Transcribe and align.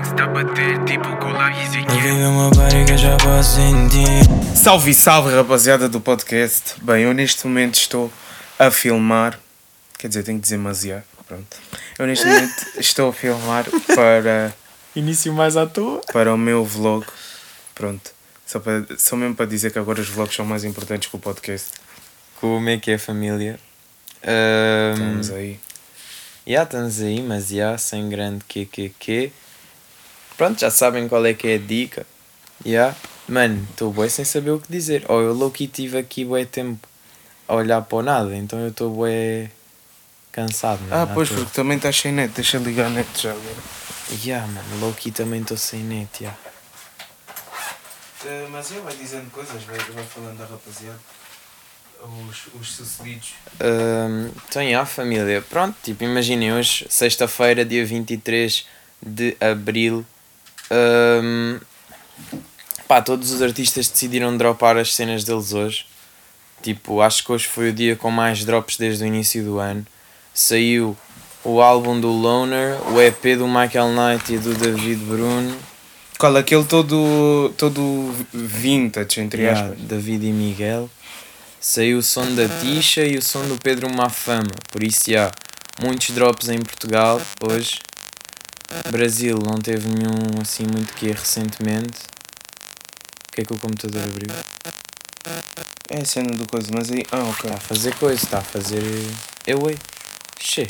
flex, 0.00 0.12
tá 0.12 0.24
a 0.24 0.28
bater 0.28 0.84
tipo 0.84 1.08
e. 3.94 4.56
Salve, 4.56 4.94
salve 4.94 5.34
rapaziada 5.34 5.88
do 5.88 6.00
podcast. 6.00 6.74
Bem, 6.82 7.04
eu 7.04 7.14
neste 7.14 7.46
momento 7.46 7.74
estou 7.74 8.12
a 8.58 8.70
filmar. 8.70 9.38
Quer 9.98 10.08
dizer, 10.08 10.22
tenho 10.22 10.38
que 10.38 10.42
dizer 10.42 10.58
maziar. 10.58 11.04
Pronto. 11.26 11.56
Eu 11.98 12.06
neste 12.06 12.26
momento 12.26 12.66
estou 12.78 13.10
a 13.10 13.12
filmar 13.12 13.66
para, 13.94 14.54
Início 14.96 15.32
mais 15.32 15.56
à 15.56 15.66
toa. 15.66 16.00
para 16.12 16.32
o 16.34 16.38
meu 16.38 16.64
vlog. 16.64 17.06
Pronto. 17.74 18.10
Só, 18.46 18.58
para, 18.58 18.84
só 18.98 19.16
mesmo 19.16 19.34
para 19.34 19.46
dizer 19.46 19.70
que 19.70 19.78
agora 19.78 20.00
os 20.00 20.08
vlogs 20.08 20.34
são 20.34 20.44
mais 20.44 20.64
importantes 20.64 21.08
que 21.08 21.16
o 21.16 21.18
podcast. 21.18 21.68
Como 22.40 22.68
é 22.68 22.78
que 22.78 22.90
é, 22.90 22.98
família? 22.98 23.60
Ahm, 24.24 24.92
Estamos 24.94 25.30
aí. 25.30 25.60
Já 26.46 26.62
estamos 26.64 27.00
aí, 27.00 27.22
mas 27.22 27.48
já 27.48 27.78
sem 27.78 28.08
grande 28.08 28.44
QQQ. 28.44 29.30
Pronto, 30.40 30.58
já 30.58 30.70
sabem 30.70 31.06
qual 31.06 31.26
é 31.26 31.34
que 31.34 31.46
é 31.48 31.56
a 31.56 31.58
dica. 31.58 32.06
Já. 32.64 32.96
Mano, 33.28 33.62
estou 33.70 33.92
bué 33.92 34.08
sem 34.08 34.24
saber 34.24 34.52
o 34.52 34.58
que 34.58 34.72
dizer. 34.72 35.04
Ou 35.06 35.20
eu 35.20 35.34
louco 35.34 35.66
tive 35.66 35.98
aqui 35.98 36.24
bué 36.24 36.46
tempo 36.46 36.88
a 37.46 37.56
olhar 37.56 37.82
para 37.82 37.98
o 37.98 38.02
nada, 38.02 38.34
então 38.34 38.58
eu 38.58 38.68
estou 38.68 38.90
bué 38.90 39.50
cansado. 40.32 40.80
Ah, 40.90 41.00
mano, 41.00 41.10
à 41.10 41.14
pois, 41.14 41.28
porque 41.28 41.50
também 41.52 41.76
estás 41.76 42.00
sem 42.00 42.12
net. 42.12 42.32
Deixa 42.32 42.56
ligar 42.56 42.86
a 42.86 42.88
net 42.88 43.06
já 43.20 43.32
agora. 43.32 43.54
Ya, 44.24 44.40
mano, 44.46 44.80
Loki 44.80 45.10
também 45.10 45.42
estou 45.42 45.58
sem 45.58 45.80
net, 45.80 46.24
já. 46.24 46.34
mas 48.50 48.72
eu 48.72 48.82
vai 48.82 48.96
dizendo 48.96 49.30
coisas, 49.30 49.62
vai, 49.64 49.76
vai 49.76 50.04
falando 50.04 50.38
da 50.38 50.46
rapaziada. 50.46 50.98
Os, 52.30 52.46
os 52.58 52.72
sucedidos. 52.76 53.34
Ahm, 53.60 54.30
então, 54.48 54.66
já, 54.66 54.86
família. 54.86 55.42
Pronto, 55.42 55.76
tipo, 55.82 56.02
imaginem 56.02 56.54
hoje, 56.54 56.86
sexta-feira, 56.88 57.62
dia 57.62 57.84
23 57.84 58.66
de 59.02 59.36
abril. 59.38 60.06
Ahm, 60.70 61.58
pá, 62.86 63.02
todos 63.02 63.30
os 63.30 63.42
artistas 63.42 63.88
decidiram 63.88 64.36
dropar 64.36 64.76
as 64.76 64.94
cenas 64.94 65.24
deles 65.24 65.52
hoje. 65.52 65.86
Tipo, 66.62 67.00
acho 67.00 67.24
que 67.24 67.32
hoje 67.32 67.46
foi 67.46 67.70
o 67.70 67.72
dia 67.72 67.96
com 67.96 68.10
mais 68.10 68.44
drops 68.44 68.76
desde 68.76 69.04
o 69.04 69.06
início 69.06 69.42
do 69.42 69.58
ano. 69.58 69.86
Saiu 70.34 70.96
o 71.42 71.60
álbum 71.60 71.98
do 71.98 72.08
Loner, 72.08 72.76
o 72.92 73.00
EP 73.00 73.38
do 73.38 73.48
Michael 73.48 73.88
Knight 73.94 74.34
e 74.34 74.38
do 74.38 74.54
David 74.54 75.04
Bruno. 75.04 75.56
Qual? 76.18 76.36
Aquele 76.36 76.64
todo, 76.64 77.50
todo 77.56 78.14
vintage, 78.32 79.20
entre 79.20 79.42
Yeah, 79.42 79.70
aspas. 79.70 79.80
David 79.80 80.26
e 80.26 80.32
Miguel. 80.32 80.90
Saiu 81.58 81.98
o 81.98 82.02
som 82.02 82.34
da 82.34 82.46
Tisha 82.46 83.06
e 83.06 83.16
o 83.16 83.22
som 83.22 83.40
do 83.46 83.56
Pedro 83.58 83.88
Mafama. 83.90 84.50
Por 84.70 84.82
isso, 84.82 85.10
há 85.16 85.30
muitos 85.82 86.10
drops 86.10 86.48
em 86.50 86.58
Portugal 86.58 87.20
hoje. 87.42 87.78
Brasil 88.90 89.38
não 89.38 89.58
teve 89.60 89.88
nenhum 89.88 90.40
assim 90.40 90.64
muito 90.64 90.92
que 90.94 91.08
recentemente. 91.08 92.00
O 93.28 93.32
que 93.32 93.40
é 93.40 93.44
que 93.44 93.52
o 93.52 93.58
computador 93.58 94.02
abriu? 94.04 94.28
É 95.88 95.98
a 96.00 96.04
cena 96.04 96.30
do 96.36 96.46
coisa, 96.48 96.70
mas 96.72 96.90
aí. 96.90 97.04
Ah, 97.10 97.22
ok. 97.24 97.50
Está 97.50 97.54
a 97.54 97.60
fazer 97.60 97.94
coisa, 97.96 98.24
está 98.24 98.38
a 98.38 98.42
fazer. 98.42 98.82
Eu, 99.46 99.68
ei. 99.68 99.78
Che. 100.38 100.68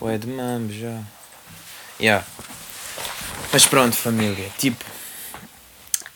Ué, 0.00 0.16
de 0.18 0.26
mambo 0.28 0.72
já. 0.72 1.02
Yeah. 2.00 2.24
Mas 3.52 3.66
pronto, 3.66 3.94
família. 3.96 4.48
Tipo. 4.58 4.84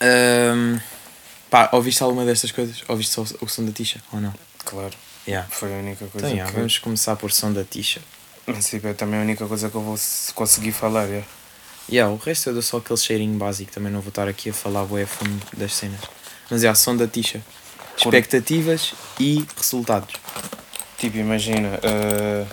ahm, 0.00 0.78
pá, 1.50 1.68
ouviste 1.72 2.02
alguma 2.02 2.24
destas 2.24 2.52
coisas? 2.52 2.82
Ouviste 2.88 3.12
só 3.12 3.22
o 3.40 3.48
som 3.48 3.64
da 3.64 3.72
Tisha 3.72 4.00
ou 4.12 4.20
não? 4.20 4.32
Claro. 4.64 4.94
Yeah. 5.26 5.48
Foi 5.50 5.74
a 5.74 5.78
única 5.78 6.06
coisa 6.06 6.26
Então, 6.26 6.30
yeah, 6.30 6.50
que. 6.50 6.56
vamos 6.56 6.78
começar 6.78 7.16
por 7.16 7.32
som 7.32 7.52
da 7.52 7.64
Tisha. 7.64 8.00
Tipo, 8.62 8.88
é 8.88 8.92
também 8.94 9.20
a 9.20 9.22
única 9.22 9.46
coisa 9.46 9.70
que 9.70 9.74
eu 9.74 9.80
vou 9.80 9.96
conseguir 10.34 10.72
falar. 10.72 11.06
É. 11.08 11.22
Yeah, 11.90 12.12
o 12.12 12.16
resto 12.16 12.50
eu 12.50 12.54
dou 12.54 12.62
só 12.62 12.78
aquele 12.78 12.98
cheirinho 12.98 13.38
básico. 13.38 13.70
Também 13.72 13.92
não 13.92 14.00
vou 14.00 14.08
estar 14.10 14.28
aqui 14.28 14.50
a 14.50 14.52
falar 14.54 14.82
a 14.82 15.06
fundo 15.06 15.46
das 15.56 15.74
cenas. 15.74 16.00
Mas 16.50 16.62
é, 16.62 16.66
yeah, 16.66 16.74
som 16.74 16.96
da 16.96 17.06
Tisha. 17.06 17.40
Expectativas 17.96 18.94
e 19.20 19.44
resultados. 19.56 20.14
Tipo, 20.98 21.18
imagina. 21.18 21.78
eh, 21.82 22.46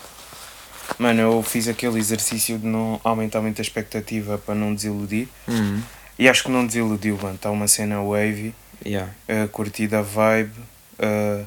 Mano, 1.00 1.22
eu 1.22 1.42
fiz 1.42 1.68
aquele 1.68 1.98
exercício 1.98 2.60
de 2.60 2.68
não 2.68 3.00
aumentar 3.04 3.42
muito 3.42 3.60
a 3.60 3.62
expectativa 3.64 4.38
para 4.38 4.54
não 4.54 4.76
desiludir. 4.76 5.28
Uhum. 5.48 5.82
E 6.20 6.28
acho 6.30 6.44
que 6.44 6.52
não 6.52 6.66
desiludiu, 6.68 7.18
mano. 7.22 7.36
Está 7.36 7.50
uma 7.50 7.68
cena 7.68 8.02
wavy, 8.02 8.54
Yeah. 8.86 9.12
uh, 9.30 9.48
curtida 9.50 10.00
a 10.00 10.02
vibe. 10.02 10.52
eh, 11.00 11.44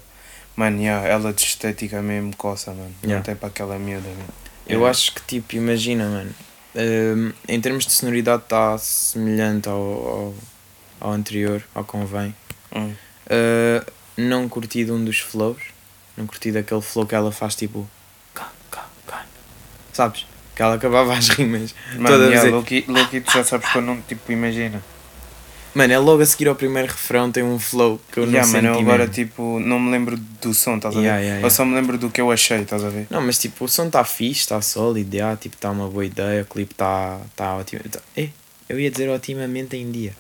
mano, 0.57 0.81
yeah, 0.81 1.07
ela 1.09 1.33
de 1.33 1.43
estética 1.43 2.01
mesmo 2.03 2.35
coça, 2.37 2.71
mano. 2.73 2.95
Yeah. 3.03 3.17
Não 3.17 3.23
tem 3.23 3.35
para 3.37 3.49
aquela 3.49 3.79
miúda, 3.79 4.09
mano. 4.09 4.29
Eu 4.67 4.79
Yeah. 4.81 4.91
acho 4.91 5.15
que, 5.15 5.21
tipo, 5.23 5.57
imagina, 5.57 6.09
mano. 6.09 6.35
hum, 6.77 7.33
em 7.47 7.61
termos 7.61 7.87
de 7.87 7.93
sonoridade, 7.93 8.43
está 8.45 8.77
semelhante 8.79 9.69
ao, 9.69 9.75
ao, 9.81 10.35
ao 11.01 11.13
anterior, 11.13 11.63
ao 11.75 11.85
convém. 11.85 12.35
Hum. 12.75 12.93
Uh, 13.27 13.93
não 14.17 14.49
curti 14.49 14.85
de 14.85 14.91
um 14.93 15.05
dos 15.05 15.19
flows. 15.21 15.61
Não 16.17 16.27
curti 16.27 16.51
daquele 16.53 16.81
flow 16.83 17.07
que 17.07 17.15
ela 17.15 17.31
faz, 17.33 17.55
tipo. 17.55 17.89
Sabes? 19.93 20.27
Que 20.57 20.63
ela 20.63 20.75
acabava 20.75 21.15
as 21.17 21.29
rimas. 21.29 21.75
Mano, 21.95 22.09
toda 22.09 22.25
yeah, 22.25 22.37
dizer- 22.37 22.51
Loki, 22.53 22.85
Loki, 22.89 23.21
tu 23.21 23.33
já 23.33 23.45
sabes 23.45 23.69
que 23.71 23.79
eu 23.79 23.83
não, 23.83 24.01
tipo, 24.03 24.31
imagina. 24.33 24.83
Mano, 25.75 25.93
é 25.93 25.99
logo 25.99 26.23
a 26.23 26.27
seguir 26.27 26.47
ao 26.47 26.55
primeiro 26.55 26.87
refrão 26.89 27.33
tem 27.33 27.43
um 27.43 27.59
flow 27.59 28.01
que 28.13 28.19
eu 28.19 28.27
não 28.27 28.33
Yeah, 28.33 28.49
senti 28.49 28.63
mano, 28.63 28.77
eu 28.77 28.81
agora, 28.81 29.09
tipo, 29.09 29.59
não 29.59 29.81
me 29.81 29.91
lembro 29.91 30.17
do 30.17 30.55
som, 30.55 30.77
estás 30.77 30.95
a 30.95 31.01
ver? 31.01 31.07
Yeah, 31.07 31.21
yeah, 31.21 31.37
Eu 31.37 31.41
yeah. 31.41 31.51
só 31.51 31.65
me 31.65 31.75
lembro 31.75 31.99
do 31.99 32.11
que 32.11 32.21
eu 32.21 32.31
achei, 32.31 32.61
estás 32.61 32.85
a 32.85 32.89
ver? 32.89 33.09
Não, 33.11 33.21
mas 33.21 33.39
tipo, 33.39 33.65
o 33.65 33.69
som 33.69 33.87
está 33.87 34.05
fixe, 34.05 34.41
está 34.41 34.63
sólido, 34.63 35.13
yeah, 35.15 35.37
tipo, 35.37 35.57
está 35.57 35.73
uma 35.73 35.89
boa 35.89 36.05
ideia, 36.05 36.43
o 36.43 36.45
clipe 36.47 36.73
está 36.73 37.21
tá 37.35 37.57
ótimo. 37.57 37.83
Tá, 37.91 37.99
eh, 38.17 38.29
eu 38.69 38.79
ia 38.79 38.89
dizer 38.89 39.09
otimamente 39.11 39.77
em 39.77 39.91
dia. 39.91 40.13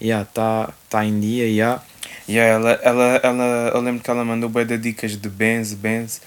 Yeah, 0.00 0.26
está 0.26 0.72
tá 0.88 1.04
em 1.04 1.20
dia, 1.20 1.46
yeah. 1.48 1.82
Yeah, 2.26 2.54
ela, 2.54 2.70
ela, 2.82 3.20
ela, 3.22 3.72
eu 3.74 3.80
lembro 3.82 4.02
que 4.02 4.10
ela 4.10 4.24
mandou 4.24 4.48
bué 4.48 4.64
de 4.64 4.78
dicas 4.78 5.16
de 5.16 5.28
Benz, 5.28 5.74
Benz. 5.74 6.22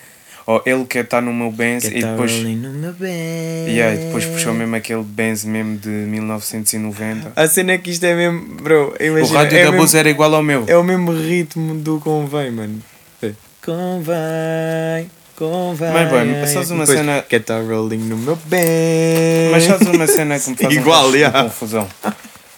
Ou 0.48 0.62
ele 0.66 0.86
quer 0.86 1.04
estar 1.04 1.22
no 1.22 1.34
meu 1.34 1.52
Benz 1.52 1.84
Que 1.90 1.98
e 1.98 2.02
depois. 2.02 2.32
rolling 2.32 2.56
no 2.56 2.70
meu 2.70 2.94
bem. 2.94 3.68
Yeah, 3.68 3.94
e 3.96 4.06
depois 4.06 4.24
puxou 4.24 4.54
mesmo 4.54 4.78
aquele 4.78 5.04
Benz 5.04 5.44
mesmo 5.44 5.76
de 5.78 5.90
1990. 5.90 7.34
A 7.36 7.48
cena 7.48 7.74
é 7.74 7.78
que 7.78 7.92
isto 7.92 8.06
é 8.06 8.16
mesmo, 8.16 8.56
bro, 8.62 8.94
O 8.98 9.04
imagina, 9.04 9.40
rádio 9.40 9.58
é, 9.58 9.66
da 9.66 9.72
Bose 9.74 9.98
era 9.98 10.10
igual 10.10 10.34
ao 10.34 10.42
meu. 10.42 10.64
é 10.68 10.78
o 10.78 10.84
mesmo 10.86 11.12
ritmo 11.12 11.76
do 11.76 12.00
convém, 12.00 12.50
mano. 12.52 12.82
Vê. 13.22 13.34
Convém, 13.62 15.12
convém. 15.36 15.92
Mas, 15.92 16.12
mano, 16.12 16.48
sabes 16.48 16.70
uma 16.72 16.86
Depois, 16.86 17.00
cena- 17.06 17.22
Que 17.24 17.40
tá 17.42 17.60
rolling 17.60 17.98
no 17.98 18.18
meu 18.18 18.38
bem. 18.46 19.52
Mas 19.52 19.64
sabes 19.66 19.88
uma 19.90 20.08
cena 20.08 20.40
que 20.40 20.50
me 20.50 20.56
faz 20.56 20.74
Igual, 20.78 21.10
um 21.10 21.16
yeah. 21.16 21.44
confusão? 21.44 21.88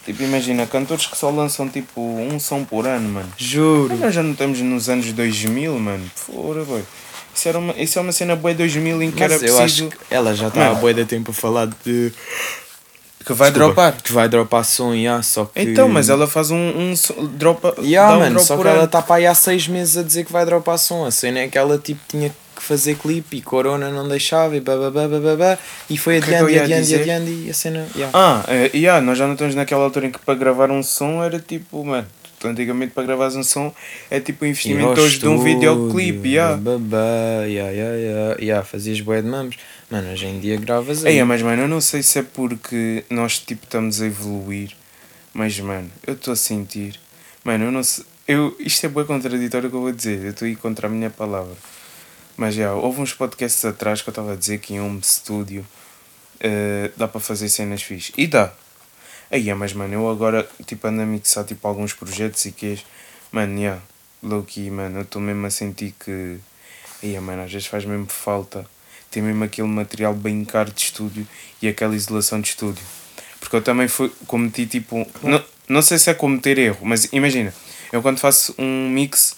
Tipo, 0.06 0.24
imagina, 0.24 0.66
cantores 0.68 1.08
que 1.08 1.18
só 1.18 1.30
lançam 1.32 1.68
tipo 1.68 2.02
um 2.02 2.40
som 2.40 2.64
por 2.64 2.86
ano, 2.88 3.10
mano. 3.10 3.30
Juro. 3.38 3.96
Nós 3.98 4.14
já 4.14 4.22
não 4.22 4.32
estamos 4.34 4.60
nos 4.62 4.90
anos 4.90 5.12
2000, 5.12 5.78
mano. 5.80 6.04
Fora, 6.16 6.64
boy. 6.64 6.84
Isso, 7.40 7.48
era 7.48 7.58
uma, 7.58 7.74
isso 7.78 7.98
é 7.98 8.02
uma 8.02 8.12
cena 8.12 8.36
boa 8.36 8.54
2000 8.54 9.02
em 9.02 9.12
que 9.12 9.20
Mas 9.22 9.32
era 9.32 9.34
eu 9.36 9.56
preciso... 9.56 9.86
acho 9.86 9.88
que 9.88 10.14
ela 10.14 10.36
já 10.36 10.50
está 10.50 10.72
há 10.72 10.74
bué 10.74 10.92
de 10.92 11.06
tempo 11.06 11.32
a 11.32 11.34
falar 11.34 11.68
de 11.86 12.12
Que 13.26 13.32
vai 13.32 13.50
Desculpa, 13.50 13.74
dropar. 13.74 14.02
Que 14.02 14.12
vai 14.12 14.28
dropar 14.28 14.66
som, 14.66 14.94
yeah, 14.94 15.24
só 15.24 15.46
que. 15.46 15.62
Então, 15.62 15.88
mas 15.88 16.10
ela 16.10 16.28
faz 16.28 16.52
um, 16.52 16.58
um 16.58 16.94
dropa, 17.28 17.76
Yeah, 17.82 18.12
dá 18.12 18.18
um 18.18 18.20
mano, 18.20 18.32
drop 18.36 18.46
só 18.46 18.56
por 18.58 18.66
que 18.66 18.72
ela 18.72 18.84
está 18.84 19.02
para 19.02 19.16
aí 19.16 19.26
há 19.26 19.34
seis 19.34 19.70
meses 19.70 19.96
a 19.96 20.04
dizer 20.04 20.26
que 20.26 20.32
vai 20.34 20.46
dropar 20.46 20.78
som. 20.78 21.06
A 21.06 21.12
cena 21.12 21.40
é 21.40 21.48
que 21.48 21.58
ela 21.58 21.78
tipo 21.78 22.02
tinha 22.10 22.30
que 22.56 22.62
fazer 22.62 22.96
clipe 22.96 23.38
e 23.38 23.42
Corona 23.42 23.90
não 23.90 24.06
deixava 24.06 24.58
e 24.58 24.60
bababá, 24.60 25.08
bababá, 25.08 25.58
e 25.90 25.98
foi 25.98 26.16
é 26.16 26.18
adiando, 26.18 26.50
e 26.50 26.54
ia 26.56 26.64
adiando, 26.64 26.90
e 26.90 26.96
adiando 26.96 27.30
e 27.30 27.50
a 27.50 27.54
cena. 27.54 27.88
Yeah. 27.96 28.12
Ah, 28.14 28.44
é, 28.50 28.70
yeah, 28.76 29.00
nós 29.00 29.18
já 29.18 29.26
não 29.26 29.34
estamos 29.34 29.56
naquela 29.56 29.86
altura 29.86 30.08
em 30.08 30.12
que 30.12 30.20
para 30.20 30.36
gravar 30.36 30.70
um 30.70 30.84
som 30.84 31.24
era 31.24 31.40
tipo, 31.40 31.86
mano, 31.86 32.08
antigamente 32.48 32.94
para 32.94 33.04
gravares 33.04 33.36
um 33.36 33.44
som 33.44 33.74
é 34.10 34.20
tipo 34.20 34.46
Ir 34.46 34.50
investimento 34.50 35.00
hoje 35.00 35.20
de 35.20 35.28
um 35.28 35.36
estúdio, 35.36 35.54
videoclipe, 35.56 36.30
yeah. 36.30 36.56
bababá, 36.56 37.46
yeah, 37.46 37.72
yeah, 37.72 37.96
yeah, 37.98 38.42
yeah, 38.42 38.66
fazias 38.66 39.02
bué 39.02 39.22
de 39.22 39.28
mamos. 39.28 39.58
Mano, 39.90 40.12
hoje 40.12 40.26
em 40.26 40.40
dia 40.40 40.58
gravas 40.58 41.06
aí. 41.06 41.18
Ei, 41.18 41.24
mas 41.24 41.42
mano, 41.42 41.64
eu 41.64 41.68
não 41.68 41.82
sei 41.82 42.04
se 42.04 42.20
é 42.20 42.24
porque 42.24 43.04
nós 43.10 43.40
tipo 43.40 43.66
estamos 43.66 44.02
a 44.02 44.06
evoluir, 44.06 44.72
mas 45.34 45.60
mano, 45.60 45.90
eu 46.06 46.14
estou 46.14 46.34
a 46.34 46.36
sentir, 46.36 47.00
mano, 47.44 47.66
eu 47.66 47.72
não 47.72 47.84
sei, 47.84 48.06
eu, 48.28 48.56
isto 48.60 48.86
é 48.86 48.90
bem 48.90 49.06
contraditório 49.06 49.68
o 49.68 49.70
que 49.72 49.76
eu 49.76 49.82
vou 49.82 49.92
dizer, 49.92 50.24
eu 50.24 50.32
estou 50.32 50.46
a 50.46 50.50
ir 50.50 50.56
contra 50.56 50.88
a 50.88 50.90
minha 50.90 51.10
palavra. 51.10 51.56
Mas 52.38 52.56
já, 52.56 52.74
houve 52.74 53.02
uns 53.02 53.14
podcasts 53.14 53.66
atrás 53.66 54.02
que 54.02 54.08
eu 54.08 54.12
estava 54.12 54.32
a 54.32 54.36
dizer 54.36 54.60
que 54.60 54.74
em 54.74 54.80
home 54.80 55.02
studio 55.04 55.66
eh, 56.40 56.92
dá 56.96 57.08
para 57.08 57.20
fazer 57.20 57.50
cenas 57.50 57.82
fixe. 57.82 58.14
E 58.18 58.28
dá. 58.28 58.54
Aí, 59.32 59.54
mas 59.54 59.74
mano, 59.74 59.94
eu 59.94 60.10
agora 60.10 60.48
tipo 60.66 60.88
ando 60.88 61.02
a 61.02 61.06
mixar 61.06 61.46
tipo 61.46 61.68
alguns 61.68 61.94
projetos 61.94 62.46
e 62.46 62.52
que 62.52 62.80
Mano, 63.32 63.60
yeah, 63.60 63.82
low 64.24 64.42
key, 64.44 64.72
mano, 64.72 65.00
eu 65.00 65.02
estou 65.04 65.22
mesmo 65.22 65.46
a 65.46 65.52
sentir 65.52 65.94
que. 66.04 66.40
Aí, 67.04 67.20
mano, 67.20 67.44
às 67.44 67.52
vezes 67.52 67.68
faz 67.68 67.86
mesmo 67.86 68.08
falta 68.08 68.66
ter 69.12 69.22
mesmo 69.22 69.44
aquele 69.44 69.68
material 69.68 70.14
bem 70.14 70.44
caro 70.46 70.72
de 70.72 70.82
estúdio 70.82 71.28
e 71.62 71.68
aquela 71.68 71.96
isolação 71.96 72.42
de 72.42 72.50
estúdio. 72.50 72.84
Porque 73.40 73.56
eu 73.56 73.62
também 73.62 73.88
fui, 73.88 74.12
cometi 74.26 74.66
tipo. 74.66 75.08
Não, 75.22 75.44
não 75.68 75.82
sei 75.84 76.00
se 76.00 76.10
é 76.10 76.14
cometer 76.16 76.58
erro, 76.58 76.80
mas 76.82 77.08
imagina, 77.14 77.54
eu 77.92 78.02
quando 78.02 78.18
faço 78.18 78.56
um 78.58 78.90
mix, 78.90 79.36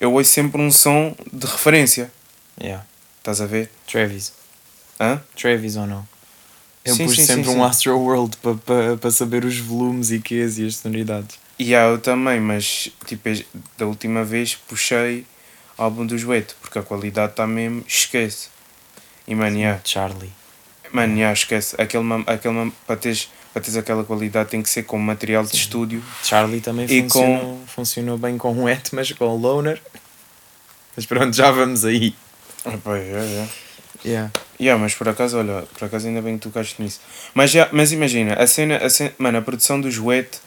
eu 0.00 0.12
ouço 0.12 0.30
sempre 0.30 0.60
um 0.60 0.70
som 0.70 1.16
de 1.32 1.46
referência. 1.46 2.10
Yeah. 2.60 2.84
Estás 3.18 3.40
a 3.40 3.46
ver? 3.46 3.70
Travis. 3.86 4.32
Hã? 4.98 5.22
Travis 5.36 5.76
ou 5.76 5.86
não? 5.86 6.06
Eu 6.88 6.94
Sim, 6.94 7.04
pus 7.04 7.16
sim, 7.16 7.24
sempre 7.24 7.50
sim, 7.50 7.56
um. 7.56 7.62
Astro 7.62 7.98
World 7.98 8.36
para 8.38 8.54
pa, 8.54 8.96
pa 8.98 9.10
saber 9.10 9.44
os 9.44 9.58
volumes 9.58 10.10
e 10.10 10.20
Qs 10.20 10.58
e 10.58 10.66
as 10.66 10.76
sonoridades. 10.76 11.38
E 11.58 11.74
há 11.74 11.82
eu 11.82 11.98
também, 11.98 12.40
mas 12.40 12.88
tipo, 13.04 13.28
da 13.76 13.84
última 13.84 14.24
vez 14.24 14.54
puxei 14.54 15.26
álbum 15.76 16.06
do 16.06 16.16
Joete, 16.16 16.54
porque 16.62 16.78
a 16.78 16.82
qualidade 16.82 17.32
está 17.32 17.46
mesmo, 17.46 17.84
esquece. 17.86 18.48
E 19.26 19.34
mano, 19.34 19.58
yeah, 19.58 19.78
Charlie. 19.84 20.32
mano, 20.92 21.12
yeah, 21.14 21.32
esquece. 21.32 21.76
Aquele, 21.78 22.04
aquele, 22.26 22.72
para, 22.86 22.96
teres, 22.96 23.28
para 23.52 23.60
teres 23.60 23.76
aquela 23.76 24.02
qualidade 24.02 24.48
tem 24.48 24.62
que 24.62 24.70
ser 24.70 24.84
com 24.84 24.98
material 24.98 25.44
de 25.44 25.54
estúdio. 25.54 26.02
Charlie 26.22 26.62
também 26.62 26.86
E 26.86 27.02
funcionou, 27.02 27.62
funcionou 27.66 28.16
bem 28.16 28.38
com 28.38 28.64
o 28.64 28.66
Et, 28.66 28.88
mas 28.92 29.12
com 29.12 29.26
o 29.26 29.36
Loner. 29.36 29.82
Mas 30.96 31.04
pronto, 31.04 31.36
já 31.36 31.50
vamos 31.50 31.84
aí. 31.84 32.14
Epá, 32.64 32.96
yeah, 32.96 33.24
yeah. 33.24 33.52
Yeah. 34.04 34.32
Yeah, 34.60 34.80
mas 34.80 34.94
por 34.94 35.08
acaso, 35.08 35.38
olha, 35.38 35.62
por 35.78 35.84
acaso 35.84 36.08
ainda 36.08 36.20
bem 36.20 36.34
que 36.36 36.40
tu 36.42 36.48
tocaste 36.50 36.82
nisso. 36.82 37.00
Mas, 37.34 37.50
já, 37.50 37.68
mas 37.72 37.92
imagina, 37.92 38.34
a 38.34 38.46
cena, 38.46 38.76
a 38.78 38.90
cena, 38.90 39.12
mano, 39.18 39.38
a 39.38 39.42
produção 39.42 39.80
do 39.80 39.90
Joete 39.90 40.38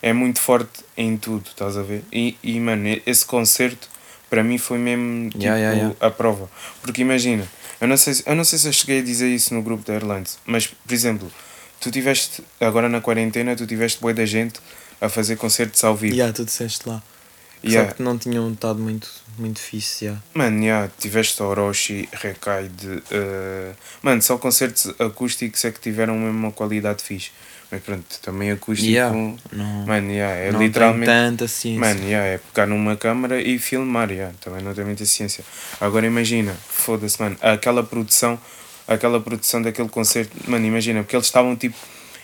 é 0.00 0.12
muito 0.12 0.40
forte 0.40 0.84
em 0.96 1.16
tudo, 1.16 1.48
estás 1.48 1.76
a 1.76 1.82
ver? 1.82 2.04
E, 2.12 2.36
e 2.42 2.60
mano, 2.60 2.84
esse 3.04 3.24
concerto 3.26 3.88
para 4.30 4.44
mim 4.44 4.58
foi 4.58 4.78
mesmo 4.78 5.30
tipo, 5.30 5.42
Yeah, 5.42 5.58
yeah, 5.60 5.76
yeah. 5.78 5.96
a 6.06 6.10
prova. 6.10 6.48
Porque 6.82 7.02
imagina, 7.02 7.48
eu 7.80 7.88
não, 7.88 7.96
sei, 7.96 8.14
se- 8.14 8.22
eu 8.26 8.34
não 8.36 8.44
sei 8.44 8.58
se 8.60 8.68
eu 8.68 8.72
cheguei 8.72 9.00
a 9.00 9.02
dizer 9.02 9.28
isso 9.28 9.52
no 9.54 9.60
grupo 9.62 9.84
da 9.84 9.94
Airlines, 9.94 10.38
mas 10.46 10.66
por 10.68 10.92
exemplo, 10.94 11.32
tu 11.80 11.90
tiveste, 11.90 12.44
agora 12.60 12.88
na 12.88 13.00
quarentena, 13.00 13.56
tu 13.56 13.66
tiveste 13.66 14.00
boa 14.00 14.14
da 14.14 14.24
gente 14.24 14.60
a 15.00 15.08
fazer 15.08 15.34
concertos 15.36 15.82
ao 15.82 15.96
vivo. 15.96 16.14
Yeah, 16.14 16.32
tu 16.32 16.44
disseste 16.44 16.88
lá. 16.88 17.02
Yeah. 17.64 17.90
Só 17.90 17.96
que 17.96 18.02
não 18.02 18.16
tinham 18.16 18.50
estado 18.52 18.78
muito, 18.78 19.08
muito 19.38 19.58
fixe, 19.58 20.04
yeah. 20.04 20.22
Mano, 20.34 20.62
yeah, 20.62 20.90
tiveste 20.98 21.42
Orochi, 21.42 22.08
Recaide. 22.12 22.86
Uh... 22.86 23.74
Mano, 24.02 24.22
só 24.22 24.38
concertos 24.38 24.92
acústicos 24.98 25.64
é 25.64 25.72
que 25.72 25.80
tiveram 25.80 26.14
mesmo 26.14 26.38
uma 26.38 26.52
qualidade 26.52 27.02
fixe. 27.02 27.30
Mas 27.70 27.82
pronto, 27.82 28.06
também 28.22 28.50
acústico. 28.50 28.90
Yeah. 28.90 29.14
Não, 29.52 29.86
Mano, 29.86 30.10
yeah, 30.10 30.34
é 30.36 30.52
não 30.52 30.62
literalmente. 30.62 31.06
tem 31.06 31.14
tanta 31.14 31.48
ciência. 31.48 31.80
Mano, 31.80 32.00
yeah, 32.04 32.26
é 32.26 32.38
pegar 32.38 32.66
numa 32.66 32.96
câmara 32.96 33.42
e 33.42 33.58
filmar, 33.58 34.10
yeah, 34.10 34.34
também 34.40 34.62
não 34.62 34.72
tem 34.72 34.84
muita 34.84 35.04
ciência. 35.04 35.44
Agora 35.78 36.06
imagina, 36.06 36.56
foda-se, 36.66 37.20
mano, 37.20 37.36
aquela 37.42 37.82
produção, 37.82 38.40
aquela 38.86 39.20
produção 39.20 39.60
daquele 39.60 39.88
concerto, 39.90 40.34
mano, 40.50 40.64
imagina, 40.64 41.02
porque 41.02 41.14
eles 41.14 41.26
estavam 41.26 41.54
tipo 41.56 41.76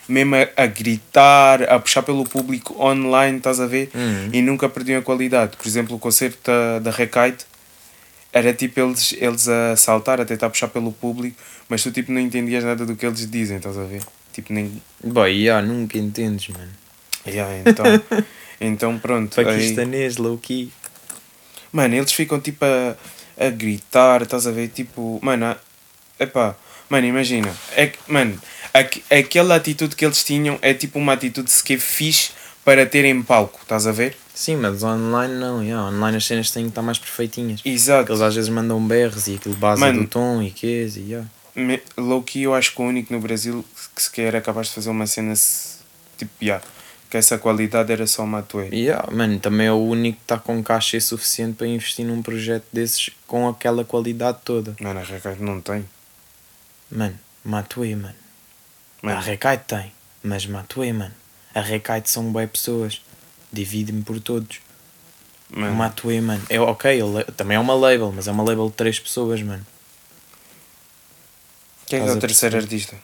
mesmo 0.08 0.34
a, 0.36 0.48
a 0.62 0.66
gritar, 0.66 1.62
a 1.64 1.78
puxar 1.78 2.02
pelo 2.02 2.24
público 2.24 2.74
online, 2.82 3.38
estás 3.38 3.60
a 3.60 3.66
ver? 3.66 3.90
Uhum. 3.94 4.30
E 4.32 4.42
nunca 4.42 4.68
perdiam 4.68 4.98
a 5.00 5.02
qualidade. 5.02 5.56
Por 5.56 5.66
exemplo, 5.66 5.96
o 5.96 5.98
concerto 5.98 6.38
da, 6.50 6.78
da 6.78 6.90
Recaite 6.90 7.44
era 8.32 8.52
tipo 8.52 8.80
eles, 8.80 9.14
eles 9.18 9.48
a 9.48 9.76
saltar, 9.76 10.20
a 10.20 10.24
tentar 10.24 10.50
puxar 10.50 10.68
pelo 10.68 10.90
público, 10.92 11.36
mas 11.68 11.82
tu 11.82 11.90
tipo 11.92 12.10
não 12.12 12.20
entendias 12.20 12.64
nada 12.64 12.84
do 12.84 12.96
que 12.96 13.06
eles 13.06 13.30
dizem, 13.30 13.56
estás 13.58 13.78
a 13.78 13.84
ver? 13.84 14.02
Tipo, 14.32 14.52
nem. 14.52 14.82
Boy, 15.02 15.30
yeah, 15.44 15.64
nunca 15.66 15.96
entendes, 15.96 16.48
mano. 16.48 16.70
Yeah, 17.26 17.56
então, 17.64 17.84
então 18.60 18.98
pronto. 18.98 19.38
aí- 19.40 19.46
Paquistanês, 19.46 20.16
low 20.16 20.36
key. 20.38 20.70
Mano, 21.72 21.94
eles 21.94 22.12
ficam 22.12 22.40
tipo 22.40 22.64
a, 22.64 22.96
a 23.46 23.50
gritar, 23.50 24.22
estás 24.22 24.46
a 24.46 24.50
ver? 24.50 24.68
Tipo, 24.68 25.18
mano, 25.22 25.56
epá, 26.18 26.56
mano, 26.88 27.06
imagina, 27.06 27.52
é 27.76 27.86
que, 27.86 27.98
mano, 28.08 28.36
aqu 28.74 29.00
aquela 29.10 29.54
atitude 29.54 29.94
que 29.96 30.04
eles 30.04 30.22
tinham 30.24 30.58
é 30.60 30.74
tipo 30.74 30.98
uma 30.98 31.12
atitude 31.12 31.50
sequer 31.50 31.78
fixe 31.78 32.32
para 32.64 32.84
ter 32.84 33.04
em 33.04 33.22
palco, 33.22 33.60
estás 33.62 33.86
a 33.86 33.92
ver? 33.92 34.16
Sim, 34.34 34.56
mas 34.56 34.82
online 34.82 35.34
não, 35.34 35.62
yeah. 35.62 35.88
online 35.88 36.16
as 36.16 36.24
cenas 36.26 36.50
têm 36.50 36.64
que 36.64 36.70
estar 36.70 36.82
mais 36.82 36.98
perfeitinhas. 36.98 37.60
Porque 37.60 37.68
Exato. 37.68 38.10
eles 38.10 38.20
às 38.20 38.34
vezes 38.34 38.50
mandam 38.50 38.84
berros 38.84 39.28
e 39.28 39.36
aquilo 39.36 39.54
base 39.54 39.80
Mano. 39.80 40.02
do 40.02 40.08
tom 40.08 40.42
e 40.42 40.50
quês 40.50 40.96
e 40.96 41.00
yeah. 41.00 41.28
Me- 41.54 41.80
Low 41.96 42.20
key, 42.22 42.42
eu 42.42 42.52
acho 42.54 42.74
que 42.74 42.82
o 42.82 42.84
único 42.84 43.12
no 43.12 43.20
Brasil 43.20 43.64
que 43.94 44.02
sequer 44.02 44.26
era 44.28 44.40
capaz 44.40 44.66
de 44.68 44.74
fazer 44.74 44.90
uma 44.90 45.06
cena 45.06 45.34
tipo, 46.18 46.32
yeah, 46.42 46.64
que 47.08 47.16
essa 47.16 47.38
qualidade 47.38 47.92
era 47.92 48.08
só 48.08 48.24
uma 48.24 48.40
atuê. 48.40 48.68
Yeah, 48.72 49.08
mano, 49.12 49.38
também 49.38 49.68
é 49.68 49.72
o 49.72 49.76
único 49.78 50.16
que 50.18 50.24
está 50.24 50.36
com 50.36 50.60
caixa 50.64 50.98
suficiente 50.98 51.54
para 51.56 51.68
investir 51.68 52.04
num 52.04 52.20
projeto 52.22 52.64
desses 52.72 53.10
com 53.28 53.46
aquela 53.46 53.84
qualidade 53.84 54.38
toda. 54.44 54.74
Mano, 54.80 54.98
a 54.98 55.04
Recaide 55.04 55.42
não 55.42 55.60
tem. 55.60 55.84
Mano, 56.90 57.16
Matuê, 57.44 57.94
mano. 57.94 58.23
A 59.12 59.20
Recaide 59.20 59.64
tem, 59.66 59.92
mas 60.22 60.46
Matuê, 60.46 60.92
mano. 60.92 61.14
A 61.54 61.60
Recaide 61.60 62.08
são 62.08 62.32
bué 62.32 62.46
pessoas. 62.46 63.00
Divide-me 63.52 64.02
por 64.02 64.18
todos. 64.20 64.58
O 65.54 65.60
mano, 65.60 65.74
Matuê, 65.76 66.20
mano. 66.20 66.42
É 66.48 66.58
ok, 66.60 66.90
ele 66.90 67.20
é- 67.20 67.24
também 67.24 67.56
é 67.56 67.60
uma 67.60 67.74
label, 67.74 68.10
mas 68.12 68.26
é 68.26 68.32
uma 68.32 68.42
label 68.42 68.68
de 68.68 68.74
três 68.74 68.98
pessoas, 68.98 69.40
mano. 69.42 69.64
quem 71.86 72.00
é, 72.00 72.02
que 72.04 72.08
é 72.08 72.12
o 72.12 72.18
terceiro 72.18 72.56
artista? 72.56 72.96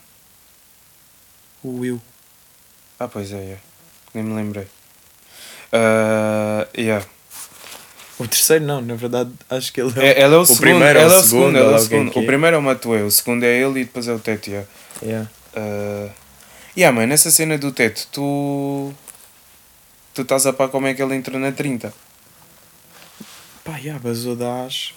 O 1.63 1.79
Will. 1.79 2.01
Ah, 2.99 3.07
pois 3.07 3.31
é, 3.31 3.37
yeah. 3.37 3.61
nem 4.13 4.23
me 4.23 4.33
lembrei. 4.35 4.67
Ah, 5.71 6.67
yeah. 6.77 7.05
O 8.19 8.27
terceiro 8.27 8.65
não, 8.65 8.81
na 8.81 8.95
verdade 8.95 9.31
acho 9.49 9.71
que 9.73 9.81
ele 9.81 9.93
É, 9.99 10.21
ele 10.23 10.35
é 10.35 10.37
o, 10.37 10.45
segundo, 10.45 10.59
primeiro 10.61 10.99
ele 10.99 11.11
é 11.11 11.15
é 11.15 11.17
o 11.17 11.23
segundo, 11.23 11.57
ele 11.57 11.57
é 11.57 11.61
o 11.61 11.65
lá 11.71 11.73
o 11.73 11.75
é 11.79 11.79
segundo. 11.81 12.15
O 12.15 12.19
é. 12.21 12.25
primeiro 12.25 12.55
é 12.55 12.59
o 12.59 12.61
Matuê, 12.61 13.01
o 13.03 13.09
segundo 13.11 13.43
é 13.43 13.59
ele 13.61 13.79
e 13.79 13.85
depois 13.85 14.07
é 14.07 14.13
o 14.13 14.19
Teto, 14.19 14.49
yeah. 14.49 14.67
Yeah. 15.01 15.29
Uh, 15.55 16.09
yeah, 16.77 16.95
mano, 16.95 17.13
essa 17.13 17.29
cena 17.31 17.57
do 17.57 17.71
teto, 17.71 18.07
tu. 18.11 18.93
Tu 20.13 20.21
estás 20.23 20.45
a 20.45 20.53
par 20.53 20.69
como 20.69 20.87
é 20.87 20.93
que 20.93 21.01
ele 21.01 21.15
entrou 21.15 21.39
na 21.39 21.51
30. 21.51 21.93
Pá, 23.63 23.77
yeah, 23.77 23.99
basou 24.01 24.35
da 24.35 24.65
Ash. 24.65 24.93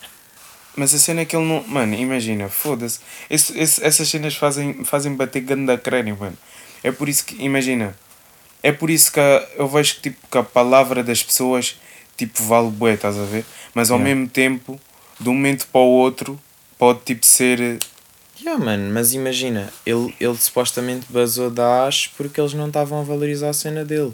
Mas 0.76 0.92
a 0.94 0.98
cena 0.98 1.20
é 1.20 1.24
que 1.24 1.36
ele 1.36 1.44
não. 1.46 1.62
Mano, 1.68 1.94
imagina, 1.94 2.48
foda-se. 2.48 2.98
Esse- 3.30 3.56
esse- 3.58 3.84
essas 3.84 4.08
cenas 4.08 4.34
fazem, 4.34 4.84
fazem 4.84 5.14
bater 5.14 5.40
ganda 5.42 5.78
crânio, 5.78 6.16
mano. 6.18 6.36
É 6.82 6.90
por 6.90 7.08
isso 7.08 7.24
que. 7.24 7.42
Imagina. 7.44 7.96
É 8.62 8.72
por 8.72 8.90
isso 8.90 9.12
que 9.12 9.20
a- 9.20 9.46
eu 9.56 9.68
vejo 9.68 9.96
que, 9.96 10.00
tipo, 10.10 10.26
que 10.28 10.38
a 10.38 10.42
palavra 10.42 11.02
das 11.04 11.22
pessoas 11.22 11.76
tipo, 12.16 12.42
vale 12.44 12.70
bué, 12.70 12.94
estás 12.94 13.16
a 13.18 13.24
ver? 13.24 13.44
Mas 13.74 13.90
ao 13.90 13.98
Yeah. 13.98 14.14
mesmo 14.14 14.30
tempo, 14.30 14.80
de 15.20 15.28
um 15.28 15.34
momento 15.34 15.66
para 15.68 15.80
o 15.80 15.84
outro, 15.84 16.40
pode 16.78 17.00
tipo 17.00 17.24
ser. 17.26 17.78
Yeah, 18.44 18.62
mano, 18.62 18.92
mas 18.92 19.14
imagina, 19.14 19.72
ele, 19.86 20.14
ele 20.20 20.36
supostamente 20.36 21.06
basou 21.10 21.50
da 21.50 21.86
Ash 21.86 22.08
porque 22.14 22.38
eles 22.38 22.52
não 22.52 22.66
estavam 22.66 23.00
a 23.00 23.02
valorizar 23.02 23.48
a 23.48 23.54
cena 23.54 23.86
dele 23.86 24.12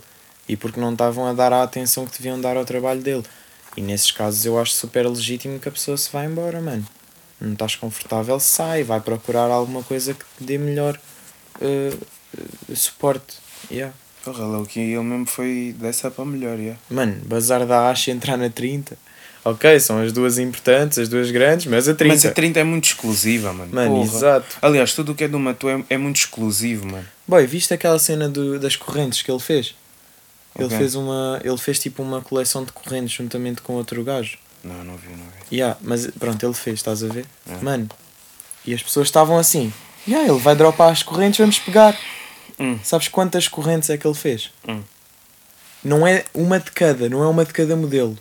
e 0.48 0.56
porque 0.56 0.78
não 0.78 0.92
estavam 0.92 1.26
a 1.26 1.32
dar 1.32 1.52
a 1.52 1.64
atenção 1.64 2.06
que 2.06 2.16
deviam 2.16 2.40
dar 2.40 2.56
ao 2.56 2.64
trabalho 2.64 3.00
dele. 3.00 3.24
E 3.76 3.80
nesses 3.80 4.12
casos 4.12 4.46
eu 4.46 4.56
acho 4.56 4.72
super 4.72 5.04
legítimo 5.08 5.58
que 5.58 5.68
a 5.68 5.72
pessoa 5.72 5.96
se 5.96 6.08
vá 6.12 6.24
embora, 6.24 6.60
mano. 6.60 6.86
Não 7.40 7.54
estás 7.54 7.74
confortável, 7.74 8.38
sai, 8.38 8.84
vai 8.84 9.00
procurar 9.00 9.50
alguma 9.50 9.82
coisa 9.82 10.14
que 10.14 10.24
te 10.38 10.44
dê 10.44 10.58
melhor 10.58 10.96
eh, 11.60 11.92
eh, 12.38 12.74
suporte. 12.76 13.36
Yeah. 13.68 13.92
Porra, 14.24 14.44
Loki, 14.44 14.78
ele 14.78 15.02
mesmo 15.02 15.26
foi 15.26 15.74
dessa 15.76 16.08
para 16.08 16.24
melhor, 16.24 16.56
yeah. 16.56 16.78
Mano, 16.88 17.20
bazar 17.24 17.66
da 17.66 17.90
Ash 17.90 18.06
e 18.06 18.12
entrar 18.12 18.36
na 18.36 18.48
30. 18.48 18.96
Ok, 19.44 19.80
são 19.80 20.00
as 20.02 20.12
duas 20.12 20.38
importantes, 20.38 20.98
as 20.98 21.08
duas 21.08 21.30
grandes, 21.30 21.66
mas 21.66 21.88
a 21.88 21.94
30. 21.94 22.14
Mas 22.14 22.26
a 22.26 22.30
30 22.30 22.60
é 22.60 22.64
muito 22.64 22.84
exclusiva, 22.84 23.52
mano. 23.52 23.72
Mano, 23.74 23.90
Porra. 23.96 24.04
exato. 24.16 24.56
Aliás, 24.60 24.92
tudo 24.92 25.12
o 25.12 25.14
que 25.14 25.24
é 25.24 25.28
do 25.28 25.38
Matu 25.38 25.68
é, 25.68 25.82
é 25.88 25.96
muito 25.96 26.16
exclusivo, 26.16 26.86
mano. 26.86 27.06
Boy, 27.26 27.46
viste 27.46 27.72
aquela 27.72 27.98
cena 27.98 28.28
do, 28.28 28.58
das 28.58 28.76
correntes 28.76 29.22
que 29.22 29.30
ele 29.30 29.40
fez? 29.40 29.74
Ele 30.56 30.66
Ok. 30.66 30.76
fez 30.76 30.94
uma. 30.94 31.40
Ele 31.42 31.56
fez 31.56 31.78
tipo 31.78 32.02
uma 32.02 32.20
coleção 32.20 32.64
de 32.64 32.72
correntes 32.72 33.12
juntamente 33.16 33.62
com 33.62 33.74
outro 33.74 34.02
gajo. 34.04 34.36
Não, 34.62 34.84
não 34.84 34.96
vi, 34.96 35.08
não 35.08 35.16
vi. 35.16 35.56
Yeah, 35.56 35.78
mas 35.80 36.06
pronto, 36.08 36.44
ele 36.44 36.52
fez, 36.54 36.80
estás 36.80 37.02
a 37.02 37.08
ver? 37.08 37.24
É. 37.48 37.56
Mano. 37.62 37.88
E 38.66 38.74
as 38.74 38.82
pessoas 38.82 39.06
estavam 39.08 39.38
assim. 39.38 39.72
Yeah, 40.06 40.30
ele 40.30 40.38
vai 40.40 40.54
dropar 40.54 40.92
as 40.92 41.02
correntes, 41.02 41.38
vamos 41.38 41.58
pegar. 41.58 41.98
Hum. 42.58 42.78
Sabes 42.82 43.08
quantas 43.08 43.48
correntes 43.48 43.88
é 43.88 43.96
que 43.96 44.06
ele 44.06 44.14
fez? 44.14 44.50
Hum. 44.68 44.82
Não 45.82 46.06
é 46.06 46.24
uma 46.34 46.58
de 46.60 46.70
cada, 46.72 47.08
não 47.08 47.22
é 47.22 47.26
uma 47.26 47.42
de 47.44 47.54
cada 47.54 47.74
modelo. 47.74 48.18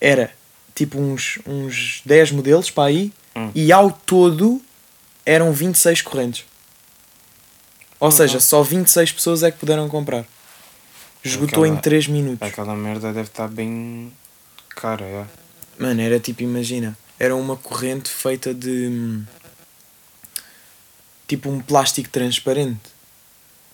Era 0.00 0.32
tipo 0.74 0.98
uns, 0.98 1.38
uns 1.46 2.02
10 2.04 2.32
modelos 2.32 2.70
para 2.70 2.84
aí 2.88 3.12
Hum. 3.34 3.50
e 3.54 3.70
ao 3.72 3.90
todo 3.90 4.62
eram 5.24 5.52
26 5.52 6.02
correntes. 6.02 6.44
Ou 8.00 8.08
Uhum. 8.08 8.12
seja, 8.12 8.40
só 8.40 8.62
26 8.62 9.12
pessoas 9.12 9.42
é 9.42 9.50
que 9.50 9.58
puderam 9.58 9.88
comprar. 9.88 10.24
Esgotou 11.24 11.64
Aquela- 11.64 11.68
em 11.68 11.80
3 11.80 12.06
minutos. 12.06 12.46
Aquela 12.46 12.74
merda 12.76 13.12
deve 13.12 13.28
estar 13.28 13.48
bem 13.48 14.12
cara, 14.70 15.04
é. 15.04 15.24
Mano, 15.78 16.00
era 16.00 16.20
tipo, 16.20 16.42
imagina, 16.42 16.96
era 17.18 17.34
uma 17.34 17.56
corrente 17.56 18.08
feita 18.08 18.54
de 18.54 19.22
tipo 21.26 21.48
um 21.50 21.60
plástico 21.60 22.08
transparente 22.08 22.80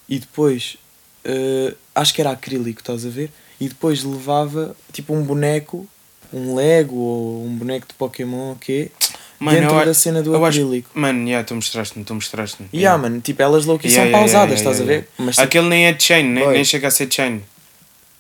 e 0.09 0.19
depois 0.19 0.77
eh, 1.25 1.75
acho 1.95 2.15
que 2.15 2.21
era 2.21 2.31
acrílico, 2.31 2.81
estás 2.81 3.05
a 3.07 3.09
ver? 3.09 3.31
E 3.61 3.69
depois 3.69 4.03
levava 4.03 4.75
tipo 4.93 5.15
um 5.15 5.23
boneco, 5.23 5.87
um 6.33 6.55
Lego 6.55 6.97
ou 6.97 7.45
um 7.47 7.55
boneco 7.57 7.87
de 7.89 7.95
Pokémon, 7.95 8.53
o 8.53 8.57
quê? 8.57 8.91
Mano, 9.39 9.59
dentro 9.61 9.77
eu 9.77 9.87
da 9.87 9.95
cena 9.95 10.23
do 10.23 10.33
eu 10.35 10.45
acho- 10.45 10.61
acrílico. 10.61 10.91
Mano, 10.95 11.27
yeah, 11.27 11.45
tu 11.47 11.55
mostraste-me, 11.55 12.05
tu 12.05 12.15
mostraste-me. 12.15 12.69
E 12.73 12.79
yeah, 12.79 12.97
mano, 13.01 13.21
tipo, 13.21 13.43
elas 13.43 13.65
key 13.65 13.71
Yeah, 13.89 13.91
são 13.91 14.05
yeah, 14.05 14.19
pausadas, 14.19 14.61
yeah, 14.61 14.71
estás 14.71 14.79
yeah, 14.79 14.93
a 14.93 15.01
ver? 15.01 15.09
Mas 15.19 15.35
tipo, 15.35 15.45
Aquele 15.47 15.69
nem 15.69 15.87
é 15.87 15.93
de 15.93 16.03
chain, 16.03 16.23
nem, 16.25 16.49
nem 16.49 16.65
chega 16.65 16.87
a 16.89 16.91
ser 16.93 17.13
chain. 17.13 17.43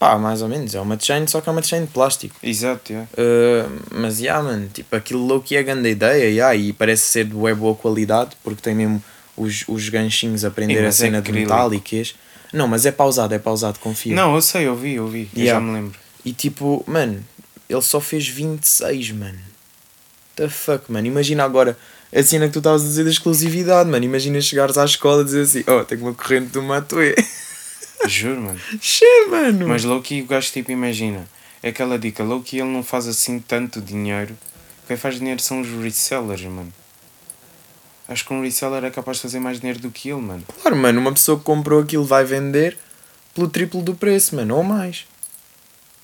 pá, 0.00 0.18
mais 0.18 0.42
ou 0.42 0.48
menos, 0.48 0.74
é 0.74 0.80
uma 0.80 0.98
chain, 0.98 1.26
só 1.28 1.40
que 1.40 1.48
é 1.48 1.52
uma 1.52 1.62
chain 1.62 1.82
de 1.82 1.92
plástico. 1.92 2.34
Exato, 2.42 2.92
yeah. 2.92 3.08
Uh, 3.16 3.70
mas, 3.94 4.18
yeah, 4.20 4.42
mano, 4.42 4.68
tipo, 4.74 4.96
aquilo 4.96 5.24
low 5.24 5.40
que 5.40 5.54
é 5.54 5.62
grande 5.62 5.88
ideia, 5.90 6.24
yeah, 6.28 6.56
e 6.56 6.72
parece 6.72 7.04
ser 7.04 7.24
de 7.24 7.34
bué 7.34 7.54
boa 7.54 7.76
qualidade, 7.76 8.30
porque 8.42 8.60
tem 8.60 8.74
mesmo 8.74 9.00
os, 9.36 9.62
os 9.68 9.88
ganchinhos 9.88 10.44
a 10.44 10.50
prender 10.50 10.82
a 10.84 10.88
é 10.88 10.90
cena 10.90 11.22
de 11.22 11.30
acrílico. 11.30 11.52
metálicas. 11.52 12.16
Não, 12.52 12.66
mas 12.66 12.84
é 12.84 12.90
pausado, 12.90 13.32
é 13.32 13.38
pausado, 13.38 13.78
confia. 13.78 14.14
Não, 14.14 14.34
eu 14.34 14.42
sei, 14.42 14.66
eu 14.66 14.74
vi, 14.74 14.94
eu 14.94 15.06
vi. 15.06 15.30
Eu 15.36 15.40
Yeah. 15.44 15.60
já 15.60 15.64
me 15.64 15.72
lembro. 15.72 15.98
E 16.24 16.32
tipo, 16.32 16.82
mano, 16.86 17.22
ele 17.72 17.82
só 17.82 18.00
fez 18.00 18.28
26, 18.28 19.12
mano. 19.12 19.38
The 20.36 20.48
fuck, 20.48 20.90
mano. 20.90 21.06
Imagina 21.06 21.44
agora 21.44 21.76
a 22.14 22.22
cena 22.22 22.46
que 22.46 22.52
tu 22.52 22.58
estavas 22.58 22.82
a 22.82 22.86
dizer 22.86 23.04
da 23.04 23.10
exclusividade, 23.10 23.88
mano. 23.88 24.04
Imagina 24.04 24.40
chegares 24.40 24.76
à 24.76 24.84
escola 24.84 25.22
e 25.22 25.24
dizer 25.24 25.42
assim: 25.42 25.64
Oh, 25.66 25.84
tenho 25.84 26.02
uma 26.02 26.14
corrente 26.14 26.48
do 26.48 26.62
Matoe. 26.62 27.14
Juro, 28.06 28.40
mano. 28.40 28.60
Che, 28.80 29.26
mano. 29.30 29.68
Mas 29.68 29.84
Loki, 29.84 30.22
o 30.22 30.26
gajo, 30.26 30.50
tipo, 30.50 30.72
imagina. 30.72 31.26
É 31.62 31.68
aquela 31.68 31.98
dica. 31.98 32.24
Loki, 32.24 32.58
ele 32.58 32.68
não 32.68 32.82
faz 32.82 33.06
assim 33.06 33.38
tanto 33.38 33.80
dinheiro. 33.80 34.36
Quem 34.86 34.96
faz 34.96 35.16
dinheiro 35.16 35.40
são 35.40 35.60
os 35.60 35.68
resellers, 35.68 36.42
mano. 36.42 36.72
Acho 38.08 38.26
que 38.26 38.34
um 38.34 38.42
reseller 38.42 38.84
é 38.84 38.90
capaz 38.90 39.18
de 39.18 39.22
fazer 39.22 39.38
mais 39.38 39.60
dinheiro 39.60 39.78
do 39.78 39.90
que 39.90 40.10
ele, 40.10 40.20
mano. 40.20 40.44
Claro, 40.60 40.76
mano, 40.76 41.00
uma 41.00 41.12
pessoa 41.12 41.38
que 41.38 41.44
comprou 41.44 41.80
aquilo 41.80 42.04
vai 42.04 42.24
vender 42.24 42.76
pelo 43.34 43.48
triplo 43.48 43.80
do 43.80 43.94
preço, 43.94 44.34
mano, 44.34 44.56
ou 44.56 44.62
mais. 44.62 45.06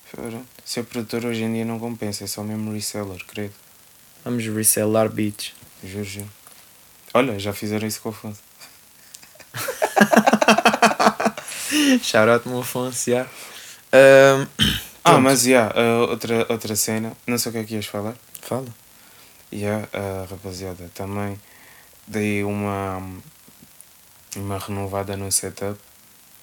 Fora. 0.05 0.41
Ser 0.69 0.83
produtor 0.83 1.25
hoje 1.25 1.41
em 1.41 1.51
dia 1.51 1.65
não 1.65 1.79
compensa, 1.79 2.25
é 2.25 2.27
só 2.27 2.43
mesmo 2.43 2.71
reseller, 2.71 3.25
credo. 3.25 3.55
Vamos 4.23 4.45
resellar 4.45 5.09
beats. 5.09 5.55
Juro, 5.83 6.03
juro. 6.03 6.29
Olha, 7.11 7.39
já 7.39 7.51
fizeram 7.51 7.87
isso 7.87 7.99
com 7.99 8.09
o 8.09 8.11
Afonso. 8.11 8.39
Shout 12.03 12.29
out, 12.29 12.47
meu 12.47 12.59
Afonso, 12.59 13.09
yeah. 13.09 13.27
Ahm, 13.91 14.47
Ah, 15.03 15.17
mas, 15.17 15.47
yeah, 15.47 15.73
uh, 15.73 16.07
outra, 16.07 16.45
outra 16.47 16.75
cena. 16.75 17.17
Não 17.25 17.39
sei 17.39 17.49
o 17.49 17.53
que 17.53 17.57
é 17.57 17.63
que 17.63 17.73
ias 17.73 17.87
falar. 17.87 18.13
Fala. 18.39 18.67
Yeah, 19.51 19.87
uh, 19.91 20.29
rapaziada, 20.29 20.91
também 20.93 21.41
dei 22.05 22.43
uma, 22.43 23.01
uma 24.35 24.59
renovada 24.59 25.17
no 25.17 25.31
setup. 25.31 25.79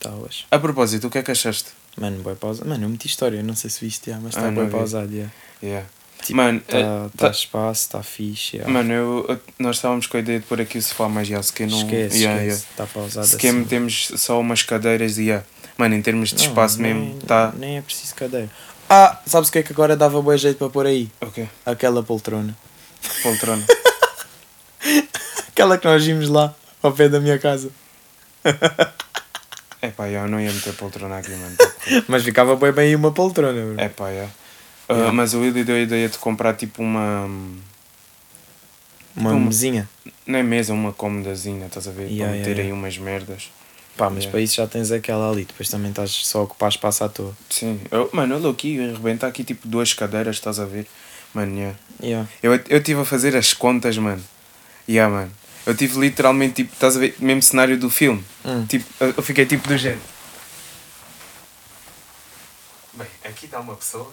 Talas. 0.01 0.47
A 0.51 0.59
propósito, 0.59 1.07
o 1.07 1.11
que 1.11 1.19
é 1.19 1.23
que 1.23 1.31
achaste? 1.31 1.86
Mano, 1.97 2.23
boy 2.23 2.35
pausado. 2.35 2.69
Mano, 2.69 2.85
eu 2.85 2.89
meti 2.89 3.07
história, 3.07 3.43
não 3.43 3.55
sei 3.57 3.71
se 3.71 3.81
viste, 3.85 4.09
yeah, 4.11 4.23
mas 4.23 4.37
Ah, 4.37 4.41
está 4.41 4.51
não 4.51 4.63
bem 4.63 4.71
pausado, 4.71 5.13
yeah. 5.13 5.33
Yeah. 5.63 5.87
Tipo, 6.23 6.37
Mano, 6.37 6.59
Está 6.59 6.79
eh, 6.79 6.83
tá 6.83 7.11
tá- 7.17 7.31
espaço, 7.31 7.83
está 7.83 8.03
fixe. 8.03 8.57
Yeah. 8.57 8.73
Mano, 8.73 8.93
eu, 8.93 9.27
eu- 9.29 9.41
nós 9.59 9.77
estávamos 9.77 10.07
com 10.07 10.17
a 10.17 10.21
ideia 10.21 10.41
de 10.41 10.47
pôr 10.47 10.61
aqui 10.61 10.79
o 10.79 10.83
sofá, 10.83 11.09
mas 11.09 11.29
já, 11.29 11.43
se 11.43 11.53
que 11.53 11.65
não. 11.67 11.79
esquece, 11.79 12.19
yeah, 12.19 12.43
esquece. 12.45 12.67
Está 12.71 12.87
pausado 12.87 13.27
Se 13.27 13.37
que 13.37 13.49
assim. 13.49 13.65
temos 13.65 14.09
só 14.17 14.41
umas 14.41 14.63
cadeiras 14.63 15.17
e 15.19 15.25
yeah. 15.25 15.45
Mano, 15.79 15.95
em 15.95 16.03
termos 16.03 16.31
de 16.31 16.37
Não, 16.37 16.43
espaço 16.45 16.81
nem, 16.81 16.95
mesmo, 16.95 17.21
tá. 17.21 17.53
Nem 17.57 17.77
é 17.79 17.83
preciso 17.83 18.15
cadeira. 18.15 18.51
Ah, 18.89 19.21
sabes 19.27 19.49
o 19.49 19.53
que 19.53 19.59
é 19.59 19.63
que 19.63 19.73
agora 19.73 19.97
dava 19.97 20.21
bom 20.23 20.37
jeito 20.37 20.57
para 20.59 20.71
pôr 20.71 20.87
aí? 20.87 21.11
Ok, 21.21 21.47
Aquela 21.65 22.03
poltrona. 22.03 22.57
poltrona. 23.23 23.65
Aquela 25.49 25.77
que 25.79 25.87
nós 25.87 26.05
vimos 26.05 26.29
lá, 26.29 26.55
ao 26.83 26.93
pé 26.93 27.09
da 27.09 27.21
minha 27.21 27.39
casa. 27.39 27.71
é 29.87 29.91
pá, 29.91 30.09
eu 30.09 30.27
não 30.29 30.41
ia 30.41 30.53
meter 30.53 30.73
poltrona 30.75 31.19
aqui, 31.19 31.31
mano. 31.31 31.57
Mas 32.09 32.23
ficava 32.23 32.57
bem 32.57 32.73
bem 32.73 32.95
uma 32.97 33.13
poltrona, 33.13 33.53
bro. 33.75 33.81
É 33.81 33.89
pá, 33.89 34.09
yeah. 34.11 34.31
Uh, 34.89 34.93
Yeah. 34.95 35.13
Mas 35.13 35.35
o 35.35 35.41
Willy 35.41 35.65
deu 35.65 35.75
a 35.77 35.81
ideia 35.81 36.09
de 36.09 36.17
comprar 36.19 36.55
tipo 36.55 36.81
uma. 36.83 37.25
Uma 39.17 39.31
uma- 39.33 39.47
mesinha. 39.47 39.89
Não 40.27 40.39
é 40.39 40.43
mesa, 40.43 40.73
uma 40.73 40.93
cômodazinha, 40.93 41.67
estás 41.67 41.89
a 41.89 41.91
ver? 41.91 42.09
Yeah, 42.09 42.27
para 42.27 42.33
meter 42.39 42.61
aí 42.63 42.73
umas 42.73 42.99
merdas. 42.99 43.51
Pá, 43.97 44.11
mas 44.11 44.27
para 44.27 44.41
isso 44.41 44.57
já 44.57 44.67
tens 44.67 44.93
aquela 44.93 45.31
ali. 45.31 45.45
Depois 45.45 45.69
também 45.71 45.89
estás 45.91 46.11
só 46.11 46.41
a 46.41 46.43
ocupar 46.43 46.69
espaço 46.69 47.03
à 47.03 47.09
toa. 47.09 47.35
Sim, 47.49 47.81
eu, 47.91 48.11
mano, 48.13 48.35
olha 48.37 48.51
aqui, 48.51 48.79
arrebentar 48.79 49.27
aqui 49.29 49.43
tipo 49.43 49.67
duas 49.67 49.95
cadeiras, 49.95 50.37
estás 50.37 50.61
a 50.61 50.67
ver? 50.67 50.87
Mano, 51.33 51.75
yeah. 52.03 52.29
Eu 52.43 52.53
eu 52.69 52.79
estive 52.79 53.01
a 53.01 53.05
fazer 53.05 53.35
as 53.35 53.55
contas, 53.55 53.97
mano. 53.97 54.23
Yeah, 54.89 55.13
mano. 55.13 55.33
Eu 55.67 55.75
tive 55.75 55.99
literalmente, 55.99 56.55
tipo, 56.63 56.73
estás 56.73 56.97
a 56.97 57.01
ver, 57.01 57.17
mesmo 57.19 57.43
cenário 57.43 57.77
do 57.77 57.91
filme. 57.91 58.25
Hum. 58.45 58.65
Tipo, 58.67 58.87
eu 59.01 59.23
fiquei 59.23 59.45
tipo 59.45 59.67
do 59.69 59.77
género. 59.77 60.01
Bem, 62.95 63.07
aqui 63.25 63.47
está 63.47 63.61
uma 63.61 63.75
pessoa 63.75 64.11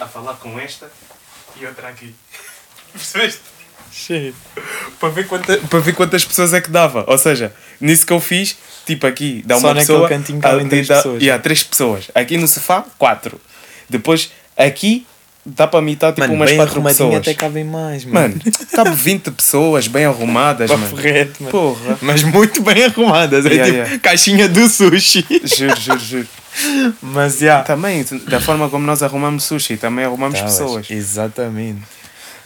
a 0.00 0.06
falar 0.06 0.34
com 0.34 0.58
esta 0.58 0.90
e 1.58 1.66
outra 1.66 1.88
aqui. 1.88 2.14
Percebeste? 2.92 3.40
Cheio. 3.90 4.34
Para 5.00 5.08
ver, 5.08 5.26
quanta, 5.26 5.56
para 5.56 5.78
ver 5.80 5.94
quantas 5.94 6.24
pessoas 6.24 6.52
é 6.52 6.60
que 6.60 6.70
dava. 6.70 7.04
Ou 7.08 7.18
seja, 7.18 7.52
nisso 7.80 8.06
que 8.06 8.12
eu 8.12 8.20
fiz, 8.20 8.56
tipo 8.86 9.04
aqui, 9.06 9.42
dá 9.44 9.56
Só 9.58 9.68
uma 9.68 9.74
naquele 9.74 9.86
pessoa. 9.86 10.08
cantinho 10.08 10.40
cabem 10.40 10.60
ali 10.60 10.68
três 10.68 10.86
dá- 10.86 10.96
pessoas. 10.96 11.22
Yeah, 11.22 11.42
três 11.42 11.62
pessoas. 11.64 12.10
Aqui 12.14 12.36
no 12.36 12.46
sofá, 12.46 12.84
quatro. 12.98 13.40
Depois, 13.88 14.30
aqui, 14.56 15.06
dá 15.56 15.66
para 15.66 15.80
mim 15.82 15.92
estar 15.92 16.08
tipo 16.12 16.20
Mano, 16.22 16.34
umas 16.34 16.48
bem 16.50 16.56
quatro 16.58 16.74
arrumadinho 16.74 17.08
pessoas. 17.08 17.22
até 17.28 17.34
cabem 17.34 17.64
mais, 17.64 18.04
mano. 18.04 18.28
Mano, 18.28 18.40
cabe 18.72 18.90
20 18.94 19.30
pessoas 19.32 19.86
bem 19.88 20.04
arrumadas, 20.04 20.70
mano. 20.70 20.96
reto, 20.96 21.42
mano. 21.42 21.50
Porra. 21.50 21.98
Mas 22.02 22.22
muito 22.22 22.62
bem 22.62 22.84
arrumadas. 22.84 23.46
É 23.46 23.50
Yeah, 23.50 23.64
tipo 23.66 23.76
yeah. 23.84 23.98
caixinha 24.00 24.48
do 24.48 24.68
sushi. 24.68 25.24
Juro, 25.44 25.80
juro, 25.80 25.98
juro. 26.00 26.28
Mas 27.02 27.38
já. 27.38 27.62
Também, 27.62 28.04
da 28.28 28.40
forma 28.40 28.68
como 28.68 28.84
nós 28.86 29.02
arrumamos 29.02 29.44
sushi, 29.44 29.76
também 29.76 30.04
arrumamos 30.04 30.38
Tá, 30.38 30.44
pessoas. 30.46 30.90
Exatamente. 30.90 31.82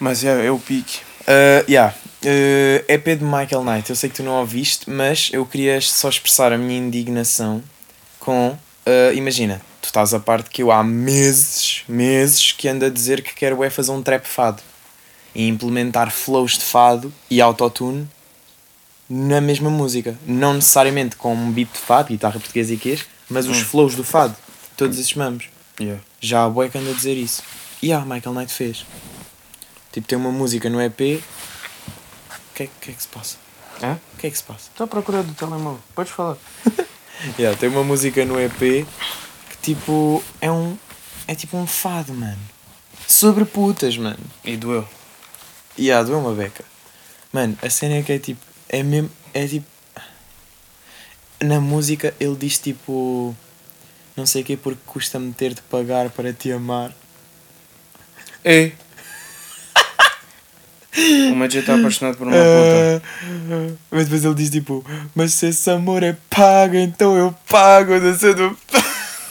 Mas 0.00 0.24
é, 0.24 0.46
é 0.46 0.50
o 0.50 0.58
pique. 0.58 0.98
Uh, 1.22 1.64
yeah. 1.70 1.94
Uh, 2.24 2.84
EP 2.88 3.04
de 3.18 3.24
Michael 3.24 3.62
Knight. 3.64 3.88
Eu 3.90 3.96
sei 3.96 4.08
que 4.10 4.16
tu 4.16 4.22
não 4.22 4.32
ouviste, 4.32 4.90
mas 4.90 5.30
eu 5.32 5.44
queria 5.46 5.80
só 5.80 6.08
expressar 6.08 6.52
a 6.52 6.58
minha 6.58 6.78
indignação 6.78 7.62
com. 8.18 8.56
Uh, 8.86 9.14
imagina, 9.14 9.60
tu 9.80 9.86
estás 9.86 10.14
a 10.14 10.20
parte 10.20 10.50
que 10.50 10.62
eu 10.62 10.70
há 10.70 10.82
meses, 10.82 11.82
meses 11.88 12.52
que 12.52 12.68
ando 12.68 12.84
a 12.84 12.88
dizer 12.88 13.22
que 13.22 13.34
quero 13.34 13.62
é 13.62 13.70
fazer 13.70 13.90
um 13.90 14.02
trap 14.02 14.26
fado 14.26 14.62
e 15.34 15.48
implementar 15.48 16.10
flows 16.10 16.58
de 16.58 16.64
fado 16.64 17.12
e 17.30 17.40
autotune 17.40 18.08
na 19.08 19.40
mesma 19.40 19.70
música. 19.70 20.18
Não 20.26 20.54
necessariamente 20.54 21.16
com 21.16 21.34
um 21.34 21.50
beat 21.50 21.72
de 21.72 21.78
fado, 21.78 22.08
guitarra 22.08 22.38
portuguesa 22.38 22.72
e 22.72 22.76
quês, 22.76 23.04
mas 23.28 23.46
os 23.46 23.58
flows 23.58 23.94
do 23.94 24.04
fado, 24.04 24.36
todos 24.76 24.98
esses 24.98 25.14
mamos. 25.14 25.48
Yeah. 25.80 26.02
Já 26.20 26.44
há 26.44 26.48
bué 26.48 26.68
que 26.68 26.78
anda 26.78 26.90
a 26.90 26.94
dizer 26.94 27.14
isso. 27.14 27.42
E 27.82 27.92
ah, 27.92 28.00
Michael 28.00 28.34
Knight 28.34 28.52
fez. 28.52 28.86
Tipo, 29.92 30.06
tem 30.06 30.16
uma 30.16 30.30
música 30.30 30.70
no 30.70 30.80
EP. 30.80 31.00
O 31.00 32.54
que, 32.54 32.62
é, 32.64 32.68
que 32.80 32.90
é 32.90 32.94
que 32.94 33.02
se 33.02 33.08
passa? 33.08 33.36
Hã? 33.82 33.98
O 34.14 34.18
que 34.18 34.26
é 34.28 34.30
que 34.30 34.36
se 34.36 34.42
passa? 34.42 34.70
Estou 34.70 34.84
à 34.84 34.88
procura 34.88 35.22
do 35.22 35.34
telemóvel. 35.34 35.80
Podes 35.94 36.12
falar. 36.12 36.36
Yeah, 37.38 37.58
tem 37.58 37.68
uma 37.68 37.84
música 37.84 38.24
no 38.24 38.40
EP 38.40 38.86
que 39.50 39.56
tipo 39.62 40.22
é 40.40 40.50
um. 40.50 40.76
É 41.26 41.34
tipo 41.34 41.56
um 41.56 41.66
fado, 41.66 42.12
mano. 42.12 42.38
Sobre 43.06 43.44
putas, 43.44 43.96
mano. 43.96 44.18
E 44.44 44.56
doeu. 44.56 44.86
E 45.76 45.86
yeah, 45.86 46.06
doeu 46.06 46.20
uma 46.20 46.34
beca. 46.34 46.64
Mano, 47.32 47.56
a 47.62 47.70
cena 47.70 47.96
é 47.96 48.02
que 48.02 48.12
é 48.12 48.18
tipo. 48.18 48.40
É 48.68 48.82
mesmo. 48.82 49.10
É 49.32 49.46
tipo. 49.46 49.66
Na 51.42 51.60
música 51.60 52.14
ele 52.20 52.36
diz 52.36 52.58
tipo. 52.58 53.34
Não 54.16 54.26
sei 54.26 54.42
o 54.42 54.44
que 54.44 54.56
porque 54.56 54.80
custa-me 54.86 55.32
ter 55.32 55.54
de 55.54 55.62
pagar 55.62 56.10
para 56.10 56.32
te 56.32 56.52
amar. 56.52 56.94
É. 58.44 58.72
o 61.32 61.36
Major 61.36 61.60
está 61.60 61.74
apaixonado 61.74 62.16
por 62.16 62.26
uma 62.26 62.36
puta. 62.36 63.02
Ah, 63.50 63.72
mas 63.90 64.04
depois 64.04 64.24
ele 64.24 64.34
diz 64.34 64.50
tipo, 64.50 64.84
mas 65.14 65.32
se 65.32 65.48
esse 65.48 65.68
amor 65.70 66.02
é 66.02 66.16
pago, 66.30 66.76
então 66.76 67.16
eu 67.16 67.34
pago, 67.48 67.98
não 67.98 68.16
sei 68.16 68.34
do 68.34 68.56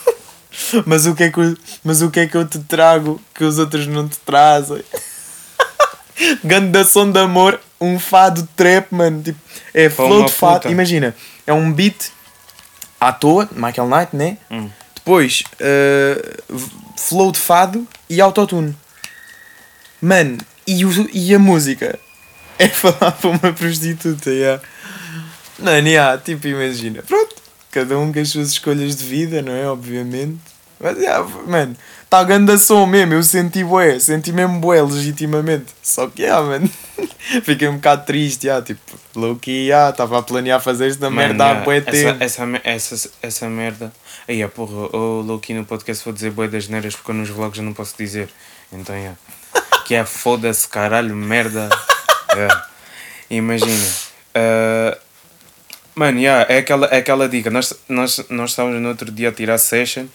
mas 0.86 1.06
o 1.06 1.14
que 1.14 1.24
é 1.24 1.30
que 1.30 1.38
eu, 1.38 1.56
mas 1.82 2.02
o 2.02 2.10
que 2.10 2.20
é 2.20 2.26
que 2.26 2.36
eu 2.36 2.46
te 2.46 2.58
trago 2.60 3.20
que 3.34 3.44
os 3.44 3.58
outros 3.58 3.86
não 3.86 4.08
te 4.08 4.18
trazem? 4.18 4.82
Ganda 6.44 6.84
som 6.84 7.10
de 7.10 7.18
amor, 7.18 7.60
um 7.80 7.98
fado 7.98 8.48
trap, 8.54 8.92
mano. 8.92 9.22
Tipo, 9.22 9.38
é 9.72 9.90
flow 9.90 10.24
de 10.24 10.32
fado. 10.32 10.60
puta. 10.60 10.70
Imagina, 10.70 11.14
é 11.46 11.52
um 11.52 11.72
beat 11.72 12.10
à 13.00 13.12
toa, 13.12 13.48
Michael 13.52 13.88
Knight, 13.88 14.16
né? 14.16 14.38
Hum. 14.50 14.70
Depois, 14.94 15.42
uh, 15.60 16.56
flow 16.96 17.32
de 17.32 17.38
fado 17.38 17.86
e 18.08 18.20
autotune. 18.20 18.76
Mano, 20.00 20.38
e, 20.66 20.84
o- 20.84 21.10
e 21.12 21.34
a 21.34 21.38
música? 21.38 21.98
É 22.58 22.68
falar 22.68 23.12
para 23.12 23.30
uma 23.30 23.52
prostituta, 23.52 24.30
yeah. 24.30 24.62
Mano, 25.58 25.88
yeah, 25.88 26.18
tipo, 26.20 26.46
imagina. 26.46 27.02
Pronto, 27.02 27.34
cada 27.70 27.98
um 27.98 28.12
com 28.12 28.20
as 28.20 28.28
suas 28.28 28.50
escolhas 28.50 28.96
de 28.96 29.04
vida, 29.04 29.42
não 29.42 29.52
é? 29.52 29.66
Obviamente. 29.68 30.38
Mas, 30.80 30.98
yeah, 30.98 31.24
mano, 31.46 31.76
está 32.02 32.22
ganda 32.24 32.58
som 32.58 32.86
mesmo. 32.86 33.14
Eu 33.14 33.22
senti 33.22 33.62
bué, 33.64 33.98
senti 33.98 34.32
mesmo 34.32 34.60
bué, 34.60 34.82
legitimamente. 34.82 35.66
Só 35.82 36.08
que, 36.08 36.22
yeah, 36.22 36.44
mano, 36.46 36.68
fiquei 37.44 37.68
um 37.68 37.76
bocado 37.76 38.04
triste, 38.04 38.46
yeah, 38.46 38.64
tipo, 38.64 38.80
low-key, 39.14 39.66
yeah, 39.68 39.90
estava 39.90 40.18
a 40.18 40.22
planear 40.22 40.60
fazer 40.60 40.88
esta 40.88 41.08
Mano, 41.08 41.16
merda 41.16 41.44
há 41.44 41.48
yeah, 41.48 41.64
bué 41.64 41.76
essa, 41.78 41.90
tempo. 41.90 42.22
essa, 42.24 42.46
me- 42.46 42.60
essa, 42.64 43.10
essa 43.22 43.48
merda. 43.48 43.92
Aí, 44.28 44.42
a 44.42 44.48
porra, 44.48 44.96
o 44.96 45.20
Loki 45.22 45.54
no 45.54 45.64
podcast 45.64 46.04
vou 46.04 46.12
dizer 46.14 46.30
bué 46.30 46.48
das 46.48 46.68
neiras 46.68 46.94
porque 46.96 47.12
nos 47.12 47.28
vlogs 47.28 47.58
eu 47.58 47.64
não 47.64 47.72
posso 47.72 47.94
dizer. 47.96 48.28
Então, 48.72 48.94
yeah. 48.96 49.16
Que 49.84 49.94
é 49.94 50.04
foda-se, 50.04 50.66
caralho, 50.66 51.14
merda. 51.14 51.68
Yeah. 52.32 52.66
Imagina. 53.30 53.86
Uh, 54.34 54.98
mano, 55.94 56.18
yeah, 56.18 56.52
é, 56.52 56.58
aquela, 56.58 56.86
é 56.86 56.98
aquela 56.98 57.28
dica. 57.28 57.50
Nós, 57.50 57.74
nós, 57.88 58.24
nós 58.30 58.50
estávamos 58.50 58.80
no 58.80 58.88
outro 58.88 59.10
dia 59.10 59.28
a 59.28 59.32
tirar 59.32 59.58
session, 59.58 60.06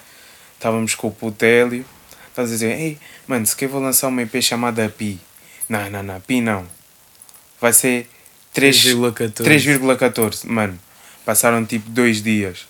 estávamos 0.55 0.95
com 0.95 1.07
o 1.07 1.11
Putélio. 1.11 1.85
Estás 2.27 2.49
a 2.49 2.53
dizer, 2.53 2.79
ei, 2.79 2.97
mano, 3.27 3.45
se 3.45 3.55
que 3.55 3.65
eu 3.65 3.69
vou 3.69 3.81
lançar 3.81 4.07
uma 4.07 4.21
EP 4.21 4.41
chamada 4.41 4.87
Pi. 4.89 5.19
Não, 5.67 5.89
não, 5.89 6.03
não, 6.03 6.21
Pi 6.21 6.41
não. 6.41 6.65
Vai 7.59 7.73
ser 7.73 8.09
3 8.53 8.75
3,14. 8.75 9.43
3,14. 9.43 10.47
Mano, 10.47 10.79
passaram 11.25 11.65
tipo 11.65 11.89
dois 11.89 12.23
dias. 12.23 12.67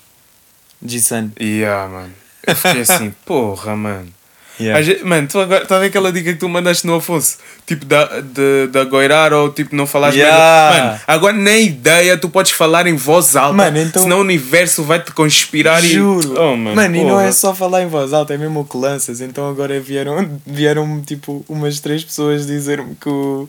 G-Sun. 0.84 1.30
E 1.38 1.64
ah, 1.64 1.88
mano. 1.88 2.14
Eu 2.46 2.56
fiquei 2.56 2.82
assim, 2.82 3.10
porra, 3.24 3.76
mano. 3.76 4.12
Yeah. 4.60 4.80
Ve- 4.84 5.00
Mano, 5.04 5.26
tu 5.28 5.40
agora, 5.40 5.64
tá 5.64 5.76
a 5.76 5.78
ver 5.80 5.86
aquela 5.86 6.12
dica 6.12 6.32
que 6.32 6.38
tu 6.38 6.48
mandaste 6.48 6.86
no 6.86 6.94
Afonso? 6.96 7.38
Tipo, 7.66 7.84
da, 7.86 8.20
de, 8.20 8.66
de 8.70 8.78
agoirar 8.78 9.32
ou 9.32 9.50
tipo, 9.50 9.74
não 9.74 9.86
falares 9.86 10.16
Yeah. 10.16 10.84
Mano, 10.84 11.00
agora 11.06 11.32
nem 11.32 11.66
ideia, 11.66 12.16
tu 12.18 12.28
podes 12.28 12.52
falar 12.52 12.86
em 12.86 12.94
voz 12.96 13.36
alta. 13.36 13.54
Mano, 13.56 13.78
então- 13.78 14.02
Senão 14.02 14.18
o 14.18 14.20
universo 14.20 14.82
vai 14.84 15.02
te 15.02 15.12
conspirar 15.12 15.82
Juro. 15.82 16.34
e. 16.34 16.38
Oh, 16.38 16.56
mano, 16.56 16.76
mano, 16.76 16.96
e 16.96 17.04
não 17.04 17.20
é 17.20 17.32
só 17.32 17.54
falar 17.54 17.82
em 17.82 17.86
voz 17.88 18.12
alta, 18.12 18.34
é 18.34 18.38
mesmo 18.38 18.60
o 18.60 18.64
que 18.64 18.76
lanças. 18.76 19.20
Então 19.20 19.48
agora 19.48 19.80
vieram, 19.80 20.40
vieram 20.46 21.00
tipo 21.00 21.44
umas 21.48 21.80
três 21.80 22.04
pessoas 22.04 22.46
dizer-me 22.46 22.94
que 23.00 23.08
o, 23.08 23.48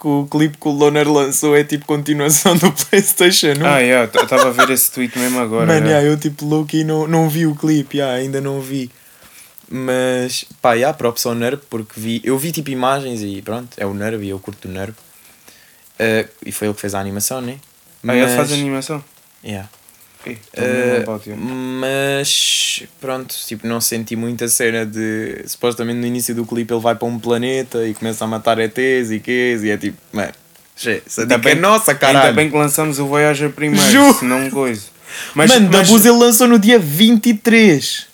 que 0.00 0.06
o 0.08 0.26
clipe 0.30 0.56
que 0.56 0.68
o 0.68 0.70
Loner 0.70 1.06
lançou 1.10 1.54
é 1.54 1.62
tipo 1.62 1.84
continuação 1.84 2.56
do 2.56 2.72
PlayStation 2.88 3.48
1. 3.60 3.66
Ah, 3.66 3.78
yeah, 3.80 4.04
estava 4.22 4.48
a 4.48 4.50
ver 4.50 4.70
esse 4.70 4.90
tweet 4.90 5.18
mesmo 5.18 5.38
agora. 5.40 5.66
Mano, 5.66 5.86
yeah. 5.86 5.98
yeah, 6.00 6.08
eu 6.08 6.16
tipo 6.18 6.46
Loki 6.46 6.84
não, 6.84 7.06
não 7.06 7.28
vi 7.28 7.46
o 7.46 7.54
clipe, 7.54 7.98
yeah, 7.98 8.16
ainda 8.18 8.40
não 8.40 8.60
vi. 8.60 8.90
Mas 9.72 10.44
pá, 10.60 10.74
yeah, 10.74 10.96
props 10.96 11.24
ao 11.26 11.34
Nerv, 11.34 11.60
porque 11.70 11.98
vi, 11.98 12.20
eu 12.24 12.36
vi 12.36 12.50
tipo 12.50 12.70
imagens 12.70 13.22
e 13.22 13.40
pronto, 13.40 13.68
é 13.76 13.86
o 13.86 13.94
Nerv 13.94 14.22
e 14.24 14.28
eu 14.28 14.38
curto 14.40 14.66
o 14.66 14.70
Nerv. 14.70 14.90
Uh, 14.90 16.28
e 16.44 16.50
foi 16.50 16.66
ele 16.66 16.74
que 16.74 16.80
fez 16.80 16.94
a 16.94 16.98
animação, 16.98 17.40
né? 17.40 17.58
Ah, 18.06 18.16
ele 18.16 18.34
faz 18.34 18.52
animação? 18.52 19.04
Yeah. 19.44 19.68
Mesmo 20.26 20.40
Uh, 20.54 21.40
mas 21.80 22.82
pronto, 23.00 23.34
tipo, 23.46 23.66
não 23.66 23.80
senti 23.80 24.16
muita 24.16 24.48
cena 24.48 24.84
de 24.84 25.44
supostamente 25.46 25.98
no 25.98 26.06
início 26.06 26.34
do 26.34 26.44
clipe 26.44 26.74
ele 26.74 26.80
vai 26.80 26.94
para 26.94 27.08
um 27.08 27.18
planeta 27.18 27.86
e 27.86 27.94
começa 27.94 28.24
a 28.24 28.28
matar 28.28 28.58
ETs 28.58 29.10
e 29.10 29.18
quês 29.18 29.64
e 29.64 29.70
é 29.70 29.78
tipo, 29.78 29.96
mano, 30.12 30.32
essa 30.76 31.22
Ainda 31.22 31.36
dica 31.36 31.48
é 31.50 31.54
bem- 31.54 31.60
nossa, 31.62 31.94
caralho. 31.94 32.18
Ainda 32.18 32.32
bem 32.34 32.50
que 32.50 32.56
lançamos 32.56 32.98
o 32.98 33.06
Voyager 33.06 33.50
primeiro, 33.50 33.90
Juro. 33.90 34.18
senão 34.18 34.50
coisa. 34.50 34.82
Mas, 35.34 35.50
mano, 35.50 35.68
mas... 35.72 35.88
Dabuz 35.88 36.06
ele 36.06 36.16
lançou 36.16 36.46
no 36.46 36.56
dia 36.56 36.78
23. 36.78 38.06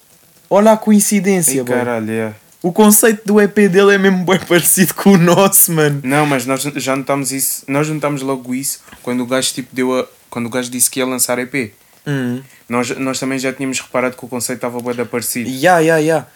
Olha 0.49 0.73
a 0.73 0.77
coincidência, 0.77 1.59
Ei, 1.59 1.63
bro. 1.63 1.75
caralho, 1.75 2.11
yeah. 2.11 2.37
O 2.63 2.73
conceito 2.73 3.25
do 3.25 3.41
EP 3.41 3.55
dele 3.55 3.95
é 3.95 3.99
mesmo 3.99 4.25
bem 4.25 4.39
parecido 4.41 4.95
com 4.95 5.13
o 5.13 5.19
nosso, 5.19 5.73
mano. 5.73 6.01
Não, 6.03 6.27
mas 6.27 6.47
nós 6.47 6.63
já 6.63 6.97
notámos 6.97 7.31
isso, 7.31 7.65
nós 7.69 7.89
notámos 7.89 8.23
logo 8.23 8.55
isso 8.55 8.81
quando 9.03 9.21
o 9.23 9.27
gajo 9.27 9.53
tipo 9.53 9.75
deu 9.75 9.99
a, 9.99 10.07
quando 10.31 10.47
o 10.47 10.51
gajo 10.51 10.71
disse 10.71 10.91
que 10.91 10.99
ia 10.99 11.07
lançar 11.07 11.39
EP. 11.39 11.73
Hum. 12.07 12.43
Nós, 12.69 12.91
nós 12.99 13.21
também 13.21 13.39
já 13.39 13.53
tínhamos 13.53 13.79
reparado 13.81 14.17
que 14.17 14.25
o 14.25 14.29
conceito 14.29 14.59
estava 14.59 14.81
bem 14.81 15.07
parecido. 15.07 15.49
Ya, 15.49 15.79
ya, 15.79 15.99
ya. 15.99 16.27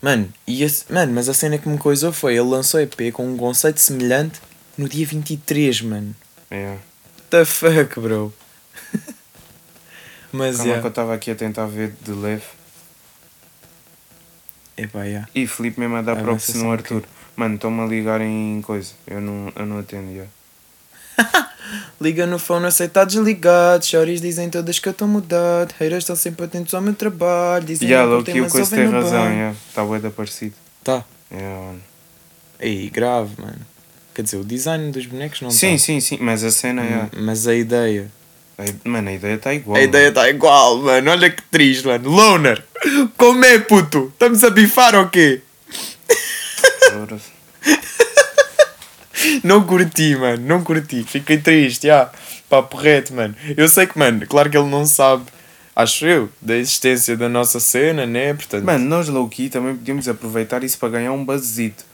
Mano, 0.00 0.28
e 0.46 0.62
esse, 0.62 0.84
mano, 0.92 1.12
mas 1.12 1.28
a 1.28 1.34
cena 1.34 1.58
que 1.58 1.68
me 1.68 1.78
coisou 1.78 2.12
foi 2.12 2.34
ele 2.34 2.42
lançou 2.42 2.80
EP 2.80 3.12
com 3.12 3.26
um 3.26 3.36
conceito 3.36 3.80
semelhante 3.80 4.40
no 4.76 4.88
dia 4.88 5.06
23, 5.06 5.80
mano. 5.82 6.14
Yeah. 6.52 6.78
What 7.16 7.28
the 7.30 7.44
fuck, 7.44 7.98
bro? 7.98 8.32
mas 10.30 10.58
Calma 10.58 10.74
é. 10.74 10.80
que 10.80 10.86
eu 10.86 10.90
estava 10.90 11.14
aqui 11.14 11.30
a 11.30 11.34
tentar 11.34 11.66
ver 11.66 11.94
de 12.02 12.12
leve. 12.12 12.44
Epá, 14.76 15.04
yeah. 15.04 15.28
E 15.34 15.46
Felipe 15.46 15.80
mesmo 15.80 15.96
a 15.96 16.02
dar 16.02 16.16
props 16.16 16.54
no 16.54 16.70
Arthur. 16.70 17.02
Mano, 17.34 17.54
estão-me 17.54 17.80
a 17.82 17.86
ligar 17.86 18.20
em 18.20 18.60
coisa. 18.62 18.92
Eu 19.06 19.20
não, 19.20 19.52
eu 19.56 19.66
não 19.66 19.78
atendo, 19.78 20.10
yeah. 20.10 20.30
Liga 22.00 22.26
no 22.26 22.38
fone, 22.38 22.66
aceita 22.66 23.04
desligado. 23.04 23.84
Choris 23.84 24.20
dizem 24.20 24.48
todas 24.50 24.78
que 24.78 24.88
eu 24.88 24.92
estou 24.92 25.08
mudado. 25.08 25.72
Haters 25.78 26.04
estão 26.04 26.14
sempre 26.16 26.44
atentos 26.44 26.72
ao 26.74 26.80
meu 26.80 26.94
trabalho. 26.94 27.64
Dizem 27.64 27.88
Yeah, 27.88 28.06
que 28.06 28.14
logo 28.14 28.24
que 28.24 28.40
o 28.40 28.50
coisa 28.50 28.76
tem 28.76 28.86
razão, 28.88 29.30
yeah. 29.30 29.56
Está 29.68 29.84
bem 29.84 30.00
da 30.00 30.10
parecido. 30.10 30.54
Tá. 30.84 31.04
Yeah, 31.32 31.66
mano. 31.66 31.82
Ei, 32.60 32.88
grave, 32.90 33.30
mano. 33.40 33.58
Quer 34.14 34.22
dizer, 34.22 34.36
o 34.36 34.44
design 34.44 34.90
dos 34.92 35.06
bonecos 35.06 35.40
não 35.42 35.50
Sim, 35.50 35.72
tá. 35.72 35.78
sim, 35.78 36.00
sim, 36.00 36.18
mas 36.20 36.42
a 36.44 36.50
cena 36.50 36.82
é. 36.82 37.08
Mas 37.18 37.46
a 37.46 37.54
ideia. 37.54 38.10
Mano, 38.84 39.10
a 39.10 39.12
ideia 39.12 39.34
está 39.34 39.52
igual. 39.52 39.76
A 39.76 39.82
ideia 39.82 40.08
está 40.08 40.28
igual, 40.30 40.78
mano. 40.78 41.10
Olha 41.10 41.30
que 41.30 41.42
triste, 41.42 41.86
mano. 41.86 42.08
Loner, 42.08 42.64
como 43.16 43.44
é, 43.44 43.58
puto? 43.58 44.10
Estamos 44.14 44.42
a 44.44 44.50
bifar 44.50 44.94
ou 44.94 45.08
quê? 45.08 45.42
mano. 46.92 47.20
Não 49.44 49.66
curti, 49.66 50.16
mano. 50.16 50.42
Não 50.46 50.64
curti. 50.64 51.04
Fiquei 51.04 51.36
triste, 51.38 51.86
já. 51.86 52.10
Papo 52.48 52.76
reto, 52.76 53.12
mano. 53.12 53.34
Eu 53.56 53.68
sei 53.68 53.86
que, 53.86 53.98
mano, 53.98 54.26
claro 54.26 54.48
que 54.48 54.56
ele 54.56 54.68
não 54.68 54.86
sabe, 54.86 55.24
acho 55.74 56.06
eu, 56.06 56.28
da 56.40 56.56
existência 56.56 57.16
da 57.16 57.28
nossa 57.28 57.58
cena, 57.58 58.06
né? 58.06 58.32
Portanto, 58.34 58.64
Mano, 58.64 58.84
nós 58.84 59.08
low-key 59.08 59.48
também 59.48 59.74
podíamos 59.74 60.08
aproveitar 60.08 60.62
isso 60.62 60.78
para 60.78 60.90
ganhar 60.90 61.12
um 61.12 61.24
buzzito. 61.24 61.84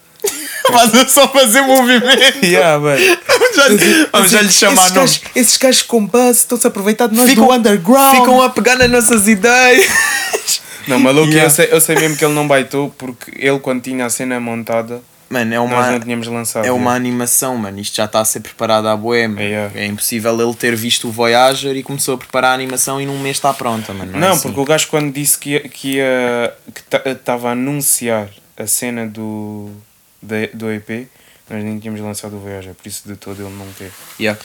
Mas 0.70 0.94
é 0.94 1.06
só 1.08 1.28
fazer 1.28 1.62
movimento. 1.62 2.44
Yeah, 2.44 2.78
mano. 2.78 3.00
Vamos 3.26 3.56
já, 3.56 4.08
vamos 4.12 4.30
já 4.30 4.42
lhe 4.42 4.50
chamar 4.52 4.82
esses 4.82 4.94
nome. 4.94 5.00
gajos, 5.06 5.20
esses 5.34 5.56
gajos 5.56 5.82
com 5.82 6.06
buzz 6.06 6.38
estão-se 6.38 6.66
a 6.66 6.68
aproveitar 6.68 7.06
de 7.08 7.16
nós 7.16 7.28
Ficam- 7.28 7.46
do 7.46 7.52
underground. 7.52 8.16
Ficam 8.18 8.42
a 8.42 8.50
pegar 8.50 8.76
nas 8.76 8.90
nossas 8.90 9.26
ideias. 9.28 9.86
Não, 10.88 10.98
low-key 10.98 11.30
Yeah. 11.34 11.44
eu, 11.44 11.50
sei, 11.50 11.68
eu 11.70 11.80
sei 11.80 11.94
mesmo 11.94 12.16
que 12.16 12.24
ele 12.24 12.34
não 12.34 12.48
baitou 12.48 12.92
porque 12.98 13.30
ele, 13.36 13.60
quando 13.60 13.80
tinha 13.82 14.04
a 14.04 14.10
cena 14.10 14.40
montada, 14.40 15.00
Mano, 15.30 15.54
é 15.54 15.56
nós 15.56 15.64
uma, 15.70 15.90
não 15.92 16.00
tínhamos 16.00 16.26
lançado. 16.26 16.64
é 16.66 16.72
uma 16.72 16.92
animação, 16.92 17.56
mano. 17.56 17.78
Isto 17.80 17.96
já 17.98 18.04
está 18.06 18.20
a 18.20 18.24
ser 18.24 18.40
preparado 18.40 18.86
à 18.88 18.96
boema. 18.96 19.40
Yeah. 19.40 19.72
É 19.80 19.86
impossível 19.86 20.38
ele 20.42 20.54
ter 20.54 20.74
visto 20.74 21.06
o 21.08 21.12
Voyager 21.12 21.76
e 21.76 21.82
começou 21.84 22.16
a 22.16 22.18
preparar 22.18 22.50
a 22.50 22.54
animação 22.54 23.00
e 23.00 23.06
num 23.06 23.18
mês 23.20 23.36
está 23.36 23.52
pronta, 23.54 23.94
mano. 23.94 24.10
Não, 24.12 24.18
Não, 24.18 24.28
é 24.28 24.30
assim. 24.32 24.42
porque 24.42 24.58
o 24.60 24.64
gajo 24.64 24.88
quando 24.88 25.12
disse 25.12 25.38
que 25.38 25.50
ia, 25.50 25.60
que 25.60 25.88
ia 25.98 26.52
que 26.74 27.08
estava 27.10 27.48
a 27.50 27.52
anunciar 27.52 28.28
a 28.58 28.66
cena 28.66 29.06
do, 29.06 29.70
da- 30.22 30.48
do 30.54 30.70
EP, 30.70 31.08
nós 31.50 31.62
nem 31.64 31.78
tínhamos 31.78 32.00
lançado 32.00 32.36
o 32.36 32.40
Voyager, 32.40 32.74
por 32.74 32.86
isso 32.86 33.02
de 33.06 33.16
todo 33.16 33.42
ele 33.42 33.54
não 33.54 33.70
teve. 33.72 33.92
Yeah. 34.20 34.40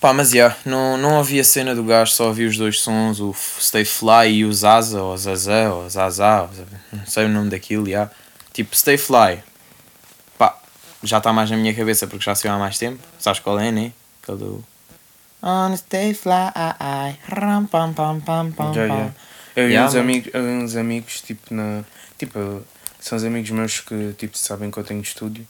Pá, 0.00 0.14
mas 0.14 0.32
yeah, 0.32 0.56
não, 0.64 0.96
não 0.96 1.18
havia 1.20 1.44
cena 1.44 1.74
do 1.74 1.84
gajo, 1.84 2.12
só 2.12 2.28
ouvi 2.28 2.46
os 2.46 2.56
dois 2.56 2.80
sons, 2.80 3.20
o 3.20 3.34
Stay 3.60 3.84
Fly 3.84 4.30
e 4.32 4.44
o 4.46 4.52
Zaza, 4.52 5.02
ou 5.02 5.16
Zaza, 5.16 5.70
ou 5.74 5.88
Zaza, 5.90 6.42
ou 6.42 6.50
não 6.98 7.06
sei 7.06 7.26
o 7.26 7.28
nome 7.28 7.50
daquilo, 7.50 7.86
yeah. 7.86 8.10
Tipo, 8.52 8.74
Stay 8.74 8.96
Fly, 8.96 9.42
pá, 10.38 10.58
já 11.02 11.18
está 11.18 11.32
mais 11.34 11.50
na 11.50 11.56
minha 11.58 11.74
cabeça 11.74 12.06
porque 12.06 12.24
já 12.24 12.34
saiu 12.34 12.54
há 12.54 12.58
mais 12.58 12.78
tempo, 12.78 12.98
sabes 13.18 13.40
qual 13.40 13.60
é, 13.60 13.70
né? 13.70 13.92
Aquele 14.22 14.38
do... 14.38 14.64
On 15.42 15.72
a 15.72 15.76
Stay 15.76 16.14
Fly, 16.14 16.32
ram, 17.28 17.66
pam, 17.66 17.92
pam, 17.92 18.20
pam, 18.20 18.52
pam, 18.52 18.72
Já, 18.72 18.88
pam. 18.88 19.14
Eu 19.54 19.68
e 19.68 19.72
Yeah, 19.72 19.86
uns, 19.88 19.94
amigos, 19.96 20.32
uns 20.34 20.76
amigos, 20.76 21.20
tipo, 21.20 21.52
na, 21.54 21.82
tipo, 22.16 22.62
são 23.00 23.16
os 23.16 23.24
amigos 23.24 23.50
meus 23.50 23.80
que 23.80 24.14
tipo, 24.18 24.36
sabem 24.38 24.70
que 24.70 24.78
eu 24.78 24.84
tenho 24.84 25.00
estúdio 25.00 25.46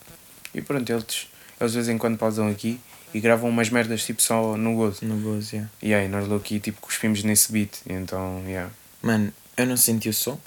e 0.55 0.61
pronto, 0.63 0.91
eles, 0.91 1.27
eles 1.61 1.73
de 1.73 1.79
vez 1.79 1.89
em 1.89 1.99
quando 1.99 2.17
pausam 2.17 2.49
aqui 2.49 2.81
e 3.13 3.21
gravam 3.21 3.49
umas 3.51 3.71
merdas 3.71 4.05
tipo 4.05 4.23
só 4.23 4.57
no 4.57 4.75
gozo. 4.77 5.05
No 5.05 5.17
gozo, 5.17 5.55
yeah. 5.57 5.71
E 5.83 5.93
aí 5.95 6.09
nós 6.09 6.31
aqui 6.33 6.61
tipo 6.61 6.81
cuspimos 6.81 7.23
nesse 7.25 7.51
beat, 7.53 7.79
então, 7.89 8.43
yeah. 8.47 8.71
Mano, 9.03 9.33
eu 9.57 9.67
não 9.67 9.77
senti 9.77 10.09
o 10.09 10.15
som, 10.15 10.39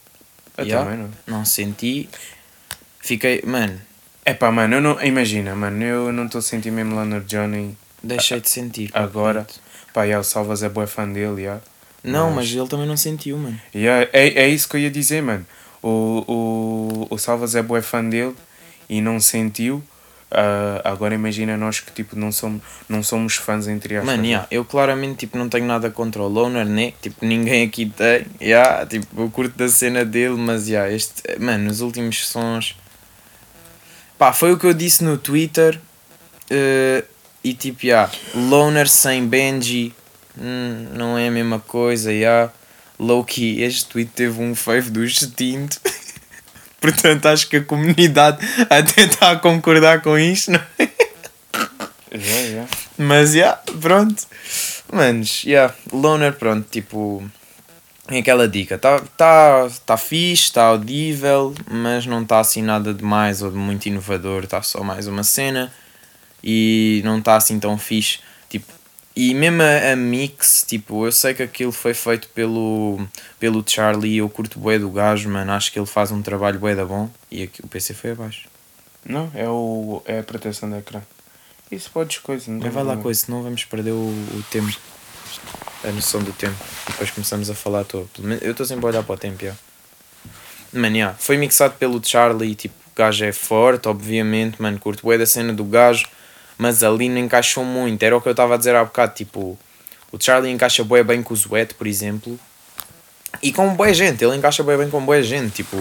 Eu 0.58 0.66
Yeah. 0.66 0.90
também 0.90 1.10
não. 1.28 1.38
não 1.40 1.46
senti, 1.46 2.10
fiquei, 3.02 3.42
mano, 3.46 3.80
É 4.26 4.34
pá, 4.34 4.52
mano, 4.52 4.76
eu 4.76 4.82
não, 4.82 5.02
imagina, 5.04 5.54
mano, 5.56 5.84
eu 5.84 6.12
não 6.14 6.26
estou 6.28 6.40
a 6.40 6.42
sentir 6.42 6.72
mesmo 6.72 7.04
no 7.04 7.22
Johnny. 7.22 7.78
deixei 8.02 8.40
de 8.40 8.50
sentir. 8.50 8.90
Agora? 8.94 9.44
pronto. 9.44 9.60
Pá, 9.94 10.04
yeah, 10.06 10.20
o 10.22 10.24
Salvas 10.24 10.64
é 10.64 10.70
boa 10.70 10.88
fã 10.88 11.08
dele, 11.08 11.42
yeah. 11.42 11.62
Não, 12.04 12.28
Mas- 12.32 12.48
mas 12.50 12.56
ele 12.60 12.68
também 12.68 12.88
não 12.88 12.98
sentiu, 12.98 13.38
mano. 13.38 13.60
Yeah, 13.76 14.10
é, 14.14 14.28
é 14.44 14.48
isso 14.48 14.68
que 14.70 14.76
eu 14.78 14.82
ia 14.82 14.90
dizer, 14.92 15.22
mano. 15.22 15.46
O, 15.84 16.24
o, 16.28 17.08
o 17.14 17.18
Salvas 17.18 17.54
é 17.56 17.62
bué 17.62 17.82
fã 17.82 18.04
dele 18.04 18.34
e 18.90 19.02
não 19.02 19.20
sentiu. 19.20 19.84
Ah, 20.32 20.82
agora 20.84 21.14
imagina 21.14 21.56
nós 21.56 21.80
que 21.80 21.92
tipo, 21.92 22.18
não, 22.18 22.32
somos, 22.32 22.62
não 22.90 23.04
somos 23.04 23.36
fãs 23.36 23.68
entre 23.68 23.98
aspas. 23.98 24.16
Mano, 24.16 24.26
yeah, 24.26 24.48
eu 24.50 24.66
claramente 24.66 25.18
tipo, 25.18 25.38
não 25.38 25.48
tenho 25.48 25.66
nada 25.66 25.92
contra 25.92 26.24
o 26.24 26.28
Loner, 26.28 26.66
né? 26.66 26.94
Tipo, 27.02 27.24
ninguém 27.24 27.68
aqui 27.68 27.86
tem. 27.86 28.26
Yeah, 28.42 28.84
tipo, 28.88 29.06
eu 29.22 29.30
curto 29.30 29.56
da 29.56 29.68
cena 29.68 30.04
dele, 30.04 30.36
mas 30.36 30.68
yeah, 30.68 30.92
este, 30.92 31.22
mano, 31.40 31.70
os 31.70 31.82
últimos 31.82 32.26
sons. 32.28 32.76
Pá, 34.18 34.34
foi 34.34 34.54
o 34.54 34.58
que 34.58 34.66
eu 34.66 34.74
disse 34.74 35.04
no 35.04 35.18
Twitter. 35.18 35.80
eh, 36.50 37.04
e 37.44 37.54
tipo, 37.54 37.86
yeah, 37.86 38.10
Loner 38.34 38.88
sem 38.90 39.28
Benji 39.28 39.94
hum, 40.36 40.88
não 40.94 41.18
é 41.18 41.28
a 41.28 41.32
mesma 41.32 41.60
coisa. 41.60 42.12
Yeah. 42.12 42.52
Low-key, 43.04 43.62
este 43.62 43.86
tweet 43.86 44.12
teve 44.12 44.42
um 44.42 44.56
fave 44.56 44.90
do 44.90 45.04
extinto. 45.04 45.80
Portanto, 46.80 47.28
acho 47.28 47.48
que 47.48 47.58
a 47.58 47.64
comunidade 47.64 48.46
até 48.70 49.04
está 49.04 49.32
a 49.32 49.36
concordar 49.36 50.02
com 50.02 50.18
isto, 50.18 50.52
não 50.52 50.60
é? 50.80 50.90
Yeah, 52.14 52.42
yeah. 52.42 52.70
Mas, 52.98 53.32
já, 53.32 53.38
yeah, 53.40 53.62
pronto. 53.82 54.24
Manos, 54.92 55.42
já, 55.44 55.50
yeah, 55.50 55.76
Loner, 55.92 56.34
pronto, 56.34 56.68
tipo... 56.70 57.24
Tem 58.06 58.20
aquela 58.20 58.50
dica, 58.50 58.78
tá, 58.78 59.00
tá, 59.16 59.70
tá 59.86 59.96
fixe, 59.96 60.52
tá 60.52 60.66
audível, 60.66 61.56
mas 61.72 62.06
não 62.06 62.26
tá 62.26 62.42
assim 62.42 62.62
nada 62.62 62.94
demais 62.94 63.42
ou 63.42 63.50
de 63.50 63.56
muito 63.56 63.86
inovador, 63.86 64.46
tá 64.46 64.62
só 64.62 64.84
mais 64.84 65.08
uma 65.08 65.24
cena 65.24 65.72
e 66.44 67.02
não 67.06 67.22
tá 67.22 67.38
assim 67.38 67.58
tão 67.58 67.78
fixe, 67.78 68.20
e 69.16 69.34
mesmo 69.34 69.62
a, 69.62 69.92
a 69.92 69.96
mix, 69.96 70.66
tipo, 70.68 71.06
eu 71.06 71.12
sei 71.12 71.34
que 71.34 71.44
aquilo 71.44 71.72
foi 71.72 71.94
feito 71.94 72.28
pelo, 72.30 73.00
pelo 73.40 73.64
Charlie, 73.68 74.18
eu 74.18 74.30
curto 74.30 74.60
bué 74.60 74.80
do 74.80 74.90
gajo, 74.90 75.30
mano, 75.30 75.52
acho 75.52 75.72
que 75.72 75.78
ele 75.80 75.86
faz 75.86 76.12
um 76.12 76.22
trabalho 76.22 76.60
bué 76.60 76.74
da 76.76 76.86
bom 76.86 77.10
e 77.30 77.44
aqui, 77.44 77.62
o 77.64 77.68
PC 77.68 77.94
foi 77.94 78.12
abaixo. 78.12 78.48
Não, 79.06 79.30
é, 79.36 79.48
o, 79.48 80.02
é 80.06 80.20
a 80.20 80.24
proteção 80.24 80.70
do 80.70 80.78
ecrã. 80.78 81.02
Isso 81.72 81.90
podes 81.92 82.18
coisa, 82.20 82.50
não 82.52 82.60
vai 82.72 82.84
lá 82.84 82.96
coisa, 82.98 83.20
senão 83.26 83.44
vamos 83.44 83.64
perder 83.66 83.92
o, 83.92 83.96
o 83.96 84.44
tempo. 84.50 84.72
A 85.84 85.92
noção 85.92 86.22
do 86.24 86.32
tempo. 86.32 86.56
E 86.88 86.92
depois 86.92 87.12
começamos 87.12 87.50
a 87.50 87.54
falar 87.56 87.86
menos- 88.20 88.42
Eu 88.44 88.52
estou 88.52 88.66
sempre 88.66 88.86
a 88.86 88.90
olhar 88.90 89.04
para 89.04 89.16
o 89.16 89.18
tempo, 89.18 89.44
já. 89.44 89.54
Mano, 90.72 90.96
yeah, 90.96 91.16
foi 91.20 91.38
mixado 91.38 91.76
pelo 91.78 92.02
Charlie, 92.04 92.56
tipo, 92.56 92.74
o 92.76 92.96
gajo 92.96 93.26
é 93.26 93.32
forte, 93.32 93.88
obviamente, 93.88 94.62
mano, 94.62 94.80
curto 94.80 95.04
bué 95.04 95.18
da 95.18 95.26
cena 95.26 95.52
do 95.52 95.64
gajo, 95.66 96.06
mas 96.64 96.82
ali 96.82 97.10
não 97.10 97.18
encaixou 97.18 97.66
muito. 97.66 98.02
Era 98.04 98.16
o 98.16 98.22
que 98.22 98.30
eu 98.30 98.32
estava 98.32 98.54
a 98.54 98.58
dizer 98.58 98.74
há 98.74 98.86
bocado, 98.86 99.14
tipo, 99.14 99.60
o 100.14 100.18
Charlie 100.18 100.50
encaixa 100.50 100.82
bué 100.82 101.04
bem 101.04 101.22
com 101.22 101.34
o 101.34 101.36
Zuete, 101.36 101.74
por 101.74 101.86
exemplo, 101.86 102.40
e 103.42 103.52
com 103.52 103.76
boa 103.76 103.94
gente, 103.94 104.24
ele 104.24 104.38
encaixa 104.38 104.64
bué 104.64 104.78
bem 104.78 104.90
com 104.90 105.04
boa 105.04 105.22
gente, 105.22 105.56
tipo, 105.56 105.76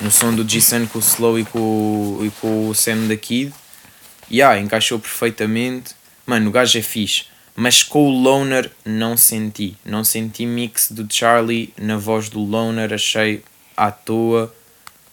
no 0.00 0.10
som 0.10 0.34
do 0.34 0.42
G-Sun 0.42 0.88
com 0.88 0.98
o 0.98 1.00
Slow 1.00 1.38
e 1.38 1.44
com, 1.44 2.18
e 2.20 2.30
com 2.40 2.68
o 2.68 2.74
Sam 2.74 3.06
da 3.06 3.16
Kid, 3.16 3.54
yeah, 4.28 4.58
encaixou 4.58 4.98
perfeitamente. 4.98 5.94
Mano, 6.26 6.48
o 6.48 6.50
gajo 6.50 6.76
é 6.76 6.82
fixe. 6.82 7.26
Mas 7.54 7.84
com 7.84 8.08
o 8.08 8.10
Loner 8.10 8.72
não 8.84 9.16
senti. 9.16 9.76
Não 9.84 10.02
senti 10.02 10.44
mix 10.46 10.90
do 10.90 11.06
Charlie 11.08 11.72
na 11.80 11.96
voz 11.96 12.28
do 12.28 12.40
Loner, 12.40 12.92
achei 12.92 13.44
à 13.76 13.92
toa. 13.92 14.52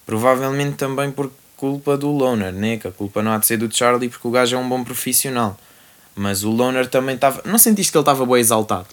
Provavelmente 0.04 0.78
também 0.78 1.12
por 1.12 1.32
culpa 1.62 1.96
do 1.96 2.10
Loner, 2.12 2.52
né? 2.52 2.78
Que 2.78 2.88
a 2.88 2.92
culpa 2.92 3.22
não 3.22 3.32
há 3.32 3.38
de 3.38 3.46
ser 3.46 3.58
do 3.58 3.70
Charlie 3.74 4.10
porque 4.10 4.28
o 4.28 4.32
gajo 4.32 4.56
é 4.56 4.60
um 4.60 4.68
bom 4.68 4.84
profissional. 4.84 5.56
Mas 6.16 6.44
o 6.44 6.50
Loner 6.50 6.88
também 6.88 7.16
estava. 7.16 7.42
Não 7.46 7.58
sentiste 7.60 7.92
que 7.92 7.98
ele 7.98 8.02
estava 8.02 8.26
bem 8.26 8.38
exaltado 8.40 8.88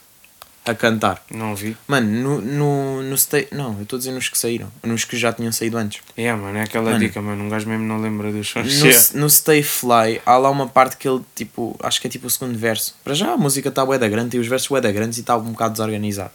a 0.67 0.75
cantar? 0.75 1.23
Não 1.31 1.57
vi. 1.57 1.75
Mano, 1.87 2.07
no, 2.23 2.41
no, 2.43 3.03
no 3.03 3.17
stay. 3.17 3.49
Não, 3.51 3.75
eu 3.79 3.83
estou 3.85 3.97
a 3.97 3.99
dizer 4.01 4.13
nos 4.13 4.29
que 4.29 4.37
saíram. 4.39 4.69
Nos 4.85 5.05
que 5.05 5.17
já 5.17 5.33
tinham 5.33 5.51
saído 5.51 5.79
antes. 5.79 6.01
É, 6.17 6.31
mano, 6.35 6.59
é 6.59 6.63
aquela 6.63 6.91
Mano. 6.91 6.99
dica, 6.99 7.21
mano. 7.23 7.43
Um 7.45 7.49
gajo 7.49 7.67
mesmo 7.69 7.85
não 7.87 7.99
lembra 8.01 8.31
dos 8.31 8.49
sons. 8.49 9.13
No, 9.15 9.23
no 9.23 9.31
Stay 9.31 9.63
Fly 9.63 10.21
há 10.27 10.37
lá 10.37 10.51
uma 10.51 10.69
parte 10.69 10.97
que 10.99 11.09
ele 11.09 11.23
tipo, 11.35 11.75
acho 11.83 12.01
que 12.01 12.07
é 12.07 12.11
tipo 12.11 12.27
o 12.27 12.31
segundo 12.31 12.57
verso. 12.59 12.95
Para 13.03 13.15
já 13.15 13.33
a 13.33 13.37
música 13.37 13.71
está 13.71 13.85
bué 13.85 13.99
da 13.99 14.09
grande, 14.09 14.31
tem 14.33 14.41
os 14.41 14.47
versos 14.47 14.69
bué 14.69 14.81
da 14.81 14.93
grandes 14.93 15.17
e 15.19 15.23
está 15.23 15.37
um 15.37 15.53
bocado 15.53 15.73
desorganizado. 15.73 16.31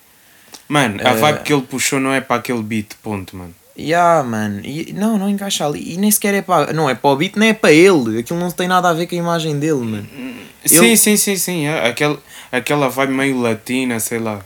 Mano, 0.68 1.00
a 1.06 1.12
Eh, 1.12 1.16
vibe 1.16 1.44
que 1.44 1.54
ele 1.54 1.62
puxou 1.64 2.00
não 2.00 2.12
é 2.12 2.20
para 2.22 2.38
aquele 2.38 2.62
beat, 2.64 2.96
ponto, 3.04 3.36
mano. 3.38 3.54
E 3.76 3.94
ah, 3.94 4.22
mano, 4.24 4.62
e, 4.64 4.94
não, 4.94 5.18
não 5.18 5.28
encaixa 5.30 5.66
ali. 5.66 5.94
E 5.94 5.98
nem 5.98 6.12
sequer 6.12 6.34
é 6.36 6.42
para. 6.42 6.72
Não 6.74 6.90
é 6.90 6.94
para 6.94 7.10
o 7.10 7.16
beat, 7.16 7.36
nem 7.36 7.50
é 7.50 7.54
para 7.54 7.72
ele. 7.72 8.20
Aquilo 8.20 8.40
não 8.40 8.52
tem 8.52 8.68
nada 8.68 8.90
a 8.90 8.94
ver 8.94 9.08
com 9.08 9.16
a 9.16 9.18
imagem 9.18 9.58
dele, 9.58 9.80
mano. 9.84 10.08
Sim, 10.66 10.86
Ele- 10.86 10.98
sim, 10.98 11.18
sim, 11.18 11.36
sim. 11.36 11.66
É. 11.66 11.88
Aquele, 11.88 12.20
aquela 12.52 12.88
vibe 12.90 13.14
meio 13.14 13.40
latina, 13.42 14.00
sei 14.00 14.20
lá. 14.20 14.42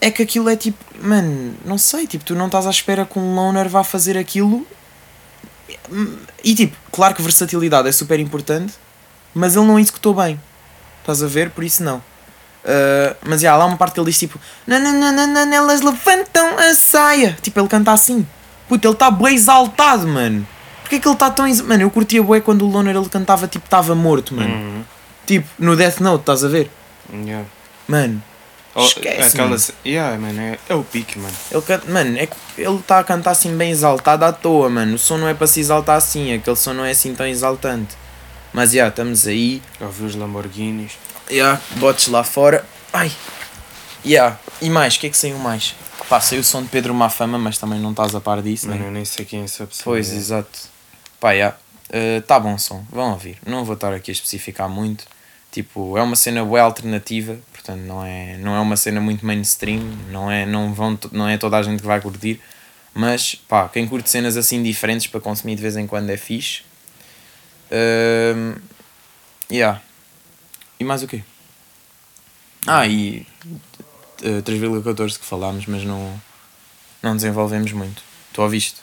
É 0.00 0.10
que 0.10 0.22
aquilo 0.22 0.48
é 0.50 0.56
tipo, 0.56 0.78
mano, 1.00 1.54
não 1.64 1.78
sei, 1.78 2.06
tipo, 2.06 2.22
tu 2.22 2.34
não 2.34 2.46
estás 2.46 2.66
à 2.66 2.70
espera 2.70 3.06
que 3.06 3.18
um 3.18 3.34
loner 3.34 3.66
vá 3.68 3.82
fazer 3.82 4.18
aquilo. 4.18 4.66
E 6.44 6.54
tipo, 6.54 6.76
claro 6.92 7.14
que 7.14 7.22
versatilidade 7.22 7.88
é 7.88 7.92
super 7.92 8.20
importante, 8.20 8.74
mas 9.34 9.56
ele 9.56 9.64
não 9.66 9.78
executou 9.78 10.14
bem. 10.14 10.38
Estás 11.00 11.22
a 11.22 11.26
ver? 11.26 11.50
Por 11.50 11.64
isso 11.64 11.82
não. 11.82 12.02
Ah, 12.66 13.16
mas 13.24 13.40
já, 13.40 13.52
há 13.52 13.56
lá 13.56 13.64
uma 13.64 13.76
parte 13.76 13.94
que 13.94 14.00
ele 14.00 14.10
diz 14.10 14.18
tipo, 14.18 14.38
nananana, 14.66 15.54
elas 15.54 15.80
levantam 15.80 16.58
a 16.58 16.74
saia. 16.74 17.36
Tipo, 17.40 17.60
ele 17.60 17.68
canta 17.68 17.92
assim. 17.92 18.26
Puta, 18.68 18.86
ele 18.88 18.94
está 18.94 19.10
bué 19.10 19.32
exaltado, 19.32 20.06
mano. 20.08 20.46
Porquê 20.80 21.00
que 21.00 21.06
ele 21.08 21.14
está 21.14 21.30
tão. 21.30 21.46
ex- 21.46 21.60
Mano, 21.60 21.82
eu 21.82 21.90
curtia 21.90 22.22
bué 22.22 22.40
quando 22.40 22.62
o 22.62 22.70
loner 22.70 22.94
ele 22.96 23.08
cantava 23.08 23.46
tipo, 23.48 23.64
estava 23.66 23.94
morto, 23.94 24.34
mano. 24.34 24.54
Uhum. 24.54 24.84
Tipo, 25.26 25.48
no 25.58 25.74
Death 25.76 26.00
Note, 26.00 26.20
estás 26.22 26.44
a 26.44 26.48
ver? 26.48 26.70
Yeah. 27.12 27.44
Mano, 27.88 28.22
Oh, 28.78 28.84
esquece, 28.84 29.28
aquela... 29.28 29.48
mano. 29.48 29.62
Yeah, 29.86 30.18
mano, 30.18 30.40
é, 30.40 30.58
é 30.68 30.74
o 30.74 30.84
pique, 30.84 31.18
mano. 31.18 31.34
Ele 31.50 31.62
canta, 31.62 31.90
mano, 31.90 32.18
é 32.18 32.26
que 32.26 32.36
ele 32.58 32.76
está 32.76 32.98
a 32.98 33.04
cantar 33.04 33.30
assim 33.30 33.56
bem 33.56 33.70
exaltado 33.70 34.24
à 34.24 34.32
toa, 34.32 34.68
mano. 34.68 34.96
O 34.96 34.98
som 34.98 35.16
não 35.16 35.26
é 35.26 35.32
para 35.34 35.46
se 35.46 35.60
exaltar 35.60 35.96
assim, 35.96 36.34
aquele 36.34 36.56
som 36.56 36.74
não 36.74 36.84
é 36.84 36.90
assim 36.90 37.14
tão 37.14 37.26
exaltante. 37.26 37.96
Mas 38.52 38.72
já, 38.72 38.88
estamos 38.88 39.26
aí. 39.26 39.62
Já 39.80 39.86
vi 39.86 40.04
os 40.04 40.14
Lamborghinis. 40.14 40.92
Já, 41.30 41.58
botes 41.76 42.08
lá 42.08 42.22
fora. 42.22 42.64
Ai! 42.92 43.10
Já, 44.04 44.36
e 44.60 44.68
mais, 44.70 44.94
o 44.96 45.00
que 45.00 45.06
é 45.06 45.10
que 45.10 45.16
saiu 45.16 45.38
mais? 45.38 45.74
Pá, 46.08 46.20
saiu 46.20 46.40
o 46.40 46.44
som 46.44 46.62
de 46.62 46.68
Pedro 46.68 46.94
Mafama, 46.94 47.36
mas 47.36 47.58
também 47.58 47.80
não 47.80 47.90
estás 47.90 48.14
a 48.14 48.20
par 48.20 48.40
disso, 48.40 48.68
Mano, 48.68 48.80
né? 48.80 48.86
eu 48.86 48.92
nem 48.92 49.04
sei 49.04 49.24
quem 49.24 49.40
é 49.40 49.44
essa 49.44 49.66
pessoa. 49.66 49.96
Pois, 49.96 50.12
é. 50.12 50.16
exato. 50.16 50.68
Pá, 51.18 51.34
já. 51.34 51.56
Uh, 51.88 52.20
tá 52.22 52.38
bom 52.38 52.54
o 52.54 52.58
som, 52.58 52.84
vão 52.90 53.12
ouvir. 53.12 53.38
Não 53.44 53.64
vou 53.64 53.74
estar 53.74 53.92
aqui 53.92 54.10
a 54.10 54.12
especificar 54.12 54.68
muito. 54.68 55.04
Tipo, 55.50 55.96
é 55.96 56.02
uma 56.02 56.16
cena 56.16 56.44
bué 56.44 56.60
alternativa, 56.60 57.38
portanto 57.50 57.80
não 57.80 58.04
é, 58.04 58.36
não 58.36 58.54
é 58.54 58.60
uma 58.60 58.76
cena 58.76 59.00
muito 59.00 59.24
mainstream, 59.24 59.80
não 60.10 60.30
é, 60.30 60.44
não, 60.44 60.74
vão, 60.74 60.98
não 61.12 61.28
é 61.28 61.38
toda 61.38 61.56
a 61.56 61.62
gente 61.62 61.80
que 61.80 61.86
vai 61.86 61.98
curtir, 62.00 62.40
mas 62.92 63.34
pá, 63.34 63.66
quem 63.68 63.88
curte 63.88 64.10
cenas 64.10 64.36
assim 64.36 64.62
diferentes 64.62 65.06
para 65.06 65.18
consumir 65.18 65.54
de 65.54 65.62
vez 65.62 65.76
em 65.76 65.86
quando 65.86 66.10
é 66.10 66.16
fixe. 66.16 66.62
Um, 67.72 68.54
yeah. 69.50 69.80
E 70.78 70.84
mais 70.84 71.02
o 71.02 71.08
quê? 71.08 71.22
Ah, 72.66 72.86
e 72.86 73.26
uh, 74.22 74.42
3,14 74.42 75.18
que 75.18 75.24
falámos, 75.24 75.66
mas 75.66 75.84
não, 75.84 76.20
não 77.02 77.14
desenvolvemos 77.14 77.72
muito. 77.72 78.02
Tu 78.32 78.42
ouviste? 78.42 78.80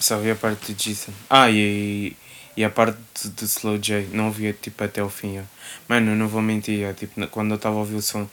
Só 0.00 0.18
vi 0.18 0.30
a 0.30 0.34
parte 0.34 0.72
de 0.72 0.90
Jason. 0.90 1.12
Ah, 1.30 1.50
e, 1.50 2.16
e 2.56 2.64
a 2.64 2.70
parte 2.70 2.98
de, 3.22 3.30
de 3.30 3.44
Slow 3.44 3.78
J. 3.78 4.08
Não 4.12 4.30
vi 4.30 4.52
tipo 4.52 4.82
até 4.82 5.02
o 5.02 5.08
fim. 5.08 5.38
ó. 5.38 5.42
Mano, 5.88 6.12
eu 6.12 6.16
não 6.16 6.28
vou 6.28 6.42
mentir. 6.42 6.88
ó, 6.88 6.92
tipo, 6.92 7.26
quando 7.28 7.52
eu 7.52 7.56
estava 7.56 7.76
a 7.76 7.78
ouvir 7.78 7.96
o 7.96 8.02
som, 8.02 8.28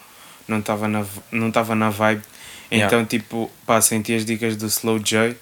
não 0.48 0.60
estava 0.60 0.88
na, 0.88 1.06
não 1.32 1.52
na 1.76 1.90
vibe. 1.90 2.24
Yeah. 2.72 2.88
Então, 2.88 3.06
tipo, 3.06 3.52
pá, 3.66 3.82
senti 3.82 4.14
as 4.14 4.26
dicas 4.26 4.56
do 4.56 4.66
Slow 4.68 5.00
J. 5.00 5.36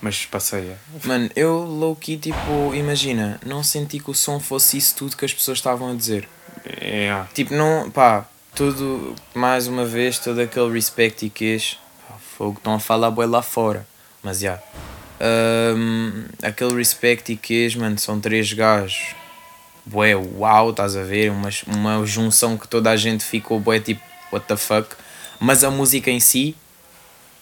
Mas 0.00 0.24
passei. 0.26 0.76
Mano, 1.04 1.28
eu 1.34 1.58
low 1.58 1.96
key, 1.96 2.16
tipo, 2.16 2.72
imagina, 2.72 3.40
não 3.44 3.64
senti 3.64 3.98
que 3.98 4.10
o 4.10 4.14
som 4.14 4.38
fosse 4.38 4.76
isso 4.76 4.94
tudo 4.94 5.16
que 5.16 5.24
as 5.24 5.34
pessoas 5.34 5.58
estavam 5.58 5.90
a 5.90 5.94
dizer. 5.94 6.28
É, 6.64 7.10
ah, 7.10 7.26
Tipo, 7.34 7.54
não, 7.54 7.90
pá, 7.90 8.24
tudo, 8.58 9.14
mais 9.32 9.68
uma 9.68 9.84
vez, 9.84 10.18
todo 10.18 10.40
aquele 10.40 10.72
respect 10.72 11.24
e 11.24 11.30
queijo, 11.30 11.76
pá, 12.08 12.16
fogo, 12.36 12.58
estão 12.58 12.74
a 12.74 12.80
falar 12.80 13.08
boi 13.08 13.24
lá 13.24 13.40
fora. 13.40 13.86
Mas 14.20 14.40
já, 14.40 14.60
Ahm, 15.20 16.26
aquele 16.42 16.74
respect 16.74 17.32
e 17.32 17.36
queijo, 17.36 17.78
mano, 17.78 17.96
são 17.98 18.20
três 18.20 18.52
gajos, 18.52 19.14
bué, 19.86 20.16
uau, 20.16 20.70
estás 20.70 20.96
a 20.96 21.02
ver, 21.04 21.30
uma, 21.30 21.50
uma 21.68 22.04
junção 22.04 22.58
que 22.58 22.66
toda 22.66 22.90
a 22.90 22.96
gente 22.96 23.24
ficou 23.24 23.60
bué, 23.60 23.78
tipo, 23.78 24.02
what 24.32 24.44
the 24.48 24.56
fuck. 24.56 24.88
Mas 25.38 25.62
a 25.62 25.70
música 25.70 26.10
em 26.10 26.18
si, 26.18 26.56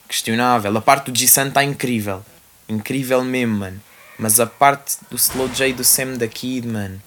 questionável. 0.07 0.77
A 0.77 0.83
parte 0.83 1.11
do 1.11 1.19
G-Sun 1.19 1.49
está 1.49 1.65
incrível. 1.65 2.23
Incrível 2.69 3.25
mesmo, 3.25 3.57
mano. 3.57 3.81
Mas 4.19 4.39
a 4.39 4.47
parte 4.47 4.99
do 5.11 5.17
Slow 5.17 5.49
J 5.49 5.73
do 5.73 5.83
Sam 5.83 6.19
da 6.19 6.29
Kid, 6.29 6.69
mano. 6.69 7.01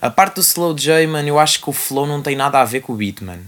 A 0.00 0.08
parte 0.08 0.36
do 0.36 0.40
Slow 0.40 0.74
J, 0.74 1.06
mano, 1.06 1.28
eu 1.28 1.38
acho 1.38 1.60
que 1.60 1.68
o 1.68 1.72
flow 1.72 2.06
não 2.06 2.22
tem 2.22 2.34
nada 2.34 2.60
a 2.60 2.64
ver 2.64 2.80
com 2.80 2.94
o 2.94 2.96
beat, 2.96 3.20
mano. 3.20 3.44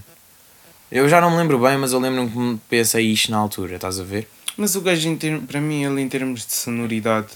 Eu 0.91 1.09
já 1.09 1.21
não 1.21 1.31
me 1.31 1.39
lembro 1.39 1.59
bem, 1.59 1.79
mas 1.79 1.93
eu 1.93 1.99
lembro-me 1.99 2.31
que 2.31 2.39
me 2.39 2.61
pensei 2.69 3.07
isto 3.11 3.31
na 3.31 3.39
altura, 3.39 3.77
estás 3.77 3.99
a 3.99 4.05
ver? 4.05 4.29
Mas 4.57 4.77
o 4.77 4.83
gajo, 4.83 5.17
termos, 5.17 5.47
para 5.47 5.59
mim, 5.61 5.83
ele 5.83 6.03
em 6.03 6.09
termos 6.09 6.45
de 6.45 6.53
sonoridade, 6.53 7.29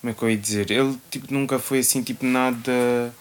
como 0.00 0.10
é 0.10 0.14
que 0.14 0.22
eu 0.22 0.30
ia 0.30 0.36
dizer? 0.38 0.70
Ele 0.70 0.96
tipo, 1.10 1.32
nunca 1.34 1.58
foi 1.58 1.80
assim, 1.80 2.02
tipo, 2.02 2.24
nada 2.24 3.12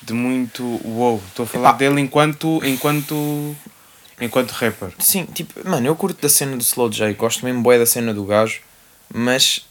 de 0.00 0.12
muito 0.12 0.62
wow. 0.84 1.20
Estou 1.26 1.42
a 1.42 1.46
falar 1.46 1.68
Epá. 1.70 1.78
dele 1.78 2.00
enquanto, 2.00 2.60
enquanto, 2.64 3.56
enquanto 4.20 4.52
rapper. 4.52 4.92
Sim, 5.00 5.26
tipo, 5.26 5.68
mano, 5.68 5.84
eu 5.84 5.96
curto 5.96 6.22
da 6.22 6.28
cena 6.28 6.56
do 6.56 6.62
Slow 6.62 6.88
J, 6.88 7.12
gosto 7.14 7.44
mesmo 7.44 7.62
bué 7.62 7.80
da 7.80 7.86
cena 7.86 8.14
do 8.14 8.24
gajo, 8.24 8.60
mas 9.12 9.66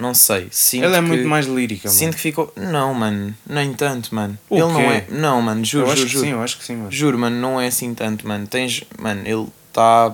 não 0.00 0.14
sei, 0.14 0.48
sinto 0.50 0.84
ele 0.84 0.94
é 0.94 1.00
que- 1.00 1.06
muito 1.06 1.28
mais 1.28 1.46
lírica, 1.46 1.88
mano. 1.88 1.98
Sinto 1.98 2.14
que 2.16 2.22
ficou. 2.22 2.52
Não, 2.56 2.92
mano, 2.94 3.34
nem 3.46 3.72
tanto, 3.74 4.14
mano. 4.14 4.38
O 4.48 4.56
ele 4.56 4.62
não 4.66 4.74
quê? 4.76 4.82
é. 4.82 5.06
Não, 5.10 5.42
mano, 5.42 5.64
juro, 5.64 5.86
eu 5.86 5.92
acho 5.92 5.96
juro, 5.98 6.06
que 6.08 6.12
juro. 6.14 6.24
sim, 6.26 6.32
eu 6.32 6.42
acho 6.42 6.58
que 6.58 6.64
sim, 6.64 6.76
mano. 6.76 6.90
Juro, 6.92 7.18
mano, 7.18 7.36
não 7.36 7.60
é 7.60 7.66
assim 7.66 7.94
tanto, 7.94 8.26
mano. 8.26 8.46
Tens. 8.46 8.82
Mano, 8.98 9.22
ele 9.26 9.46
está 9.68 10.12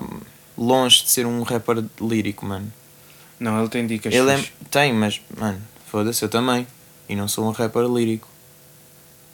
longe 0.59 1.05
de 1.05 1.11
ser 1.11 1.25
um 1.27 1.43
rapper 1.43 1.85
lírico, 2.01 2.45
mano. 2.45 2.73
Não, 3.39 3.59
ele 3.61 3.69
tem 3.69 3.87
dicas 3.87 4.13
ele 4.15 4.31
é. 4.31 4.45
Tem, 4.71 4.93
mas, 4.93 5.21
mano, 5.39 5.61
foda-se, 5.91 6.23
eu 6.25 6.29
também. 6.29 6.67
E 7.09 7.15
não 7.15 7.29
sou 7.29 7.47
um 7.47 7.51
rapper 7.51 7.85
lírico. 7.85 8.27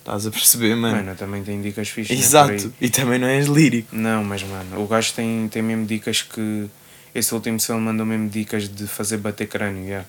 Estás 0.01 0.27
a 0.27 0.31
perceber, 0.33 0.75
mano? 0.75 0.97
Mano, 0.97 1.15
também 1.17 1.45
tem 1.45 1.63
dicas 1.63 1.89
fixas. 1.89 2.17
né, 2.19 2.23
Exato. 2.25 2.51
aí. 2.53 2.73
E 2.81 2.91
também 2.91 3.21
não 3.21 3.29
és 3.29 3.47
lírico. 3.47 3.95
Não, 3.95 4.25
mas 4.25 4.43
mano, 4.43 4.83
o 4.83 4.87
gajo 4.89 5.13
tem, 5.15 5.49
tem 5.49 5.63
mesmo 5.63 5.87
dicas 5.87 6.23
que. 6.23 6.69
Esse 7.15 7.33
último 7.35 7.59
ele 7.69 7.79
mandou 7.79 8.05
mesmo 8.05 8.29
dicas 8.29 8.69
de 8.69 8.87
fazer 8.87 9.19
bater 9.19 9.47
crânio, 9.47 9.85
yeah. 9.85 10.07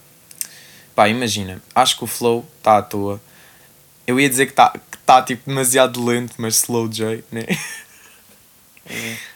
Pá, 0.96 1.10
imagina, 1.10 1.62
acho 1.74 1.98
que 1.98 2.04
o 2.04 2.08
flow 2.08 2.46
está 2.58 2.78
à 2.78 2.82
toa. 2.82 3.22
Eu 4.06 4.20
ia 4.20 4.30
dizer 4.30 4.46
que 4.46 4.52
está 4.52 4.70
que 4.70 4.98
tá, 5.06 5.22
tipo 5.22 5.44
demasiado 5.48 6.04
lento, 6.04 6.36
mas 6.38 6.58
slow 6.58 6.88
J, 6.88 7.24
né? 7.32 7.46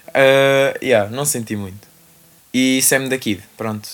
Uh, 0.09 0.77
yeah, 0.83 1.09
não 1.09 1.25
senti 1.25 1.55
muito. 1.55 1.87
E 2.53 2.81
Sam 2.81 3.07
da 3.07 3.17
Kid, 3.17 3.43
pronto. 3.55 3.89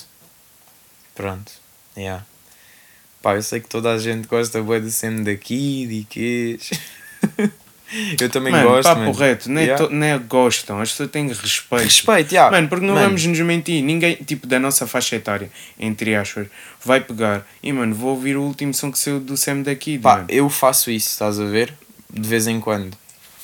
Pronto, 1.16 1.52
yeah. 1.96 2.26
Pá, 3.22 3.36
eu 3.36 3.42
sei 3.42 3.62
que 3.62 3.70
toda 3.70 3.94
a 3.94 3.98
gente 3.98 4.28
gosta 4.28 4.62
bué 4.62 4.80
do 4.80 4.92
Sam 4.92 5.24
da 5.24 5.36
Kid 5.36 5.94
e 5.94 6.04
que 6.04 6.60
Eu 8.20 8.30
também 8.30 8.52
mano, 8.52 8.70
gosto, 8.70 8.84
papo 8.90 9.00
mano. 9.02 9.12
reto, 9.14 9.50
nem, 9.52 9.66
Yeah. 9.66 9.86
to- 9.88 9.94
nem 9.94 10.18
gostam, 10.20 10.80
as 10.82 10.90
pessoas 10.92 11.12
têm 11.12 11.28
respeito. 11.28 11.84
Respeito, 11.84 12.32
yeah. 12.34 12.56
Mano, 12.56 12.68
porque 12.68 12.86
não 12.86 12.94
Mano, 12.96 13.08
vamos 13.08 13.26
nos 13.26 13.40
mentir, 13.40 13.84
ninguém, 13.84 14.16
tipo, 14.16 14.48
da 14.48 14.60
nossa 14.60 14.88
faixa 14.88 15.16
etária, 15.16 15.50
entre 15.80 16.16
aspas, 16.16 16.48
vai 16.84 17.00
pegar 17.02 17.46
e, 17.62 17.72
mano, 17.72 17.94
vou 17.94 18.12
ouvir 18.16 18.36
o 18.38 18.42
último 18.44 18.74
som 18.74 18.92
que 18.92 18.98
saiu 19.00 19.20
do 19.20 19.38
Sam 19.38 19.62
da 19.62 19.76
Kid, 19.76 20.02
Pá, 20.02 20.16
mano. 20.18 20.28
eu 20.30 20.50
faço 20.50 20.90
isso, 20.92 21.10
estás 21.10 21.40
a 21.40 21.46
ver? 21.46 21.74
de 22.12 22.28
vez 22.30 22.46
em 22.48 22.60
quando. 22.60 22.96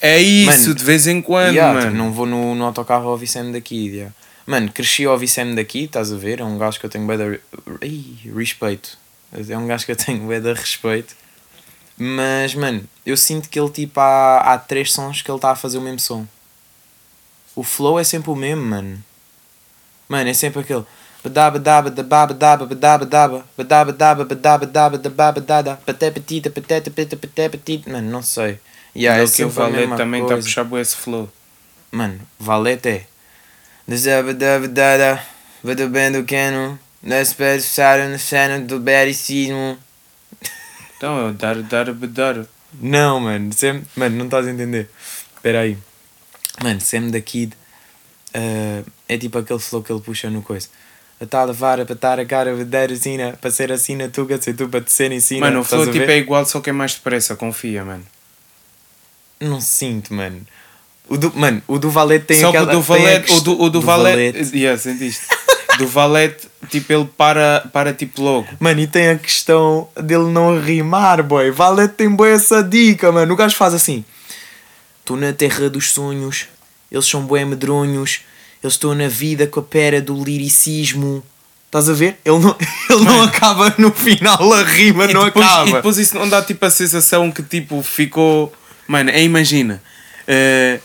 É 0.01 0.19
isso, 0.21 0.61
Mano, 0.69 0.75
de 0.75 0.83
vez 0.85 1.07
em 1.07 1.21
quando, 1.21 1.53
Yeah, 1.55 1.73
mano. 1.73 1.85
tipo, 1.91 1.97
não 1.97 2.11
vou 2.13 2.25
no, 2.25 2.53
no 2.55 2.63
autocarro 2.65 3.07
a 3.07 3.11
ouvir 3.11 3.27
Sam 3.27 3.51
daqui. 3.51 3.87
Yeah. 3.87 4.13
Mano, 4.45 4.71
cresci 4.71 5.05
a 5.05 5.11
ouvir 5.11 5.27
Sam 5.27 5.55
daqui, 5.55 5.85
estás 5.85 6.11
a 6.13 6.15
ver? 6.17 6.39
É 6.39 6.43
um 6.43 6.57
gajo 6.57 6.79
que 6.79 6.85
eu 6.85 6.89
tenho 6.89 7.05
bem 7.05 7.17
de 7.17 7.39
respeito. 8.35 8.97
É 9.49 9.57
um 9.57 9.67
gajo 9.67 9.85
que 9.85 9.91
eu 9.91 9.95
tenho 9.95 10.19
bem 10.27 10.39
de 10.41 10.53
respeito. 10.53 11.15
Mas, 12.01 12.55
mano, 12.55 12.83
eu 13.05 13.17
sinto 13.17 13.49
que 13.49 13.59
ele, 13.59 13.69
tipo, 13.69 13.99
há, 13.99 14.53
há 14.53 14.57
três 14.57 14.93
sons 14.93 15.21
que 15.21 15.29
ele 15.29 15.37
está 15.37 15.51
a 15.51 15.55
fazer 15.55 15.77
o 15.77 15.81
mesmo 15.81 15.99
som. 15.99 16.25
O 17.53 17.61
flow 17.61 17.99
é 17.99 18.05
sempre 18.05 18.31
o 18.31 18.35
mesmo, 18.35 18.63
mano. 18.63 19.03
Mano, 20.07 20.29
é 20.29 20.33
sempre 20.33 20.61
aquele. 20.61 20.85
Badaba 21.21 21.59
daba 21.59 21.89
daba 21.89 22.33
badaba 22.33 23.05
daba 23.05 23.45
badaba 23.57 23.91
daba 23.91 24.25
badaba 24.97 25.41
daba 25.41 25.77
pateta 25.85 26.21
peta 26.21 27.91
Mano, 27.91 28.09
não 28.09 28.21
sei. 28.21 28.57
Yeah, 28.95 29.21
é 29.21 29.27
que 29.27 29.43
o 29.43 29.49
Valete 29.49 29.95
também 29.97 30.21
está 30.21 30.35
a 30.35 30.37
puxar 30.37 30.63
bué 30.63 30.79
esse 30.79 30.95
flow. 30.95 31.29
Mano, 31.91 32.21
Valete 32.39 32.87
é. 32.87 33.05
Desabadabadada, 33.85 35.21
vadabendo 35.61 36.23
cano, 36.23 36.79
na 37.03 37.19
especial 37.21 38.07
na 38.07 38.17
cena 38.17 38.59
do 38.59 38.79
bericismo. 38.79 39.77
Então, 40.99 41.17
é 41.17 41.29
o 41.29 41.33
dar, 41.33 41.55
dar, 41.63 41.93
dar. 41.93 42.45
Não, 42.73 43.21
mano, 43.21 43.53
sempre. 43.53 43.87
Mano, 43.95 44.17
não 44.17 44.25
estás 44.25 44.45
a 44.45 44.51
entender. 44.51 44.89
Espera 45.33 45.61
aí. 45.61 45.77
Mano, 46.61 46.81
Sam 46.81 47.07
da 47.07 47.21
Kid 47.21 47.53
eh, 48.33 48.83
é 49.07 49.17
tipo 49.17 49.37
aquele 49.37 49.59
flow 49.59 49.81
que 49.81 49.93
ele 49.93 50.01
puxa 50.01 50.29
no 50.29 50.41
coisa. 50.41 50.67
A 51.21 51.25
tal 51.25 51.53
vara 51.53 51.85
para 51.85 51.95
estar 51.95 52.19
a 52.19 52.25
cara 52.25 52.51
a 52.51 52.95
sina, 52.97 53.31
para 53.39 53.49
ser 53.49 53.71
assim 53.71 53.95
na 53.95 54.09
tuga, 54.09 54.41
sei 54.41 54.53
tu 54.53 54.67
para 54.67 54.81
te 54.81 54.91
ser 54.91 55.09
em 55.13 55.21
cima. 55.21 55.47
Mano, 55.47 55.61
o 55.61 55.63
flow 55.63 55.89
tipo 55.89 56.11
é 56.11 56.17
igual, 56.17 56.45
só 56.45 56.59
que 56.59 56.69
é 56.69 56.73
mais 56.73 56.95
depressa, 56.95 57.33
confia, 57.33 57.85
mano. 57.85 58.05
Não 59.39 59.61
sinto, 59.61 60.13
mano. 60.13 60.45
O 61.07 61.17
do, 61.17 61.33
mano, 61.33 61.61
o 61.65 61.79
do 61.79 61.89
Valete 61.89 62.25
tem 62.25 62.41
só 62.41 62.51
que 62.51 62.57
aquela. 62.57 62.77
o 62.77 62.81
do 62.81 62.85
tem 62.85 62.95
a 62.95 62.99
Valete, 62.99 63.31
o 63.31 63.41
do, 63.41 63.61
o 63.61 63.69
do, 63.69 63.81
Valete, 63.81 64.53
yeah, 64.53 64.77
sentiste? 64.77 65.25
Do 65.79 65.87
Valete, 65.87 66.47
tipo, 66.69 66.91
ele 66.93 67.09
para, 67.17 67.67
para 67.73 67.93
tipo 67.93 68.21
logo. 68.21 68.47
Mano, 68.59 68.79
e 68.81 68.87
tem 68.87 69.09
a 69.09 69.17
questão 69.17 69.87
dele 69.95 70.25
não 70.31 70.61
rimar, 70.61 71.23
boy. 71.23 71.49
Valete 71.51 71.93
tem 71.95 72.09
boa 72.09 72.29
essa 72.29 72.61
dica, 72.61 73.11
mano. 73.11 73.33
O 73.33 73.35
gajo 73.37 73.55
faz 73.55 73.73
assim: 73.73 74.03
Estou 74.99 75.15
na 75.17 75.33
terra 75.33 75.69
dos 75.69 75.91
sonhos, 75.91 76.47
eles 76.91 77.05
são 77.07 77.21
bué 77.23 77.43
medronhos, 77.45 78.21
eles 78.63 78.73
estão 78.73 78.93
na 78.93 79.07
vida 79.07 79.47
com 79.47 79.59
a 79.59 79.63
pera 79.63 80.01
do 80.01 80.21
liricismo. 80.23 81.23
Estás 81.67 81.87
a 81.87 81.93
ver? 81.93 82.17
Ele 82.25 82.39
não, 82.39 82.55
ele 82.89 83.03
não 83.05 83.21
acaba 83.23 83.73
no 83.77 83.91
final, 83.93 84.51
a 84.53 84.63
rima 84.63 85.05
E 85.05 85.13
não 85.13 85.25
depois, 85.25 85.45
acaba. 85.45 85.69
e 85.69 85.73
depois 85.73 85.97
isso 85.97 86.15
não 86.17 86.27
dá 86.27 86.41
tipo 86.41 86.65
a 86.65 86.69
sensação 86.69 87.31
que 87.31 87.41
tipo 87.43 87.81
ficou. 87.83 88.51
Mano, 88.87 89.09
é 89.11 89.21
imagina. 89.23 89.81
eh, 90.27 90.79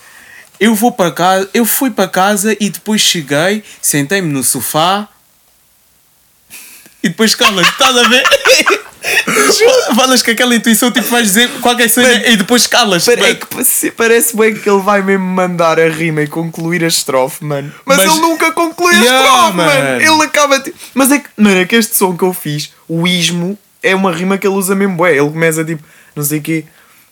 eu 0.60 0.74
vou 0.74 0.92
para 0.92 1.10
casa, 1.12 1.48
eu 1.54 1.64
fui 1.64 1.90
para 1.90 2.08
casa 2.08 2.56
e 2.60 2.70
depois 2.70 3.00
cheguei, 3.00 3.62
sentei-me 3.82 4.32
no 4.32 4.42
sofá 4.44 5.08
e 7.02 7.08
depois 7.08 7.34
calas, 7.34 7.66
estás 7.68 7.96
a 7.96 8.02
ver? 8.08 8.22
Falas 9.94 10.22
com 10.22 10.30
aquela 10.30 10.54
intuição, 10.54 10.90
tipo, 10.90 11.06
vais 11.08 11.26
dizer 11.26 11.48
qualquer 11.60 11.88
cena 11.90 12.26
e 12.28 12.36
depois 12.36 12.66
calas. 12.66 13.04
Pare- 13.04 13.22
é 13.22 13.34
que 13.34 13.46
parece, 13.46 13.90
parece 13.90 14.36
bem 14.36 14.54
que 14.54 14.68
ele 14.68 14.80
vai 14.80 15.02
mesmo 15.02 15.24
mandar 15.26 15.78
a 15.78 15.88
rima 15.90 16.22
e 16.22 16.26
concluir 16.26 16.82
a 16.82 16.86
estrofe, 16.86 17.44
mano. 17.44 17.70
Mas, 17.84 17.98
Mas- 17.98 18.10
ele 18.10 18.20
nunca 18.20 18.50
conclui 18.52 18.94
a 18.94 18.98
Yeah, 18.98 19.24
estrofe, 19.26 19.56
mano. 19.56 19.70
mano. 19.70 20.00
Ele 20.00 20.22
acaba. 20.24 20.60
Tipo... 20.60 20.76
Mas 20.94 21.12
é 21.12 21.18
que, 21.18 21.28
mano, 21.36 21.58
é 21.58 21.64
que 21.66 21.76
este 21.76 21.94
som 21.94 22.16
que 22.16 22.24
eu 22.24 22.32
fiz, 22.32 22.72
o 22.88 23.06
ismo, 23.06 23.58
é 23.82 23.94
uma 23.94 24.10
rima 24.10 24.38
que 24.38 24.46
ele 24.46 24.56
usa 24.56 24.74
mesmo, 24.74 24.96
bué. 24.96 25.10
Ele 25.16 25.28
começa 25.30 25.62
tipo, 25.64 25.82
não 26.16 26.24
sei 26.24 26.38
o 26.38 26.42
quê. 26.42 26.64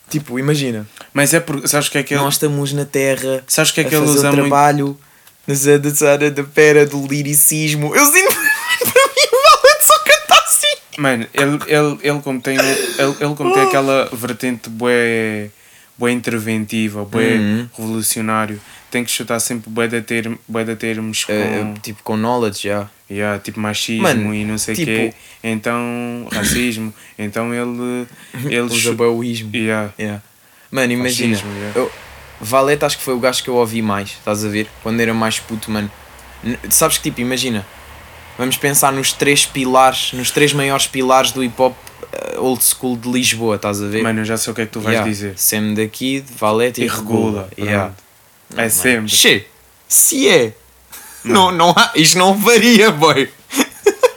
Tipo, 0.09 0.39
imagina. 0.39 0.87
Mas 1.15 1.35
é 1.35 1.41
porque, 1.41 1.69
sabes 1.69 1.89
que 1.89 1.99
é 1.99 2.03
que 2.03 2.15
ele. 2.15 2.23
Nós 2.23 2.35
estamos 2.35 2.73
na 2.73 2.85
terra 2.85 3.45
Sabes 3.47 3.71
que 3.71 3.81
é 3.81 3.85
que 3.85 3.95
ele 3.95 4.05
usa 4.05 4.31
o 4.31 4.33
muito? 4.33 4.49
trabalho, 4.49 4.99
nas 5.47 5.67
a 5.67 5.77
da 5.77 6.45
pera 6.45 6.87
do 6.87 7.07
liricismo. 7.07 7.95
Eu 7.95 8.05
sinto 8.07 8.35
para 8.93 9.07
mim 9.09 9.29
o 9.33 9.61
Valente 9.61 9.85
só 9.85 9.99
canta 9.99 10.43
assim. 10.43 10.77
Mano, 10.99 11.27
ele, 11.35 11.59
ele, 11.67 11.99
ele 12.03 12.21
como 12.23 12.41
tem, 12.41 12.57
ele, 12.57 13.15
ele 13.21 13.35
como 13.37 13.53
tem 13.53 13.63
aquela 13.63 14.09
vertente 14.13 14.69
bué, 14.71 15.51
bué 15.99 16.13
interventiva, 16.13 17.05
bué 17.05 17.37
Uhum. 17.37 17.69
revolucionário, 17.77 18.61
tem 18.91 19.05
que 19.05 19.11
chutar 19.11 19.39
sempre 19.41 19.69
bué 19.71 19.89
de, 19.89 20.01
term, 20.03 20.35
bué 20.49 20.65
de 20.65 20.77
termos 20.77 21.25
com, 21.25 21.33
É, 21.33 21.75
tipo, 21.83 22.03
com 22.03 22.17
knowledge, 22.17 22.69
já. 22.69 22.89
yeah, 23.11 23.39
tipo 23.39 23.61
machismo 23.61 24.03
Mano, 24.03 24.35
e 24.35 24.45
não 24.45 24.57
sei 24.59 24.75
o 24.75 24.77
tipo- 24.77 24.91
quê, 24.91 25.15
então 25.45 26.27
racismo, 26.33 26.93
então 27.19 27.53
ele, 27.55 28.07
ele 28.47 28.61
Usa 28.73 28.75
chu- 28.77 29.23
yeah. 29.55 29.93
Yeah. 29.99 30.23
Mano, 30.73 30.93
imagina. 30.93 31.37
Fascismo, 31.37 31.53
eu, 31.77 31.93
Valete 32.41 32.85
acho 32.85 32.97
que 32.99 33.05
foi 33.05 33.15
o 33.15 33.21
gajo 33.21 33.43
que 33.45 33.51
eu 33.51 33.55
ouvi 33.57 33.83
mais, 33.83 34.09
estás 34.13 34.45
a 34.45 34.49
ver? 34.49 34.67
Quando 34.83 34.99
era 35.01 35.13
mais 35.15 35.39
puto, 35.39 35.71
mano. 35.71 35.89
Sabes 36.71 36.97
que 36.97 37.05
tipo, 37.05 37.21
imagina. 37.21 37.65
Vamos 38.39 38.57
pensar 38.57 38.91
nos 38.93 39.13
três 39.13 39.45
pilares, 39.45 40.13
nos 40.15 40.31
três 40.31 40.53
maiores 40.55 40.87
pilares 40.87 41.31
do 41.31 41.45
hip 41.45 41.61
hop 41.61 41.77
eh, 42.13 42.39
old 42.39 42.65
school 42.65 42.97
de 42.97 43.09
Lisboa, 43.11 43.57
estás 43.57 43.81
a 43.83 43.87
ver? 43.87 44.03
Mano, 44.03 44.21
eu 44.21 44.25
já 44.25 44.37
sei 44.39 44.51
o 44.51 44.55
que 44.57 44.63
é 44.63 44.67
que 44.67 44.73
tu 44.73 44.81
vais 44.81 44.95
Yeah. 44.95 45.09
dizer. 45.11 45.35
Sam 45.39 45.75
da 45.75 45.87
Kid, 45.87 46.25
Valete 46.39 46.81
e, 46.81 46.85
E 46.85 46.89
regula. 46.89 47.49
Yeah. 47.59 47.93
É 48.57 48.69
sempre. 48.71 49.09
Che, 49.11 49.47
se 49.87 50.27
é. 50.27 50.55
Não, 51.23 51.53
não 51.53 51.71
há, 51.77 51.93
isto 51.95 52.19
não 52.19 52.35
varia, 52.37 52.91
boy. 52.91 53.29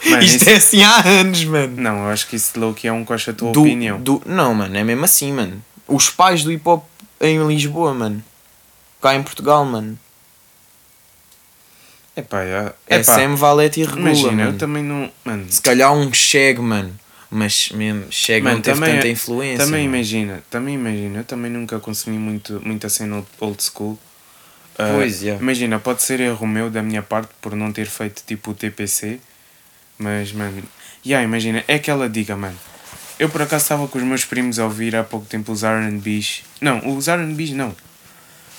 Mano, 0.09 0.23
isto 0.23 0.37
isso- 0.37 0.49
é 0.49 0.55
assim 0.55 0.81
há 0.83 1.01
anos, 1.05 1.43
mano. 1.43 1.75
Não, 1.79 2.05
eu 2.05 2.09
acho 2.09 2.27
que 2.27 2.37
isso 2.37 2.57
low 2.59 2.73
é 2.83 2.91
um 2.91 3.03
coxa 3.03 3.31
a 3.31 3.33
tua 3.33 3.51
Do- 3.51 3.61
opinião. 3.61 3.99
do- 3.99 4.21
não, 4.25 4.53
mano, 4.55 4.75
é 4.77 4.83
mesmo 4.83 5.03
assim, 5.03 5.31
mano. 5.33 5.61
Os 5.87 6.09
pais 6.09 6.43
do 6.43 6.51
hip 6.51 6.67
hop 6.67 6.83
em 7.21 7.45
Lisboa, 7.47 7.93
mano. 7.93 8.23
Cá 9.01 9.15
em 9.15 9.23
Portugal, 9.23 9.63
mano. 9.65 9.97
Epá. 12.15 12.43
É 12.43 12.73
Epá, 12.95 13.03
Sam 13.03 13.35
Valete 13.35 13.81
e 13.81 13.83
Regula, 13.83 14.01
imagina, 14.09 14.31
mano. 14.31 14.49
eu 14.51 14.57
também 14.57 14.83
não. 14.83 15.11
Mano, 15.23 15.45
Se 15.51 15.61
calhar 15.61 15.91
um 15.93 16.11
Cheg, 16.13 16.59
mano. 16.59 16.97
Mas 17.29 17.69
mesmo, 17.71 18.05
Cheg 18.11 18.41
Mano, 18.43 18.55
não 18.57 18.61
teve 18.61 18.79
tanta 18.79 19.07
é- 19.07 19.11
influência. 19.11 19.65
Também 19.65 19.83
mano. 19.85 19.95
imagina, 19.95 20.43
também 20.49 20.75
imagina, 20.75 21.19
eu 21.19 21.23
também 21.25 21.51
nunca 21.51 21.79
consumi 21.79 22.17
muito, 22.17 22.61
muita 22.65 22.87
cena 22.87 23.23
old- 23.41 23.61
school. 23.61 23.99
Ah, 24.77 24.91
Pois, 24.95 25.21
yeah. 25.21 25.41
Imagina, 25.41 25.79
pode 25.79 26.01
ser 26.03 26.19
erro 26.21 26.47
meu 26.47 26.69
da 26.69 26.81
minha 26.81 27.01
parte 27.01 27.29
por 27.41 27.55
não 27.55 27.71
ter 27.73 27.87
feito 27.87 28.23
tipo 28.25 28.51
o 28.51 28.53
TPC, 28.53 29.19
mas 29.97 30.31
mano, 30.31 30.63
yeah, 31.05 31.25
imagina, 31.27 31.63
é 31.67 31.75
aquela 31.75 32.07
dica, 32.07 32.37
mano. 32.37 32.57
Eu 33.17 33.29
por 33.29 33.41
acaso 33.41 33.63
estava 33.63 33.87
com 33.87 33.97
os 33.97 34.03
meus 34.03 34.25
primos 34.25 34.59
a 34.59 34.65
ouvir 34.65 34.95
há 34.95 35.03
pouco 35.03 35.25
tempo 35.25 35.51
os 35.51 35.63
RBs. 35.63 36.43
Não, 36.59 36.95
os 36.95 37.07
RBs 37.07 37.51
não. 37.51 37.75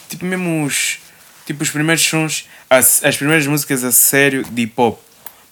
Tipo 0.08 0.24
mesmo 0.24 0.64
os. 0.64 0.98
Tipo 1.44 1.62
os 1.62 1.70
primeiros 1.70 2.02
sons, 2.02 2.48
as, 2.68 3.04
as 3.04 3.16
primeiras 3.16 3.46
músicas 3.46 3.84
a 3.84 3.92
sério 3.92 4.42
de 4.44 4.62
hip 4.62 4.72
hop. 4.76 4.98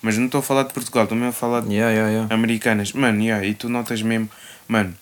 Mas 0.02 0.18
não 0.18 0.26
estou 0.26 0.40
a 0.40 0.42
falar 0.42 0.64
de 0.64 0.74
Portugal, 0.74 1.04
estou 1.04 1.16
mesmo 1.16 1.30
a 1.30 1.32
falar 1.32 1.60
de 1.60 1.72
Yeah, 1.72 1.92
yeah, 1.92 2.10
yeah. 2.10 2.34
americanas. 2.34 2.92
Mano, 2.92 3.22
yeah, 3.22 3.46
e 3.46 3.54
tu 3.54 3.68
notas 3.68 4.02
mesmo, 4.02 4.28
mano, 4.66 4.94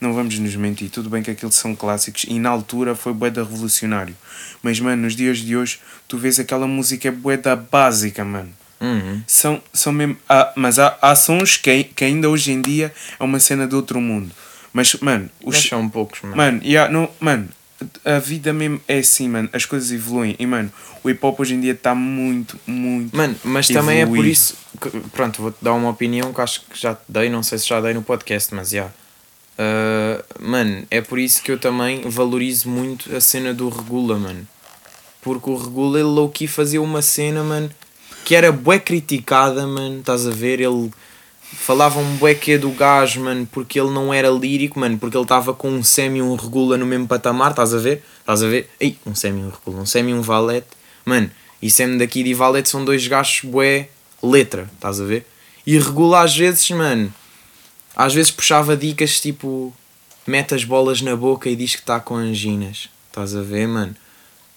não 0.00 0.14
vamos 0.14 0.38
nos 0.38 0.56
mentir, 0.56 0.90
tudo 0.90 1.10
bem 1.10 1.22
que 1.22 1.30
aqueles 1.30 1.54
são 1.54 1.76
clássicos 1.76 2.24
e 2.26 2.38
na 2.38 2.48
altura 2.48 2.94
foi 2.94 3.12
bué 3.12 3.30
da 3.30 3.42
revolucionário. 3.42 4.16
Mas, 4.62 4.80
mano, 4.80 5.02
nos 5.02 5.14
dias 5.14 5.38
de 5.38 5.56
hoje, 5.56 5.80
tu 6.08 6.16
vês 6.16 6.38
aquela 6.40 6.66
música 6.66 7.08
é 7.08 7.10
bué 7.10 7.36
da 7.36 7.54
básica, 7.54 8.24
mano. 8.24 8.52
Uhum. 8.82 9.22
São, 9.26 9.62
são 9.72 9.92
mesmo, 9.92 10.16
há, 10.28 10.52
mas 10.56 10.78
há, 10.78 10.98
há 11.00 11.14
sons 11.14 11.56
que, 11.56 11.84
que 11.84 12.04
ainda 12.04 12.28
hoje 12.28 12.52
em 12.52 12.60
dia 12.60 12.92
é 13.18 13.24
uma 13.24 13.38
cena 13.38 13.66
de 13.66 13.74
outro 13.74 14.00
mundo. 14.00 14.30
Mas, 14.72 14.94
mano, 14.94 15.30
os, 15.42 15.56
Mas 15.56 15.68
são 15.68 15.88
poucos, 15.88 16.20
mano. 16.22 16.36
Mano, 16.36 16.60
yeah, 16.64 16.92
não, 16.92 17.08
mano, 17.20 17.48
a 18.04 18.18
vida 18.18 18.52
mesmo 18.52 18.80
é 18.88 18.98
assim, 18.98 19.28
mano. 19.28 19.48
As 19.52 19.64
coisas 19.64 19.92
evoluem. 19.92 20.34
E, 20.38 20.46
mano, 20.46 20.72
o 21.04 21.10
hip 21.10 21.24
hop 21.24 21.40
hoje 21.40 21.54
em 21.54 21.60
dia 21.60 21.72
está 21.72 21.94
muito, 21.94 22.58
muito. 22.66 23.16
Mano, 23.16 23.36
mas 23.44 23.68
também 23.68 24.00
é 24.00 24.06
por 24.06 24.14
evoluído. 24.14 24.32
isso 24.32 24.56
que, 24.80 24.90
pronto, 25.10 25.40
vou-te 25.40 25.58
dar 25.62 25.74
uma 25.74 25.90
opinião 25.90 26.32
que 26.32 26.40
acho 26.40 26.62
que 26.62 26.78
já 26.78 26.94
te 26.94 27.04
dei, 27.08 27.28
não 27.28 27.42
sei 27.42 27.58
se 27.58 27.68
já 27.68 27.80
dei 27.80 27.94
no 27.94 28.02
podcast, 28.02 28.54
mas 28.54 28.70
já. 28.70 28.90
Ah, 29.58 30.24
mano, 30.40 30.84
é 30.90 31.00
por 31.00 31.18
isso 31.18 31.42
que 31.42 31.50
eu 31.50 31.58
também 31.58 32.02
valorizo 32.08 32.68
muito 32.68 33.14
a 33.14 33.20
cena 33.20 33.52
do 33.52 33.68
Regula, 33.68 34.18
mano. 34.18 34.46
Porque 35.20 35.48
o 35.48 35.56
Regula, 35.56 35.98
ele 35.98 36.08
low-key 36.08 36.48
fazia 36.48 36.82
uma 36.82 37.00
cena, 37.00 37.44
mano, 37.44 37.70
que 38.24 38.34
era 38.34 38.52
bué 38.52 38.78
criticada, 38.78 39.66
mano, 39.66 40.00
estás 40.00 40.26
a 40.26 40.30
ver? 40.30 40.60
Ele 40.60 40.90
falava 41.42 41.98
um 41.98 42.16
bué 42.16 42.34
que 42.34 42.52
é 42.52 42.58
do 42.58 42.70
gajo, 42.70 43.20
mano, 43.20 43.46
porque 43.50 43.78
ele 43.78 43.90
não 43.90 44.12
era 44.12 44.30
lírico, 44.30 44.78
mano, 44.78 44.98
porque 44.98 45.16
ele 45.16 45.24
estava 45.24 45.52
com 45.52 45.70
um 45.70 45.82
semi 45.82 46.18
e 46.18 46.22
um 46.22 46.34
Regula 46.34 46.76
no 46.76 46.86
mesmo 46.86 47.06
patamar, 47.06 47.50
estás 47.50 47.74
a 47.74 47.78
ver? 47.78 48.02
Estás 48.20 48.42
a 48.42 48.48
ver? 48.48 48.70
Ei, 48.80 48.96
um 49.06 49.14
semi 49.14 49.40
e 49.40 49.44
um 49.44 49.50
Regula, 49.50 49.82
um 49.82 49.86
semi 49.86 50.12
e 50.12 50.14
um 50.14 50.22
Valete, 50.22 50.68
mano, 51.04 51.30
e 51.60 51.70
semi 51.70 51.98
daqui 51.98 52.22
de 52.22 52.34
Valete 52.34 52.68
são 52.68 52.84
dois 52.84 53.06
gajos 53.06 53.42
bué 53.44 53.88
letra, 54.22 54.70
estás 54.74 55.00
a 55.00 55.04
ver? 55.04 55.26
E 55.66 55.78
Regula 55.78 56.22
às 56.22 56.36
vezes, 56.36 56.68
mano, 56.70 57.12
às 57.94 58.14
vezes 58.14 58.30
puxava 58.30 58.76
dicas 58.76 59.20
tipo 59.20 59.72
mete 60.26 60.54
as 60.54 60.64
bolas 60.64 61.02
na 61.02 61.16
boca 61.16 61.48
e 61.48 61.56
diz 61.56 61.74
que 61.74 61.82
está 61.82 62.00
com 62.00 62.14
anginas. 62.14 62.88
Estás 63.08 63.34
a 63.36 63.42
ver, 63.42 63.66
mano? 63.68 63.94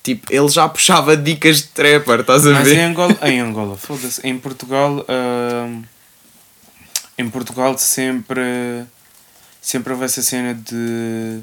Tipo, 0.06 0.32
ele 0.32 0.48
já 0.50 0.70
puxava 0.70 1.18
dicas 1.18 1.58
de 1.64 1.68
trapper, 1.70 2.20
estás 2.20 2.46
a 2.46 2.52
Mas 2.52 2.68
ver? 2.68 2.78
em 2.78 2.84
Angola, 2.84 3.18
em 3.24 3.40
Angola, 3.40 3.76
foda-se. 3.76 4.22
Em 4.24 4.38
Portugal, 4.38 5.04
ahm, 5.10 5.82
em 7.18 7.28
Portugal 7.28 7.76
sempre, 7.80 8.86
sempre 9.60 9.94
houve 9.94 10.06
essa 10.06 10.22
cena 10.22 10.54
de 10.54 11.40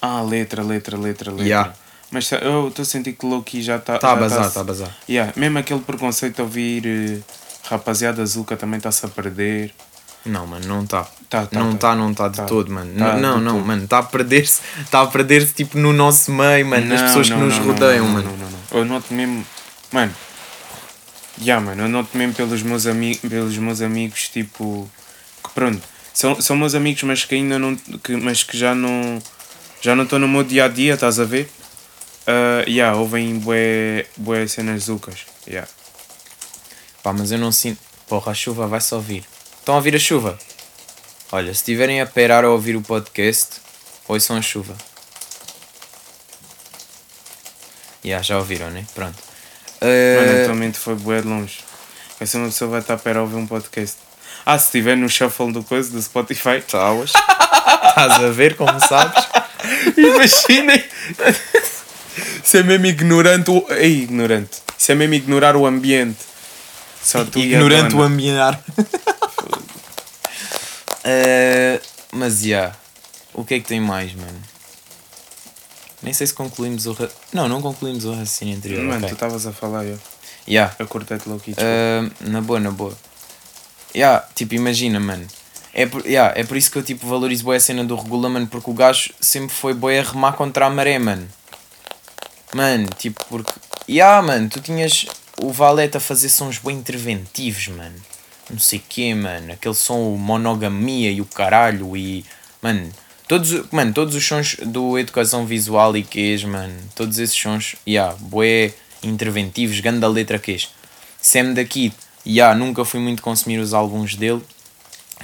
Ah, 0.00 0.22
letra, 0.22 0.62
letra, 0.62 0.96
letra, 0.96 1.30
letra. 1.30 1.44
Yeah. 1.44 1.74
Mas 2.10 2.28
tá- 2.30 2.36
eu 2.38 2.68
estou 2.68 2.82
a 2.82 2.86
sentir 2.86 3.12
que 3.12 3.26
Loki 3.26 3.60
já 3.60 3.76
está. 3.76 3.98
Tá 3.98 4.12
a 4.12 4.16
bazar, 4.16 4.50
tá 4.50 4.60
a 4.62 4.64
bazar. 4.64 4.96
Yeah. 5.06 5.32
Mesmo 5.36 5.58
aquele 5.58 5.80
preconceito 5.80 6.36
de 6.36 6.42
ouvir 6.42 6.86
eh, 6.86 7.18
rapaziada 7.68 8.24
Zuka 8.24 8.56
também 8.56 8.78
está-se 8.78 9.04
a 9.04 9.08
perder. 9.10 9.72
Não, 10.24 10.46
mano, 10.46 10.66
não 10.66 10.82
está. 10.82 11.06
Tá, 11.32 11.46
tá, 11.46 11.58
não 11.58 11.70
tá. 11.70 11.74
está, 11.76 11.94
não 11.94 12.10
está 12.10 12.28
de 12.28 12.36
Tá. 12.36 12.44
todo, 12.44 12.70
mano. 12.70 12.94
Tá 12.94 13.16
não, 13.16 13.40
não, 13.40 13.54
todo. 13.54 13.66
mano, 13.66 13.84
está 13.84 14.00
a 14.00 14.02
perder-se, 14.02 14.60
está 14.82 15.00
a 15.00 15.06
perder-se 15.06 15.54
tipo 15.54 15.78
no 15.78 15.90
nosso 15.90 16.30
meio, 16.30 16.66
mano, 16.66 16.84
nas 16.84 17.00
Não, 17.00 17.06
pessoas 17.06 17.30
não, 17.30 17.38
que 17.38 17.44
nos 17.44 17.56
não, 17.56 17.66
rodeiam, 17.68 18.06
mano. 18.06 18.28
Não, 18.28 18.36
não, 18.36 18.50
não. 18.50 18.78
Eu 18.78 18.84
noto 18.84 19.14
mesmo. 19.14 19.46
Mano. 19.90 20.14
Já, 21.40 21.58
mano, 21.58 21.84
eu 21.84 21.88
noto 21.88 22.10
mesmo 22.18 22.34
pelos 22.34 22.62
meus, 22.62 22.86
ami 22.86 23.16
pelos 23.16 23.56
meus 23.56 23.80
amigos, 23.80 24.28
tipo. 24.28 24.90
Que 25.42 25.50
pronto. 25.54 25.80
São, 26.12 26.38
são 26.38 26.54
meus 26.54 26.74
amigos, 26.74 27.02
mas 27.04 27.24
que 27.24 27.34
ainda 27.34 27.58
não. 27.58 27.76
Que, 27.76 28.14
mas 28.14 28.42
que 28.42 28.58
já 28.58 28.74
não. 28.74 29.18
Já 29.80 29.96
não 29.96 30.04
estão 30.04 30.18
no 30.18 30.28
meu 30.28 30.44
dia 30.44 30.66
a 30.66 30.68
dia, 30.68 30.92
estás 30.92 31.18
a 31.18 31.24
ver? 31.24 31.50
Uh, 32.28 32.68
yeah, 32.68 32.94
ouvem 32.94 33.38
bué, 33.38 34.04
bué 34.18 34.46
cenas 34.46 34.82
zucas. 34.84 35.20
Yeah. 35.48 35.66
Pá, 37.02 37.14
mas 37.14 37.32
eu 37.32 37.38
não 37.38 37.50
sinto. 37.50 37.80
Porra, 38.06 38.32
a 38.32 38.34
chuva 38.34 38.66
vai 38.66 38.82
só 38.82 38.96
ouvir. 38.96 39.24
Estão 39.58 39.74
a 39.74 39.78
ouvir 39.78 39.96
a 39.96 39.98
chuva? 39.98 40.38
Olha, 41.34 41.46
se 41.46 41.60
estiverem 41.60 41.98
a 41.98 42.06
pairar 42.06 42.44
a 42.44 42.50
ouvir 42.50 42.76
o 42.76 42.82
podcast, 42.82 43.52
ouçam 44.06 44.36
a 44.36 44.42
chuva. 44.42 44.76
Yeah, 48.04 48.22
já 48.22 48.36
ouviram, 48.36 48.70
né? 48.70 48.84
Pronto. 48.94 49.16
Mano, 49.80 50.38
Uh, 50.38 50.42
atualmente 50.42 50.78
foi 50.78 50.94
bué 50.94 51.22
de 51.22 51.28
longe. 51.28 51.60
Essa 52.20 52.36
uma 52.36 52.48
pessoa 52.48 52.72
vai 52.72 52.80
estar 52.80 52.94
a 52.94 52.98
pera 52.98 53.20
a 53.20 53.22
ouvir 53.22 53.36
um 53.36 53.46
podcast. 53.46 53.96
Ah, 54.44 54.58
se 54.58 54.66
estiver 54.66 54.94
no 54.94 55.08
shuffle 55.08 55.50
do 55.52 55.64
coisa, 55.64 55.90
do 55.90 56.02
Spotify. 56.02 56.60
Tauas. 56.60 57.12
Estás 57.14 58.22
a 58.22 58.28
ver 58.30 58.54
como 58.54 58.78
sabes? 58.78 59.24
Imaginem! 59.96 60.84
Isso 62.44 62.58
é 62.58 62.62
mesmo 62.62 62.86
ignorante. 62.86 63.50
O... 63.50 63.66
Ei, 63.70 64.02
ignorante. 64.02 64.58
Isso 64.78 64.92
é 64.92 64.94
mesmo 64.94 65.14
ignorar 65.14 65.56
o 65.56 65.64
ambiente. 65.64 66.20
Só 67.02 67.24
tu 67.24 67.38
Ignorante 67.38 67.94
o 67.94 67.98
dona. 67.98 68.60
Uh, 71.04 71.82
mas 72.12 72.40
já. 72.40 72.46
Yeah. 72.46 72.76
O 73.34 73.44
que 73.44 73.54
é 73.54 73.60
que 73.60 73.66
tem 73.66 73.80
mais, 73.80 74.14
mano? 74.14 74.40
Nem 76.02 76.12
sei 76.12 76.26
se 76.26 76.34
concluímos 76.34 76.86
o. 76.86 76.92
Ra... 76.92 77.08
Não, 77.32 77.48
não 77.48 77.62
concluímos 77.62 78.04
o 78.04 78.10
raciocínio 78.10 78.56
anterior. 78.56 78.82
Mano, 78.84 78.98
ok. 78.98 79.08
tu 79.08 79.14
estavas 79.14 79.46
a 79.46 79.52
falar, 79.52 79.84
eu. 79.84 79.98
Yeah. 80.46 80.74
Eu 80.78 80.86
cortei-te 80.86 81.28
logo 81.28 81.40
aqui. 81.40 81.52
Uh, 81.52 82.28
na 82.28 82.40
boa, 82.40 82.58
na 82.58 82.70
boa. 82.70 82.96
Yeah, 83.94 84.26
tipo, 84.34 84.54
imagina, 84.54 84.98
mano. 84.98 85.26
É 85.72 85.86
por, 85.86 86.04
yeah, 86.04 86.38
é 86.38 86.44
por 86.44 86.56
isso 86.56 86.70
que 86.70 86.78
eu 86.78 86.82
tipo, 86.82 87.06
valorizo 87.06 87.44
bué 87.44 87.56
a 87.56 87.60
cena 87.60 87.84
do 87.84 87.94
Regula, 87.94 88.28
mano, 88.28 88.46
porque 88.46 88.70
o 88.70 88.74
gajo 88.74 89.10
sempre 89.20 89.54
foi 89.54 89.72
bué 89.72 90.00
a 90.00 90.02
remar 90.02 90.32
contra 90.32 90.66
a 90.66 90.70
maré, 90.70 90.98
mano. 90.98 91.26
Mano, 92.54 92.88
tipo, 92.98 93.24
porque. 93.26 93.52
Yeah, 93.88 94.20
mano, 94.22 94.48
tu 94.48 94.60
tinhas 94.60 95.06
o 95.40 95.50
Valete 95.50 95.96
a 95.96 96.00
fazer 96.00 96.28
sons 96.28 96.58
bem 96.58 96.76
interventivos, 96.76 97.68
mano. 97.68 97.96
Não 98.50 98.58
sei 98.58 98.82
quê, 98.86 99.14
mano. 99.14 99.52
Aquele 99.52 99.74
som 99.74 100.16
monogamia 100.16 101.10
e 101.10 101.20
o 101.20 101.24
caralho 101.24 101.96
e. 101.96 102.24
Mano, 102.60 102.90
todos, 103.28 103.70
mano, 103.70 103.92
todos 103.92 104.14
os 104.14 104.26
sons 104.26 104.56
do 104.64 104.98
Educação 104.98 105.46
Visual 105.46 105.96
e 105.96 106.02
quês, 106.02 106.44
mano. 106.44 106.74
Todos 106.94 107.18
esses 107.18 107.36
sons, 107.36 107.76
yeah, 107.86 108.14
bué 108.20 108.72
interventivos, 109.02 109.80
ganda 109.80 110.06
letra 110.08 110.38
quês. 110.38 110.70
Sam 111.20 111.54
daqui, 111.54 111.92
yeah, 112.26 112.58
nunca 112.58 112.84
fui 112.84 113.00
muito 113.00 113.22
consumir 113.22 113.58
os 113.58 113.74
álbuns 113.74 114.14
dele. 114.14 114.42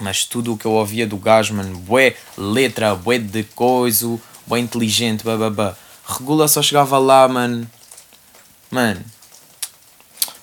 Mas 0.00 0.24
tudo 0.24 0.54
o 0.54 0.56
que 0.56 0.64
eu 0.64 0.72
ouvia 0.72 1.06
do 1.06 1.16
gajo, 1.16 1.54
mano, 1.54 1.76
bué 1.78 2.14
letra, 2.36 2.94
bué 2.94 3.18
de 3.18 3.42
coisa, 3.42 4.18
bué 4.46 4.60
inteligente, 4.60 5.24
bababá. 5.24 5.76
Regula 6.06 6.46
só 6.46 6.62
chegava 6.62 6.98
lá, 6.98 7.26
mano. 7.28 7.68
Mano, 8.70 9.04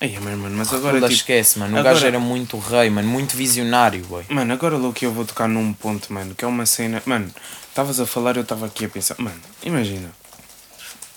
Ei, 0.02 0.18
mas, 0.22 0.38
mano, 0.38 0.58
mas 0.58 0.74
agora. 0.74 1.00
Tipo, 1.00 1.12
esquece, 1.12 1.58
mano. 1.58 1.76
O 1.76 1.80
agora- 1.80 1.94
gajo 1.94 2.06
era 2.06 2.20
muito 2.20 2.58
rei, 2.60 2.90
mano, 2.90 3.08
muito 3.08 3.36
visionário, 3.36 4.04
boy. 4.06 4.26
Mano, 4.30 4.54
agora 4.54 4.76
que 4.94 5.06
eu 5.06 5.12
vou 5.12 5.26
tocar 5.26 5.48
num 5.48 5.74
ponto, 5.74 6.12
mano, 6.12 6.36
que 6.36 6.44
é 6.44 6.48
uma 6.48 6.66
cena. 6.66 7.02
Mano, 7.06 7.32
estavas 7.70 8.00
a 8.00 8.06
falar 8.06 8.36
eu 8.36 8.42
estava 8.44 8.66
aqui 8.66 8.86
a 8.86 8.90
pensar. 8.90 9.16
Mano, 9.18 9.40
imagina. 9.64 10.12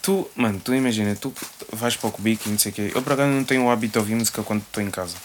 Tu, 0.00 0.30
mano, 0.36 0.60
tu 0.64 0.72
imagina, 0.74 1.14
tu 1.16 1.32
vais 1.72 1.96
para 1.96 2.08
o 2.08 2.12
cubico 2.12 2.48
e 2.48 2.52
não 2.52 2.58
sei 2.58 2.72
o 2.72 2.74
quê. 2.74 2.92
Eu 2.94 3.02
por 3.02 3.12
acaso 3.12 3.28
não 3.30 3.44
tenho 3.44 3.64
o 3.64 3.70
hábito 3.70 3.92
de 3.94 3.98
ouvir 3.98 4.14
música 4.14 4.42
quando 4.42 4.62
estou 4.62 4.82
em 4.82 4.90
casa. 4.90 5.16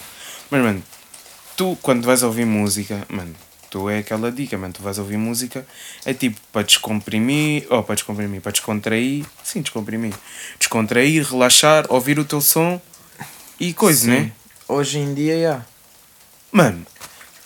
Mas, 0.49 0.61
mano, 0.61 0.83
tu 1.55 1.77
quando 1.81 2.05
vais 2.05 2.23
ouvir 2.23 2.45
música, 2.45 3.05
mano, 3.07 3.33
tu 3.69 3.89
é 3.89 3.99
aquela 3.99 4.31
dica, 4.31 4.57
mano, 4.57 4.73
tu 4.73 4.81
vais 4.81 4.97
ouvir 4.97 5.17
música, 5.17 5.65
é 6.05 6.13
tipo 6.13 6.39
para 6.51 6.63
descomprimir, 6.63 7.65
ou 7.69 7.81
para 7.83 7.95
descomprimir, 7.95 8.41
para 8.41 8.51
descontrair, 8.51 9.25
sim, 9.43 9.61
descomprimir. 9.61 10.13
Descontrair, 10.59 11.23
relaxar, 11.23 11.85
ouvir 11.89 12.19
o 12.19 12.25
teu 12.25 12.41
som 12.41 12.81
e 13.63 13.73
coisa, 13.73 14.01
Sim. 14.05 14.09
né? 14.11 14.31
Hoje 14.67 14.99
em 14.99 15.13
dia, 15.13 15.35
yeah. 15.35 15.65
Mano, 16.51 16.85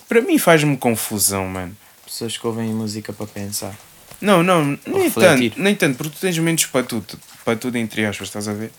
para 0.10 0.20
mim 0.22 0.40
faz-me 0.40 0.76
confusão, 0.76 1.48
mano. 1.48 1.78
Pessoas 2.04 2.36
que 2.38 2.48
ouvem 2.48 2.70
música 2.70 3.14
para 3.14 3.28
pensar. 3.28 3.76
Não, 4.20 4.42
não, 4.42 4.80
nem 4.88 5.04
refletir. 5.04 5.52
tanto, 5.52 5.62
nem 5.62 5.76
tanto, 5.76 5.98
porque 5.98 6.16
tu 6.16 6.20
tens 6.20 6.36
momentos 6.40 6.66
para 6.66 6.84
tudo, 6.84 7.20
para 7.46 7.56
tudo 7.56 7.78
entre 7.78 8.04
aspas, 8.04 8.30
estás 8.30 8.48
a 8.48 8.54
ver? 8.54 8.72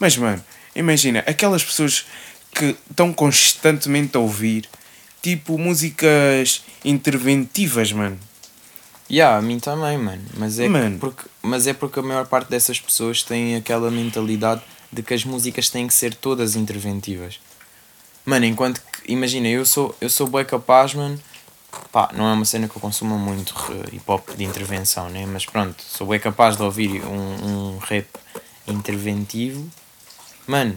Mas, 0.00 0.16
mano, 0.16 0.42
imagina, 0.74 1.22
aquelas 1.26 1.62
pessoas 1.62 2.06
que 2.54 2.74
estão 2.88 3.12
constantemente 3.12 4.16
a 4.16 4.20
ouvir, 4.20 4.66
tipo, 5.20 5.58
músicas 5.58 6.64
interventivas, 6.82 7.92
mano. 7.92 8.18
Yeah, 9.10 9.36
a 9.36 9.42
mim 9.42 9.58
também, 9.60 9.98
mano. 9.98 10.22
Mas 10.38 10.58
é, 10.58 10.66
Mano. 10.68 10.98
Porque, 10.98 11.24
mas 11.42 11.66
é 11.66 11.74
porque 11.74 12.00
a 12.00 12.02
maior 12.02 12.26
parte 12.26 12.48
dessas 12.48 12.80
pessoas 12.80 13.22
tem 13.22 13.56
aquela 13.56 13.90
mentalidade 13.90 14.62
de 14.92 15.02
que 15.02 15.14
as 15.14 15.24
músicas 15.24 15.68
têm 15.70 15.86
que 15.86 15.94
ser 15.94 16.14
todas 16.14 16.54
interventivas. 16.56 17.40
Mano, 18.24 18.44
enquanto 18.44 18.80
que, 18.80 19.10
imagina, 19.12 19.48
eu 19.48 19.64
sou, 19.64 19.96
eu 20.00 20.10
sou 20.10 20.26
bem 20.26 20.44
capaz, 20.44 20.94
mano. 20.94 21.20
Pá, 21.90 22.10
não 22.14 22.28
é 22.28 22.32
uma 22.34 22.44
cena 22.44 22.68
que 22.68 22.76
eu 22.76 22.80
consumo 22.80 23.18
muito 23.18 23.54
hip 23.90 24.02
hop 24.06 24.28
de 24.36 24.44
intervenção, 24.44 25.08
né? 25.08 25.24
Mas 25.26 25.46
pronto, 25.46 25.82
sou 25.82 26.06
bem 26.06 26.20
capaz 26.20 26.56
de 26.56 26.62
ouvir 26.62 27.02
um, 27.02 27.74
um 27.74 27.78
rap 27.78 28.06
interventivo, 28.68 29.68
mano, 30.46 30.76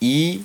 e 0.00 0.44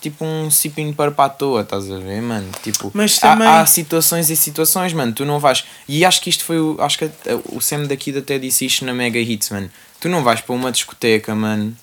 tipo 0.00 0.24
um 0.24 0.50
sipinho 0.50 0.94
para 0.94 1.10
para 1.10 1.24
a 1.24 1.28
toa, 1.30 1.62
estás 1.62 1.90
a 1.90 1.98
ver, 1.98 2.20
mano? 2.22 2.50
Tipo, 2.62 2.90
Mas 2.94 3.16
há- 3.22 3.30
também- 3.32 3.48
há, 3.48 3.66
situações 3.66 4.30
e 4.30 4.36
situações, 4.36 4.92
mano. 4.92 5.12
Tu 5.12 5.24
não 5.24 5.40
vais. 5.40 5.64
E 5.88 6.04
acho 6.04 6.20
que 6.20 6.30
isto 6.30 6.44
foi 6.44 6.60
o. 6.60 6.76
Acho 6.80 6.98
que 6.98 7.10
o 7.52 7.60
Sam 7.60 7.84
daqui 7.86 8.16
até 8.16 8.38
disse 8.38 8.66
isto 8.66 8.84
na 8.84 8.92
Mega 8.94 9.18
Hits, 9.18 9.50
mano. 9.50 9.70
Tu 9.98 10.08
não 10.08 10.22
vais 10.22 10.40
para 10.40 10.54
uma 10.54 10.70
discoteca, 10.70 11.34
mano. 11.34 11.76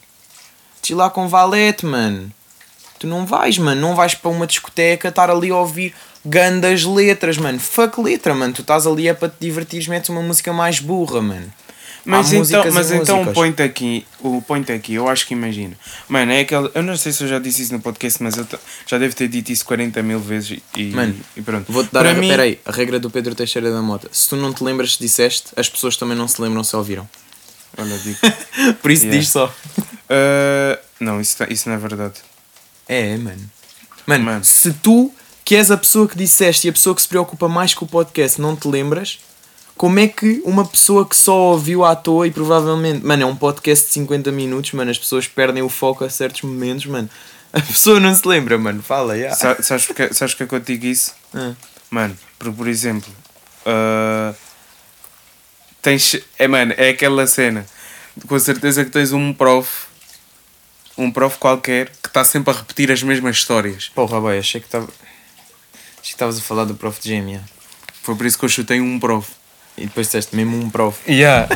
De 0.84 0.94
lá 0.94 1.10
com 1.10 1.28
valete, 1.28 1.86
mano. 1.86 2.32
Tu 3.00 3.08
não 3.08 3.26
vais, 3.26 3.58
mano. 3.58 3.80
Não 3.80 3.96
vais 3.96 4.14
para 4.16 4.30
uma 4.30 4.46
discoteca 4.46 5.08
estar 5.08 5.30
ali 5.30 5.50
a 5.50 5.56
ouvir 5.58 5.94
gandas 6.26 6.84
letras, 6.84 7.38
mano. 7.38 7.60
Fuck 7.60 8.02
letra, 8.02 8.36
mano. 8.36 8.54
Tu 8.54 8.62
estás 8.62 8.86
ali 8.86 9.08
é 9.08 9.14
para 9.14 9.30
te 9.30 9.38
divertires, 9.40 9.88
metes 9.88 10.10
uma 10.10 10.22
música 10.22 10.52
mais 10.54 10.80
burra, 10.80 11.22
mano. 11.22 11.52
Mas 12.06 12.34
Há 12.34 12.36
então, 12.36 12.72
mas 12.74 12.92
então 12.92 13.16
o 13.16 13.20
músicas. 13.20 13.34
point 13.34 13.64
aqui, 13.64 14.06
o 14.20 14.42
point 14.42 14.70
aqui, 14.74 14.96
eu 14.96 15.08
acho 15.08 15.26
que 15.26 15.34
imagina. 15.34 15.74
Mano, 16.10 16.34
é 16.34 16.42
aquele. 16.42 16.70
Eu 16.76 16.84
não 16.84 16.98
sei 16.98 17.14
se 17.14 17.24
eu 17.24 17.30
já 17.30 17.40
disse 17.40 17.62
isso 17.62 17.72
no 17.72 17.80
podcast, 17.80 18.22
mas 18.22 18.36
eu 18.36 18.46
já 18.86 18.98
devo 18.98 19.16
ter 19.16 19.30
dito 19.30 19.54
isso 19.54 19.64
40 19.66 20.04
mil 20.04 20.20
vezes 20.20 20.60
e, 20.76 20.84
Mano, 20.88 21.16
e 21.38 21.42
pronto. 21.42 21.72
Vou-te 21.72 21.94
dar 21.94 22.02
Para 22.02 22.12
a, 22.12 22.14
mim, 22.14 22.28
peraí, 22.28 22.60
a 22.66 22.72
regra 22.74 23.00
do 23.00 23.10
Pedro 23.10 23.34
Teixeira 23.34 23.72
da 23.72 23.82
Mota. 23.82 24.10
Se 24.12 24.28
tu 24.28 24.36
não 24.36 24.52
te 24.52 24.62
lembras 24.66 24.96
se 24.96 25.00
disseste, 25.00 25.54
as 25.56 25.70
pessoas 25.70 25.96
também 25.96 26.18
não 26.18 26.28
se 26.28 26.42
lembram 26.42 26.62
se 26.62 26.76
ouviram. 26.76 27.08
Olha, 27.78 27.98
digo. 27.98 28.18
Por 28.82 28.92
isso 28.92 29.04
Yeah. 29.06 29.20
diz 29.22 29.30
só. 29.32 29.54
Ah, 30.10 30.80
não, 31.00 31.20
isso, 31.20 31.38
tá- 31.38 31.48
isso 31.50 31.68
não 31.70 31.76
é 31.76 31.80
verdade. 31.80 32.16
É, 32.88 33.18
mano. 33.18 33.50
mano. 34.06 34.24
Mano. 34.26 34.44
se 34.44 34.72
tu, 34.74 35.12
que 35.46 35.56
és 35.56 35.72
a 35.72 35.78
pessoa 35.78 36.08
que 36.08 36.18
disseste 36.18 36.68
e 36.68 36.70
a 36.70 36.74
pessoa 36.74 36.96
que 36.96 37.02
se 37.02 37.08
preocupa 37.08 37.48
mais 37.48 37.74
com 37.74 37.86
o 37.86 37.88
podcast, 37.88 38.40
não 38.40 38.56
te 38.56 38.68
lembras, 38.68 39.20
como 39.76 40.00
é 40.00 40.08
que 40.08 40.42
uma 40.46 40.66
pessoa 40.66 41.08
que 41.08 41.16
só 41.16 41.36
ouviu 41.36 41.84
à 41.84 41.96
toa 41.96 42.28
e 42.28 42.32
provavelmente. 42.32 43.04
Mano, 43.06 43.24
é 43.24 43.26
um 43.26 43.36
podcast 43.36 43.88
de 43.88 43.94
50 43.94 44.32
minutos, 44.32 44.72
mano. 44.74 44.92
As 44.92 45.00
pessoas 45.00 45.28
perdem 45.28 45.64
o 45.64 45.70
foco 45.70 46.04
a 46.06 46.10
certos 46.10 46.42
momentos, 46.44 46.86
mano. 46.86 47.10
A 47.54 47.62
pessoa 47.62 48.00
não 48.00 48.16
se 48.16 48.28
lembra, 48.28 48.58
mano. 48.58 48.82
Fala, 48.82 49.16
já. 49.18 49.32
Sa- 49.36 49.62
Sabes 49.62 49.86
porque, 49.86 50.12
sabes 50.12 50.34
porque 50.34 50.44
é 50.44 50.48
que 50.48 50.56
eu 50.56 50.60
te 50.60 50.74
digo 50.74 50.86
isso? 50.88 51.14
Ah. 51.36 51.54
Mano, 51.92 52.18
por, 52.40 52.52
por 52.52 52.68
exemplo, 52.68 53.14
ah, 53.64 54.34
tens. 55.84 56.20
É, 56.40 56.48
mano, 56.48 56.74
é 56.78 56.90
aquela 56.90 57.28
cena. 57.28 57.66
Com 58.28 58.40
certeza 58.40 58.84
que 58.84 58.92
tens 58.92 59.12
um 59.12 59.34
prof, 59.34 59.86
um 60.98 61.12
prof 61.12 61.38
qualquer, 61.38 61.90
que 62.02 62.08
está 62.08 62.24
sempre 62.24 62.52
a 62.54 62.58
repetir 62.58 62.92
as 62.92 63.04
mesmas 63.04 63.38
histórias. 63.38 63.90
Porra, 63.94 64.20
boy, 64.20 64.38
achei 64.40 64.60
que 64.60 64.68
estava. 64.68 64.86
Achei 64.86 66.02
que 66.02 66.08
estavas 66.10 66.38
a 66.38 66.42
falar 66.42 66.66
do 66.66 66.74
prof 66.74 67.00
de 67.00 67.10
gêmea. 67.10 67.44
Foi 68.02 68.16
por 68.16 68.26
isso 68.26 68.38
que 68.38 68.46
eu 68.46 68.50
chutei 68.50 68.82
um 68.82 69.00
prof. 69.00 69.30
E 69.78 69.86
depois 69.86 70.08
disseste 70.08 70.36
mesmo 70.36 70.58
um 70.58 70.70
prof. 70.70 71.00
Yeah. 71.10 71.48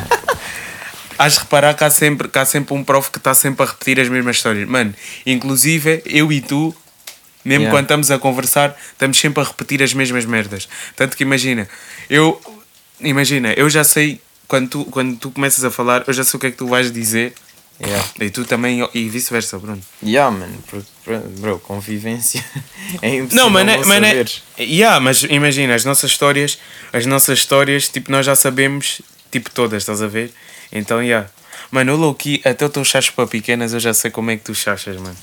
Hás 1.18 1.34
de 1.34 1.40
reparar 1.40 1.74
que 1.74 1.82
há, 1.82 1.90
sempre, 1.90 2.28
que 2.28 2.38
há 2.38 2.44
sempre 2.44 2.74
um 2.74 2.84
prof 2.84 3.10
que 3.10 3.18
está 3.18 3.34
sempre 3.34 3.64
a 3.64 3.66
repetir 3.66 3.98
as 3.98 4.08
mesmas 4.08 4.36
histórias. 4.36 4.68
Mano, 4.68 4.94
inclusive 5.26 6.00
eu 6.06 6.30
e 6.32 6.40
tu, 6.40 6.74
mesmo 7.44 7.62
Yeah. 7.64 7.70
quando 7.70 7.84
estamos 7.84 8.10
a 8.10 8.18
conversar, 8.18 8.76
estamos 8.92 9.18
sempre 9.18 9.42
a 9.42 9.46
repetir 9.46 9.82
as 9.82 9.92
mesmas 9.92 10.24
merdas. 10.24 10.68
Tanto 10.94 11.16
que 11.16 11.24
imagina, 11.24 11.68
eu 12.08 12.40
imagina, 13.00 13.52
eu 13.52 13.68
já 13.68 13.84
sei 13.84 14.20
quando 14.46 14.70
tu, 14.70 14.84
quando 14.86 15.16
tu 15.16 15.30
começas 15.30 15.64
a 15.64 15.70
falar, 15.70 16.04
eu 16.06 16.12
já 16.12 16.24
sei 16.24 16.36
o 16.36 16.40
que 16.40 16.46
é 16.46 16.50
que 16.50 16.56
tu 16.56 16.66
vais 16.66 16.90
dizer. 16.90 17.34
Yeah. 17.80 18.08
E 18.20 18.30
tu 18.30 18.44
também, 18.44 18.88
e 18.92 19.08
vice-versa, 19.08 19.56
Bruno. 19.56 19.80
Yeah, 20.02 20.36
mano, 20.36 20.58
bro, 21.38 21.60
convivência 21.60 22.44
é 23.00 23.16
impossível 23.16 23.44
Não, 23.44 23.50
mas, 23.50 23.68
é, 23.68 23.76
não 23.76 23.86
mas, 23.86 24.02
é, 24.02 24.08
saberes. 24.08 24.42
yeah, 24.58 24.98
mas 24.98 25.22
imagina, 25.22 25.76
as 25.76 25.84
nossas 25.84 26.10
histórias, 26.10 26.58
as 26.92 27.06
nossas 27.06 27.38
histórias, 27.38 27.88
tipo, 27.88 28.10
nós 28.10 28.26
já 28.26 28.34
sabemos, 28.34 29.00
tipo, 29.30 29.48
todas, 29.52 29.84
estás 29.84 30.02
a 30.02 30.08
ver? 30.08 30.32
Então, 30.72 31.00
yeah. 31.00 31.30
Mano, 31.70 31.94
o 31.94 31.96
low-key, 31.96 32.40
até 32.44 32.66
o 32.66 32.68
teu 32.68 32.84
chacho 32.84 33.12
para 33.12 33.28
pequenas, 33.28 33.72
eu 33.72 33.78
já 33.78 33.94
sei 33.94 34.10
como 34.10 34.32
é 34.32 34.36
que 34.36 34.42
tu 34.42 34.54
chachas, 34.56 34.96
mano. 34.96 35.16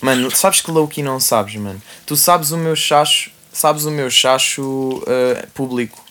Mano, 0.00 0.30
sabes 0.30 0.60
que 0.60 0.70
low-key 0.70 1.02
não 1.02 1.18
sabes, 1.18 1.56
mano. 1.56 1.82
Tu 2.06 2.16
sabes 2.16 2.52
o 2.52 2.58
meu 2.58 2.76
chacho, 2.76 3.30
sabes 3.52 3.86
o 3.86 3.90
meu 3.90 4.10
chacho 4.10 4.62
uh, 4.98 5.46
público. 5.54 6.03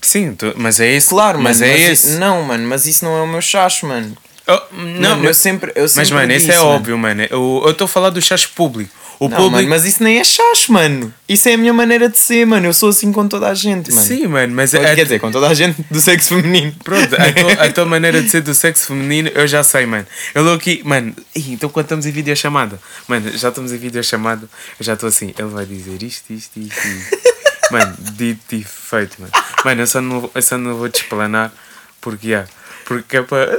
Sim, 0.00 0.34
tu- 0.34 0.54
mas 0.56 0.80
é 0.80 0.92
esse. 0.94 1.08
Claro, 1.08 1.38
mas 1.40 1.60
mano, 1.60 1.72
é 1.72 1.78
i- 1.78 1.82
esse. 1.90 2.16
Não, 2.16 2.42
mano, 2.42 2.66
mas 2.68 2.86
isso 2.86 3.04
não 3.04 3.16
é 3.18 3.22
o 3.22 3.26
meu 3.26 3.40
chacho, 3.42 3.86
mano. 3.86 4.16
Oh, 4.46 4.52
não, 4.72 5.10
Mano, 5.10 5.22
eu 5.24 5.24
mas, 5.24 5.36
sempre, 5.36 5.72
eu 5.74 5.82
mas, 5.82 5.92
sempre 5.92 6.14
mano, 6.14 6.32
esse 6.32 6.46
disse, 6.46 6.56
é 6.56 6.58
mano. 6.58 6.70
óbvio, 6.70 6.96
mano. 6.96 7.22
Eu 7.28 7.64
estou 7.68 7.84
a 7.84 7.88
falar 7.88 8.08
do 8.10 8.22
chacho 8.22 8.50
público. 8.54 8.90
O 9.20 9.28
Não, 9.28 9.36
público. 9.36 9.56
mano, 9.56 9.68
mas 9.68 9.84
isso 9.84 10.02
nem 10.02 10.20
é 10.20 10.24
chacho, 10.24 10.72
mano. 10.72 11.12
Isso 11.28 11.48
é 11.50 11.54
a 11.54 11.58
minha 11.58 11.72
maneira 11.74 12.08
de 12.08 12.16
ser, 12.16 12.46
mano. 12.46 12.64
Eu 12.66 12.72
sou 12.72 12.88
assim 12.88 13.12
com 13.12 13.28
toda 13.28 13.48
a 13.48 13.52
gente, 13.54 13.92
mano. 13.92 14.06
Sim, 14.06 14.26
mano, 14.28 14.54
mas 14.54 14.70
Quer 14.70 14.96
é. 14.98 15.02
dizer, 15.02 15.18
com 15.18 15.30
toda 15.30 15.48
a 15.48 15.52
gente 15.54 15.84
do 15.90 16.00
sexo 16.00 16.28
feminino. 16.36 16.72
Pronto, 16.82 17.14
a 17.14 17.32
tua, 17.32 17.52
a 17.66 17.72
tua 17.72 17.84
maneira 17.84 18.22
de 18.22 18.30
ser 18.30 18.40
do 18.40 18.54
sexo 18.54 18.86
feminino, 18.86 19.28
eu 19.34 19.46
já 19.46 19.62
sei, 19.62 19.84
mano. 19.84 20.06
Eu 20.34 20.42
logo 20.44 20.56
aqui, 20.56 20.80
mano, 20.84 21.12
então 21.36 21.68
quando 21.68 21.84
estamos 21.86 22.06
em 22.06 22.10
videochamada, 22.12 22.80
mano, 23.06 23.30
já 23.36 23.48
estamos 23.48 23.70
em 23.72 23.76
videochamada, 23.76 24.48
eu 24.80 24.84
já 24.86 24.94
estou 24.94 25.08
assim, 25.08 25.34
ele 25.36 25.48
vai 25.48 25.66
dizer 25.66 26.00
isto, 26.02 26.32
isto, 26.32 26.58
isto, 26.58 26.88
isto. 26.88 27.18
Mano, 27.70 27.94
dito 27.98 28.54
e 28.54 28.64
feito, 28.64 29.20
mano. 29.20 29.32
Mano, 29.64 29.82
eu 29.82 29.86
só 29.86 30.00
não, 30.00 30.30
eu 30.34 30.42
só 30.42 30.56
não 30.56 30.76
vou 30.76 30.88
te 30.88 31.02
explanar 31.02 31.52
porque, 32.00 32.28
yeah, 32.28 32.48
porque 32.84 33.16
é 33.18 33.22
para. 33.22 33.58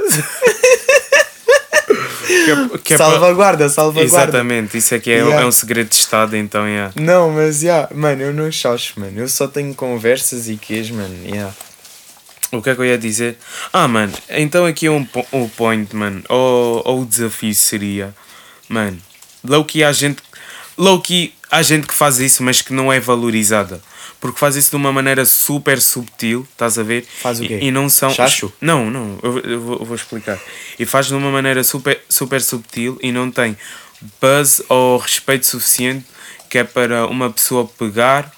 que 2.26 2.50
é, 2.50 2.78
que 2.78 2.94
é 2.94 2.96
salvaguarda, 2.96 3.68
salvaguarda. 3.68 4.04
Exatamente, 4.04 4.78
isso 4.78 4.94
aqui 4.94 5.10
é, 5.10 5.16
Yeah. 5.20 5.42
é 5.42 5.46
um 5.46 5.52
segredo 5.52 5.88
de 5.88 5.96
Estado, 5.96 6.36
então, 6.36 6.66
yeah. 6.66 6.92
Não, 6.96 7.30
mas, 7.30 7.62
yeah, 7.62 7.88
mano, 7.94 8.22
eu 8.22 8.32
não 8.32 8.50
chacho, 8.50 8.98
mano. 8.98 9.18
Eu 9.18 9.28
só 9.28 9.46
tenho 9.46 9.74
conversas 9.74 10.48
e 10.48 10.56
quês, 10.56 10.90
mano. 10.90 11.14
Yeah. 11.24 11.52
O 12.52 12.60
que 12.60 12.70
é 12.70 12.74
que 12.74 12.80
eu 12.80 12.84
ia 12.84 12.98
dizer? 12.98 13.38
Ah, 13.72 13.86
mano, 13.86 14.12
então 14.28 14.66
aqui 14.66 14.86
é 14.86 14.90
um, 14.90 15.06
um 15.32 15.48
point, 15.48 15.94
mano. 15.94 16.22
Ou, 16.28 16.82
ou 16.84 17.02
o 17.02 17.06
desafio 17.06 17.54
seria, 17.54 18.14
mano, 18.68 18.98
low-key 19.44 19.84
há 19.84 19.92
gente, 19.92 20.20
low-key 20.76 21.32
há 21.50 21.62
gente 21.62 21.86
que 21.86 21.94
faz 21.94 22.18
isso, 22.18 22.42
mas 22.42 22.60
que 22.60 22.72
não 22.72 22.92
é 22.92 22.98
valorizada. 22.98 23.80
Porque 24.20 24.38
faz 24.38 24.54
isso 24.54 24.70
de 24.70 24.76
uma 24.76 24.92
maneira 24.92 25.24
super 25.24 25.80
subtil, 25.80 26.46
estás 26.52 26.78
a 26.78 26.82
ver? 26.82 27.06
Faz 27.22 27.40
o 27.40 27.42
quê? 27.46 27.58
E, 27.62 27.66
e 27.66 27.70
não 27.70 27.88
são. 27.88 28.10
Chacho? 28.10 28.52
Não, 28.60 28.90
não, 28.90 29.18
eu, 29.22 29.38
eu 29.38 29.60
vou, 29.60 29.78
eu 29.78 29.84
vou 29.84 29.96
explicar. 29.96 30.38
E 30.78 30.84
faz 30.84 31.06
de 31.06 31.14
uma 31.14 31.30
maneira 31.30 31.64
super, 31.64 32.00
super 32.08 32.42
subtil 32.42 32.98
e 33.02 33.10
não 33.10 33.30
tem 33.30 33.56
buzz 34.20 34.62
ou 34.68 34.98
respeito 34.98 35.46
suficiente 35.46 36.04
que 36.50 36.58
é 36.58 36.64
para 36.64 37.06
uma 37.06 37.30
pessoa 37.30 37.66
pegar 37.78 38.32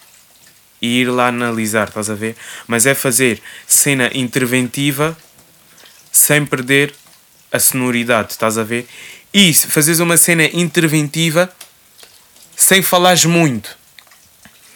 e 0.81 1.01
ir 1.01 1.07
lá 1.07 1.29
analisar, 1.29 1.89
estás 1.89 2.11
a 2.11 2.15
ver? 2.15 2.37
Mas 2.67 2.85
é 2.85 2.95
fazer 2.95 3.41
cena 3.67 4.11
interventiva 4.13 5.17
sem 6.11 6.45
perder 6.45 6.95
a 7.51 7.59
sonoridade, 7.59 8.33
estás 8.33 8.59
a 8.59 8.63
ver? 8.63 8.87
E 9.33 9.53
se 9.55 9.67
fazeres 9.67 9.99
uma 10.01 10.19
cena 10.19 10.45
interventiva 10.45 11.51
sem 12.55 12.83
falares 12.83 13.25
muito. 13.25 13.77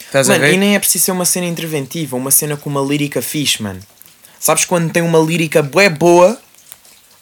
Estás 0.07 0.29
a 0.29 0.33
Mano, 0.33 0.45
ver? 0.45 0.53
e 0.53 0.57
nem 0.57 0.75
é 0.75 0.79
preciso 0.79 1.05
ser 1.05 1.11
uma 1.11 1.25
cena 1.25 1.45
interventiva, 1.45 2.15
uma 2.15 2.31
cena 2.31 2.55
com 2.57 2.69
uma 2.69 2.81
lírica 2.81 3.21
fixe, 3.21 3.61
mano. 3.61 3.79
Sabes 4.39 4.65
quando 4.65 4.91
tem 4.91 5.03
uma 5.03 5.19
lírica 5.19 5.61
bué 5.61 5.89
boa, 5.89 6.39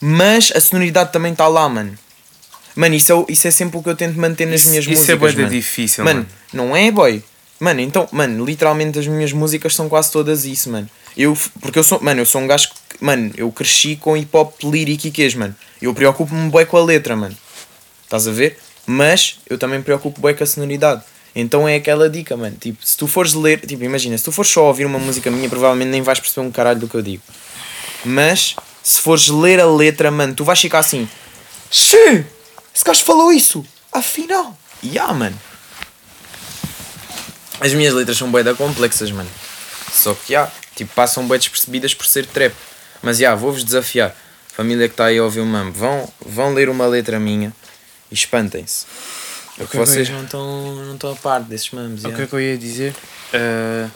mas 0.00 0.52
a 0.54 0.60
sonoridade 0.60 1.12
também 1.12 1.32
está 1.32 1.48
lá, 1.48 1.68
mano. 1.68 1.96
Mano, 2.74 2.94
isso 2.94 3.12
é, 3.12 3.32
isso 3.32 3.48
é 3.48 3.50
sempre 3.50 3.78
o 3.78 3.82
que 3.82 3.88
eu 3.88 3.96
tento 3.96 4.18
manter 4.18 4.46
nas 4.46 4.60
Isso- 4.60 4.68
minhas 4.70 4.84
isso 4.84 4.92
é 4.92 4.96
músicas. 5.14 5.18
bué 5.18 5.32
da 5.32 5.42
mano. 5.42 5.50
difícil, 5.54 6.04
mano. 6.04 6.20
mano. 6.20 6.28
Não 6.52 6.76
é, 6.76 6.90
boy? 6.90 7.22
Mano, 7.58 7.80
então, 7.80 8.06
mano, 8.12 8.44
literalmente 8.44 8.98
as 8.98 9.06
minhas 9.06 9.32
músicas 9.32 9.74
são 9.74 9.88
quase 9.88 10.12
todas 10.12 10.44
isso, 10.44 10.70
mano. 10.70 10.88
Eu, 11.16 11.36
porque 11.60 11.78
eu 11.78 11.82
sou, 11.82 11.98
mano, 12.02 12.20
eu 12.20 12.26
sou 12.26 12.42
um 12.42 12.46
gajo 12.46 12.68
que, 12.68 13.02
mano, 13.02 13.32
eu 13.36 13.50
cresci 13.50 13.96
com 13.96 14.14
hip 14.14 14.28
hop 14.36 14.62
lírico 14.62 15.06
e 15.06 15.10
quês, 15.10 15.34
mano. 15.34 15.56
Eu 15.80 15.94
preocupo-me 15.94 16.50
bué 16.50 16.66
com 16.66 16.76
a 16.76 16.84
letra, 16.84 17.16
mano. 17.16 17.34
Estás 18.04 18.28
a 18.28 18.30
ver? 18.32 18.58
Mas 18.86 19.38
eu 19.48 19.56
também 19.56 19.78
me 19.78 19.84
preocupo 19.84 20.20
bué 20.20 20.34
com 20.34 20.44
a 20.44 20.46
sonoridade. 20.46 21.02
Então 21.38 21.68
é 21.68 21.74
aquela 21.74 22.08
dica, 22.08 22.34
mano. 22.34 22.56
Tipo, 22.58 22.78
se 22.84 22.96
tu 22.96 23.06
fores 23.06 23.34
ler, 23.34 23.60
tipo, 23.60 23.84
imagina, 23.84 24.16
se 24.16 24.24
tu 24.24 24.32
fores 24.32 24.50
só 24.50 24.64
ouvir 24.64 24.86
uma 24.86 24.98
música 24.98 25.30
minha, 25.30 25.50
provavelmente 25.50 25.90
nem 25.90 26.00
vais 26.00 26.18
perceber 26.18 26.46
um 26.46 26.50
caralho 26.50 26.80
do 26.80 26.88
que 26.88 26.94
eu 26.94 27.02
digo. 27.02 27.22
Mas 28.02 28.56
se 28.82 29.02
fores 29.02 29.28
ler 29.28 29.60
a 29.60 29.66
letra, 29.66 30.10
mano, 30.10 30.34
tu 30.34 30.44
vais 30.44 30.58
ficar 30.58 30.78
assim: 30.78 31.06
Xê, 31.70 32.24
esse 32.74 32.82
gajo 32.82 33.04
falou 33.04 33.30
isso. 33.30 33.62
Afinal, 33.92 34.56
yeah, 34.82 35.12
mano. 35.12 35.38
As 37.60 37.74
minhas 37.74 37.92
letras 37.92 38.16
são 38.16 38.30
bué 38.30 38.42
da 38.42 38.54
complexas, 38.54 39.10
mano. 39.10 39.30
Só 39.92 40.14
que, 40.14 40.32
yeah, 40.32 40.50
tipo, 40.74 40.94
passam 40.94 41.26
bué 41.26 41.36
despercebidas 41.36 41.92
por 41.92 42.06
ser 42.06 42.24
trap. 42.24 42.54
Mas, 43.02 43.20
yeah, 43.20 43.38
vou-vos 43.38 43.62
desafiar. 43.62 44.16
Família 44.54 44.88
que 44.88 44.94
está 44.94 45.06
aí 45.06 45.18
a 45.18 45.22
ouvir 45.22 45.40
o 45.40 45.46
mambo, 45.46 45.72
vão, 45.72 46.10
vão 46.24 46.54
ler 46.54 46.70
uma 46.70 46.86
letra 46.86 47.20
minha 47.20 47.52
e 48.10 48.14
espantem-se. 48.14 48.86
Porque 49.56 49.76
Ok, 49.78 49.80
vocês 49.86 50.08
bem. 50.08 50.16
não 50.18 50.24
estão 50.24 50.74
não 50.84 50.94
estão 50.94 51.12
a 51.12 51.16
par 51.16 51.40
desses 51.42 51.70
mambos. 51.70 52.04
O 52.04 52.12
que 52.12 52.22
é 52.22 52.26
que 52.26 52.32
eu 52.32 52.40
ia 52.40 52.58
dizer? 52.58 52.94
Uh... 53.32 53.90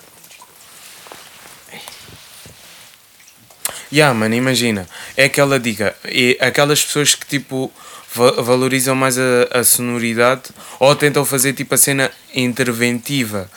Yeah, 3.92 4.14
mano, 4.14 4.34
imagina. 4.34 4.88
É 5.16 5.24
aquela 5.24 5.58
dica. 5.58 5.96
E 6.04 6.38
aquelas 6.40 6.82
pessoas 6.84 7.14
que 7.14 7.26
tipo 7.26 7.72
va- 8.14 8.40
valorizam 8.42 8.94
mais 8.94 9.18
a, 9.18 9.48
a 9.52 9.64
sonoridade 9.64 10.42
ou 10.78 10.94
tentam 10.94 11.24
fazer 11.24 11.52
tipo 11.54 11.74
a 11.74 11.78
cena 11.78 12.10
interventiva 12.34 13.50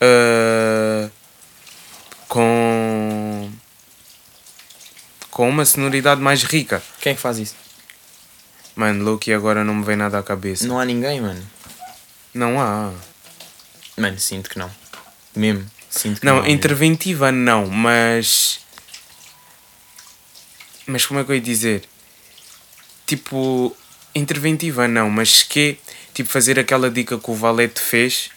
uh, 0.00 1.10
com 2.28 3.50
com 5.30 5.48
uma 5.48 5.64
sonoridade 5.64 6.20
mais 6.20 6.44
rica. 6.44 6.80
Quem 7.00 7.12
é 7.12 7.14
que 7.16 7.20
faz 7.20 7.38
isso? 7.38 7.56
Mano, 8.76 9.04
Loki 9.04 9.32
agora 9.32 9.62
não 9.64 9.74
me 9.74 9.84
vem 9.84 9.96
nada 9.96 10.18
à 10.18 10.22
cabeça. 10.22 10.66
Não 10.66 10.78
há 10.78 10.84
ninguém, 10.84 11.20
mano. 11.20 11.42
Não 12.32 12.60
há. 12.60 12.92
Mano, 13.96 14.18
sinto 14.18 14.50
que 14.50 14.58
não. 14.58 14.70
Mesmo. 15.36 15.64
Sinto 15.88 16.20
que 16.20 16.26
Não, 16.26 16.36
não. 16.42 16.46
interventiva 16.48 17.30
não, 17.30 17.66
mas. 17.68 18.60
Mas 20.86 21.06
como 21.06 21.20
é 21.20 21.24
que 21.24 21.30
eu 21.30 21.36
ia 21.36 21.40
dizer? 21.40 21.84
Tipo, 23.06 23.74
interventiva 24.14 24.88
não, 24.88 25.08
mas 25.10 25.42
que 25.42 25.78
tipo 26.12 26.28
fazer 26.30 26.58
aquela 26.58 26.90
dica 26.90 27.18
que 27.18 27.30
o 27.30 27.34
Valete 27.34 27.80
fez, 27.80 28.30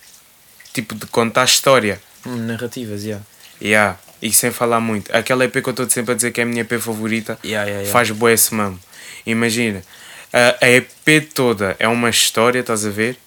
tipo 0.74 0.94
de 0.96 1.06
contar 1.08 1.42
a 1.42 1.46
história. 1.46 2.02
Hum, 2.26 2.36
narrativas, 2.46 3.04
yeah. 3.04 3.26
Yeah, 3.62 3.98
e 4.22 4.32
sem 4.32 4.52
falar 4.52 4.80
muito. 4.80 5.14
Aquela 5.16 5.46
EP 5.46 5.54
que 5.54 5.68
eu 5.68 5.72
estou 5.72 5.90
sempre 5.90 6.12
a 6.12 6.16
dizer 6.16 6.32
que 6.32 6.40
é 6.42 6.44
a 6.44 6.48
minha 6.48 6.62
EP 6.62 6.74
favorita, 6.80 7.40
Yeah, 7.44 7.66
yeah, 7.66 7.82
yeah. 7.82 7.92
faz 7.92 8.12
boa 8.12 8.32
esse 8.32 8.54
mamo. 8.54 8.80
Imagina, 9.26 9.82
a, 10.34 10.66
a 10.66 10.70
EP 10.70 11.32
toda 11.34 11.76
é 11.80 11.88
uma 11.88 12.10
história, 12.10 12.60
estás 12.60 12.86
a 12.86 12.90
ver? 12.90 13.18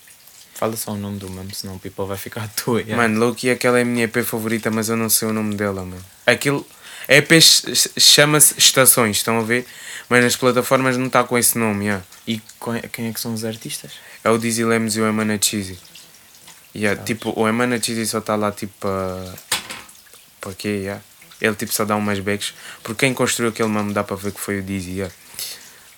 Fala 0.54 0.76
só 0.76 0.92
o 0.92 0.96
nome 0.96 1.18
do 1.18 1.28
mamo, 1.30 1.54
senão 1.54 1.76
o 1.76 1.78
people 1.78 2.04
vai 2.06 2.18
ficar 2.18 2.42
à 2.44 2.48
toa. 2.48 2.80
Yeah. 2.80 2.96
Mano, 2.96 3.18
Loki, 3.18 3.48
aquela 3.50 3.78
é 3.78 3.82
a 3.82 3.84
minha 3.84 4.04
EP 4.04 4.16
favorita, 4.24 4.70
mas 4.70 4.88
eu 4.88 4.96
não 4.96 5.08
sei 5.08 5.28
o 5.28 5.32
nome 5.32 5.54
dela, 5.54 5.82
mano. 5.84 6.04
Aquilo. 6.26 6.66
A 7.08 7.14
EP 7.14 7.32
ch- 7.40 7.88
chama-se 7.98 8.54
Estações, 8.58 9.16
estão 9.16 9.38
a 9.40 9.42
ver? 9.42 9.66
Mas 10.08 10.22
nas 10.22 10.36
plataformas 10.36 10.96
não 10.96 11.06
está 11.06 11.24
com 11.24 11.36
esse 11.38 11.56
nome, 11.58 11.86
yeah. 11.86 12.04
E 12.26 12.40
quem 12.92 13.08
é 13.08 13.12
que 13.12 13.20
são 13.20 13.32
os 13.32 13.44
artistas? 13.44 13.92
É 14.22 14.28
o 14.30 14.36
Dizzy 14.38 14.64
Lemos 14.64 14.96
e 14.96 15.00
o 15.00 15.06
Emana 15.06 15.38
Cheesy. 15.40 15.78
Yeah, 16.76 17.02
tipo, 17.02 17.32
o 17.40 17.48
Emana 17.48 17.80
Cheesy 17.82 18.06
só 18.06 18.18
está 18.18 18.36
lá 18.36 18.52
tipo 18.52 18.72
para. 18.78 19.34
para 20.40 20.52
quê? 20.52 20.68
Yeah. 20.68 21.02
Ele 21.40 21.54
tipo 21.54 21.72
só 21.72 21.84
dá 21.86 21.96
umas 21.96 22.20
backs. 22.20 22.52
Porque 22.82 23.06
quem 23.06 23.14
construiu 23.14 23.50
aquele 23.50 23.68
mamo 23.70 23.92
dá 23.94 24.04
para 24.04 24.14
ver 24.16 24.30
que 24.32 24.40
foi 24.40 24.58
o 24.58 24.62
Dizzy. 24.62 24.90
Yeah. 24.98 25.14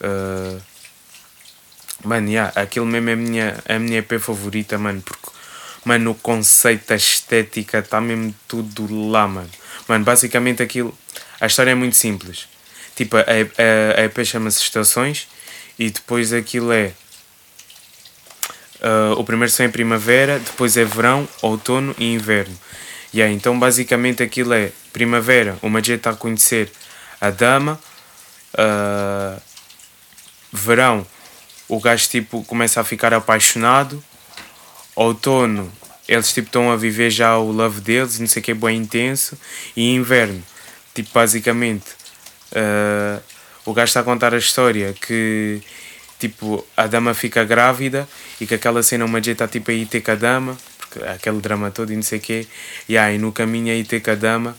Uh, 0.01 0.61
Mano, 2.05 2.29
yeah, 2.29 2.53
aquilo 2.61 2.87
mesmo 2.87 3.11
é 3.11 3.13
a 3.13 3.17
minha, 3.17 3.65
a 3.69 3.79
minha 3.79 3.99
EP 3.99 4.19
favorita, 4.19 4.77
mano. 4.79 5.03
Porque, 5.03 5.31
mano, 5.85 6.11
o 6.11 6.15
conceito, 6.15 6.93
a 6.93 6.97
estética, 6.97 7.79
está 7.79 8.01
mesmo 8.01 8.35
tudo 8.49 9.11
lá, 9.11 9.29
mano. 9.29 9.51
Mano, 9.89 10.05
basicamente 10.05 10.63
aquilo. 10.63 10.97
A 11.41 11.47
história 11.47 11.71
é 11.71 11.75
muito 11.75 11.97
simples. 11.97 12.49
Tipo, 12.95 13.17
a, 13.17 13.21
a, 13.21 14.01
a 14.01 14.05
EP 14.05 14.25
chama-se 14.25 14.61
Estações 14.63 15.29
e 15.79 15.91
depois 15.91 16.33
aquilo 16.33 16.73
é. 16.73 16.93
ah, 18.81 19.15
o 19.17 19.25
primeiro 19.25 19.51
som 19.51 19.65
é 19.65 19.69
primavera, 19.69 20.39
depois 20.39 20.77
é 20.77 20.85
verão, 20.85 21.29
outono 21.41 21.95
e 21.99 22.13
inverno. 22.13 22.57
E 23.13 23.23
aí, 23.23 23.33
então 23.33 23.59
basicamente 23.59 24.23
aquilo 24.23 24.55
é 24.55 24.73
primavera, 24.93 25.59
o 25.61 25.69
Majid 25.69 25.97
está 25.97 26.11
a 26.11 26.17
conhecer 26.17 26.71
a 27.21 27.31
dama, 27.31 27.81
ah, 28.57 29.39
verão, 30.53 31.07
o 31.73 31.81
gajo 31.81 32.07
tipo 32.07 32.45
começa 32.45 32.83
a 32.83 32.85
ficar 32.85 33.15
apaixonado, 33.15 34.05
outono, 34.95 35.73
eles 36.07 36.31
tipo 36.31 36.49
estão 36.49 36.71
a 36.71 36.77
viver 36.77 37.09
já 37.09 37.39
o 37.39 37.51
love 37.51 37.81
deles, 37.81 38.19
não 38.19 38.27
sei 38.27 38.43
o 38.43 38.45
que 38.45 38.51
é 38.51 38.55
bem 38.55 38.77
intenso, 38.77 39.39
e 39.75 39.95
inverno, 39.95 40.43
tipo, 40.95 41.09
basicamente, 41.15 41.87
uh, 42.53 43.23
o 43.65 43.73
gajo 43.73 43.89
está 43.89 44.01
a 44.01 44.03
contar 44.03 44.35
a 44.35 44.37
história 44.37 44.93
que, 44.93 45.63
tipo, 46.19 46.63
a 46.77 46.87
dama 46.87 47.15
fica 47.15 47.43
grávida 47.43 48.07
e 48.39 48.47
que 48.47 48.55
aquela 48.55 48.83
cena 48.83 49.07
uma 49.07 49.23
jeita 49.23 49.49
tipo 49.49 49.71
a 49.71 49.75
ir 49.75 49.87
ter 49.87 50.03
com 50.03 50.11
a 50.11 50.15
dama, 50.15 50.59
porque 50.77 51.03
aquele 51.03 51.41
drama 51.41 51.71
todo 51.71 51.91
e 51.91 51.97
não 51.97 52.03
sei 52.03 52.19
o 52.19 52.21
quê, 52.21 52.47
e 52.87 52.99
aí 52.99 53.17
no 53.17 53.33
caminho 53.33 53.73
a 53.73 53.75
ir 53.75 53.87
ter 53.87 54.01
com 54.03 54.11
a 54.11 54.15
dama, 54.15 54.55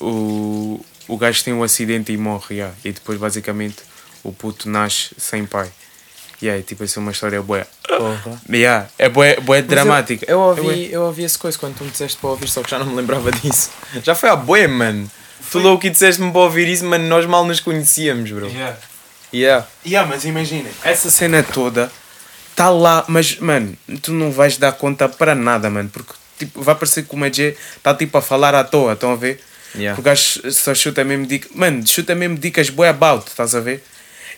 o, 0.00 0.84
o 1.06 1.16
gajo 1.16 1.44
tem 1.44 1.54
um 1.54 1.62
acidente 1.62 2.12
e 2.12 2.16
morre, 2.16 2.56
yeah, 2.56 2.74
e 2.84 2.90
depois 2.90 3.16
basicamente 3.16 3.76
o 4.24 4.32
puto 4.32 4.68
nasce 4.68 5.14
sem 5.18 5.46
pai. 5.46 5.70
Aí, 6.42 6.62
tipo, 6.62 6.84
isso 6.84 6.98
é 6.98 7.02
uma 7.02 7.10
história 7.12 7.40
boa. 7.42 7.66
Porra. 7.86 8.40
Yeah, 8.48 8.86
é 8.98 9.08
boa, 9.08 9.26
boa 9.42 9.60
dramática. 9.62 10.24
Eu, 10.28 10.38
eu 10.38 10.52
É 10.52 10.54
bué- 10.54 10.62
ouvi, 10.70 10.92
eu 10.92 11.02
ouvi 11.02 11.24
essa 11.24 11.38
coisa 11.38 11.58
quando 11.58 11.76
tu 11.76 11.84
me 11.84 11.90
disseste 11.90 12.16
para 12.18 12.30
ouvir, 12.30 12.48
só 12.48 12.62
que 12.62 12.70
já 12.70 12.78
não 12.78 12.86
me 12.86 12.94
lembrava 12.94 13.30
disso. 13.42 13.70
Já 14.04 14.14
foi 14.14 14.28
há 14.28 14.36
boé, 14.36 14.66
mano. 14.68 15.10
Tu 15.50 15.58
louco 15.58 15.86
e 15.86 15.90
disseste-me 15.90 16.30
para 16.30 16.40
ouvir 16.42 16.68
isso, 16.68 16.84
mano. 16.84 17.08
Nós 17.08 17.24
mal 17.26 17.44
nos 17.44 17.58
conhecíamos, 17.60 18.30
bro. 18.30 18.46
Yeah. 18.46 18.76
Yeah. 19.32 19.66
Yeah, 19.84 20.08
mas 20.08 20.24
imagina, 20.24 20.68
essa 20.84 21.10
cena 21.10 21.42
toda 21.42 21.90
está 22.50 22.70
lá, 22.70 23.04
mas 23.08 23.36
mano, 23.38 23.76
tu 24.02 24.12
não 24.12 24.30
vais 24.32 24.56
dar 24.58 24.72
conta 24.72 25.08
para 25.08 25.34
nada, 25.34 25.68
mano, 25.70 25.88
porque 25.92 26.12
tipo, 26.38 26.62
vai 26.62 26.74
parecer 26.74 27.04
que 27.04 27.14
o 27.14 27.18
Majé 27.18 27.54
está 27.76 27.94
tipo 27.94 28.16
a 28.18 28.22
falar 28.22 28.54
à 28.54 28.64
toa, 28.64 28.94
estão 28.94 29.12
a 29.12 29.16
ver? 29.16 29.40
Yeah. 29.74 29.94
Porque 29.94 30.00
o 30.00 30.10
gajo 30.10 30.50
só 30.52 30.74
chuta 30.74 31.04
mesmo 31.04 31.26
dicas, 31.26 31.50
mano, 31.54 31.86
chuta 31.86 32.14
mesmo 32.14 32.36
dicas 32.38 32.70
boa 32.70 32.88
about, 32.88 33.26
estás 33.28 33.54
a 33.54 33.60
ver? 33.60 33.84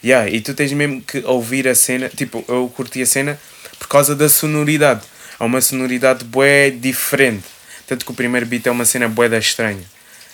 Yeah, 0.03 0.31
e 0.31 0.41
tu 0.41 0.55
tens 0.55 0.73
mesmo 0.73 1.03
que 1.03 1.19
ouvir 1.27 1.69
a 1.69 1.75
cena, 1.75 2.09
tipo, 2.09 2.45
eu 2.49 2.73
curti 2.75 3.03
a 3.03 3.07
cena 3.07 3.39
por 3.79 3.89
causa 3.89 4.17
da 4.17 4.29
sonoridade. 4.29 5.03
Há 5.39 5.45
uma 5.45 5.61
sonoridade 5.61 6.25
bué 6.25 6.71
diferente. 6.71 7.45
Tanto 7.87 8.05
que 8.05 8.11
o 8.11 8.15
primeiro 8.15 8.47
beat 8.47 8.67
é 8.67 8.71
uma 8.71 8.85
cena 8.85 9.09
bué 9.09 9.29
da 9.29 9.39
estranha. 9.39 9.85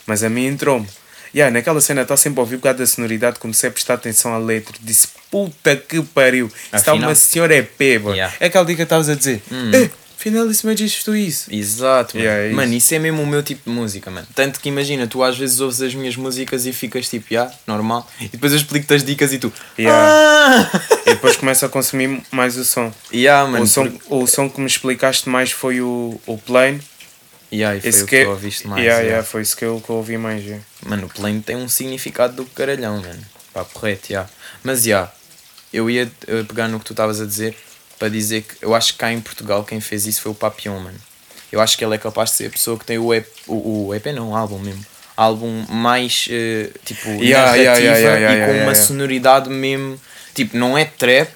Mas 0.06 0.22
a 0.22 0.28
mim 0.28 0.46
entrou-me. 0.46 0.86
Yeah, 1.34 1.52
naquela 1.52 1.80
cena 1.80 2.02
está 2.02 2.16
sempre 2.16 2.40
a 2.40 2.42
ouvir 2.42 2.56
por 2.56 2.64
causa 2.64 2.78
da 2.78 2.86
sonoridade, 2.86 3.38
comecei 3.38 3.68
a 3.68 3.72
prestar 3.72 3.94
atenção 3.94 4.32
à 4.32 4.38
letra. 4.38 4.74
Disse, 4.80 5.08
puta 5.30 5.76
que 5.76 6.00
pariu. 6.02 6.50
Está 6.72 6.94
uma 6.94 7.14
senhora 7.14 7.54
EP, 7.56 8.00
bro. 8.00 8.12
Yeah. 8.12 8.34
É 8.40 8.46
aquela 8.46 8.64
dica 8.64 8.76
que 8.76 8.82
estavas 8.84 9.08
a 9.08 9.14
dizer. 9.14 9.42
Eh, 9.74 9.90
afinal 10.18 10.50
esse 10.50 10.64
Majé 10.66 10.84
estou 10.84 11.14
isso. 11.14 11.52
Exato, 11.52 12.16
mano. 12.16 12.26
Yeah, 12.28 12.48
é 12.48 12.52
mano, 12.52 12.68
isso. 12.72 12.78
isso 12.86 12.94
é 12.94 12.98
mesmo 12.98 13.22
o 13.22 13.26
meu 13.26 13.42
tipo 13.42 13.68
de 13.70 13.76
música, 13.76 14.10
mano. 14.10 14.26
Tanto 14.34 14.60
que 14.60 14.68
imagina, 14.68 15.06
tu 15.06 15.22
às 15.22 15.36
vezes 15.36 15.60
ouves 15.60 15.80
as 15.82 15.94
minhas 15.94 16.16
músicas 16.16 16.66
e 16.66 16.72
ficas 16.72 17.08
tipo, 17.08 17.26
já, 17.30 17.50
normal. 17.66 18.08
E 18.20 18.28
depois 18.28 18.52
eu 18.52 18.58
explico-te 18.58 18.94
as 18.94 19.04
dicas 19.04 19.32
e 19.32 19.38
tu, 19.38 19.52
Yeah. 19.78 20.70
ah! 20.72 20.80
E 21.06 21.10
depois 21.14 21.36
começa 21.36 21.66
a 21.66 21.68
consumir 21.68 22.22
mais 22.30 22.56
o 22.56 22.64
som. 22.64 22.92
yeah, 23.12 23.48
mano. 23.48 23.64
o, 23.64 23.66
som 23.66 23.84
porque- 23.90 24.00
o 24.08 24.26
som 24.26 24.48
que 24.50 24.60
me 24.60 24.66
explicaste 24.66 25.28
mais 25.28 25.50
foi 25.52 25.80
o, 25.80 26.20
o 26.26 26.38
Plane. 26.38 26.80
Yeah, 27.52 27.76
e 27.76 27.80
foi 27.80 27.90
Esse 27.90 28.02
o 28.02 28.06
que 28.06 28.10
que 28.10 28.16
é- 28.16 28.24
tu 28.24 28.30
ouviste 28.30 28.66
mais. 28.66 28.82
yeah, 28.82 28.98
yeah. 29.00 29.08
yeah, 29.18 29.24
foi 29.26 29.42
isso 29.42 29.56
que 29.56 29.64
eu, 29.64 29.80
que 29.80 29.88
eu 29.88 29.96
ouvi 29.96 30.18
mais. 30.18 30.42
yeah. 30.44 30.62
Mano, 30.84 31.06
o 31.06 31.08
plane 31.08 31.40
tem 31.40 31.54
um 31.54 31.68
significado 31.68 32.34
do 32.34 32.44
caralhão, 32.44 33.00
mano. 33.00 33.20
Pá, 33.54 33.64
correto, 33.64 34.08
já. 34.12 34.26
Mas, 34.64 34.82
já, 34.82 35.10
eu 35.72 35.88
ia 35.88 36.10
pegar 36.48 36.66
no 36.68 36.80
que 36.80 36.84
tu 36.86 36.92
estavas 36.92 37.20
a 37.20 37.24
dizer 37.24 37.56
para 37.98 38.08
dizer 38.08 38.42
que 38.42 38.54
eu 38.62 38.74
acho 38.74 38.92
que 38.92 38.98
cá 38.98 39.12
em 39.12 39.20
Portugal 39.20 39.64
quem 39.64 39.80
fez 39.80 40.06
isso 40.06 40.22
foi 40.22 40.32
o 40.32 40.34
Papillon, 40.34 40.78
mano. 40.80 40.98
Eu 41.50 41.60
acho 41.60 41.78
que 41.78 41.84
ele 41.84 41.94
é 41.94 41.98
capaz 41.98 42.30
de 42.30 42.36
ser 42.36 42.46
a 42.46 42.50
pessoa 42.50 42.78
que 42.78 42.84
tem 42.84 42.98
o 42.98 43.14
EP, 43.14 43.26
o, 43.46 43.86
o 43.88 43.94
EP 43.94 44.06
não, 44.06 44.30
o 44.30 44.36
álbum 44.36 44.58
mesmo. 44.58 44.84
Álbum 45.16 45.64
mais, 45.68 46.26
eh, 46.30 46.70
tipo, 46.84 47.08
Yeah, 47.08 47.52
narrativa 47.52 47.78
yeah, 47.78 48.16
yeah, 48.18 48.34
e 48.34 48.46
com 48.58 48.64
uma 48.64 48.74
sonoridade 48.74 49.48
mesmo, 49.48 49.98
tipo, 50.34 50.56
não 50.56 50.76
é 50.76 50.84
trap, 50.84 51.30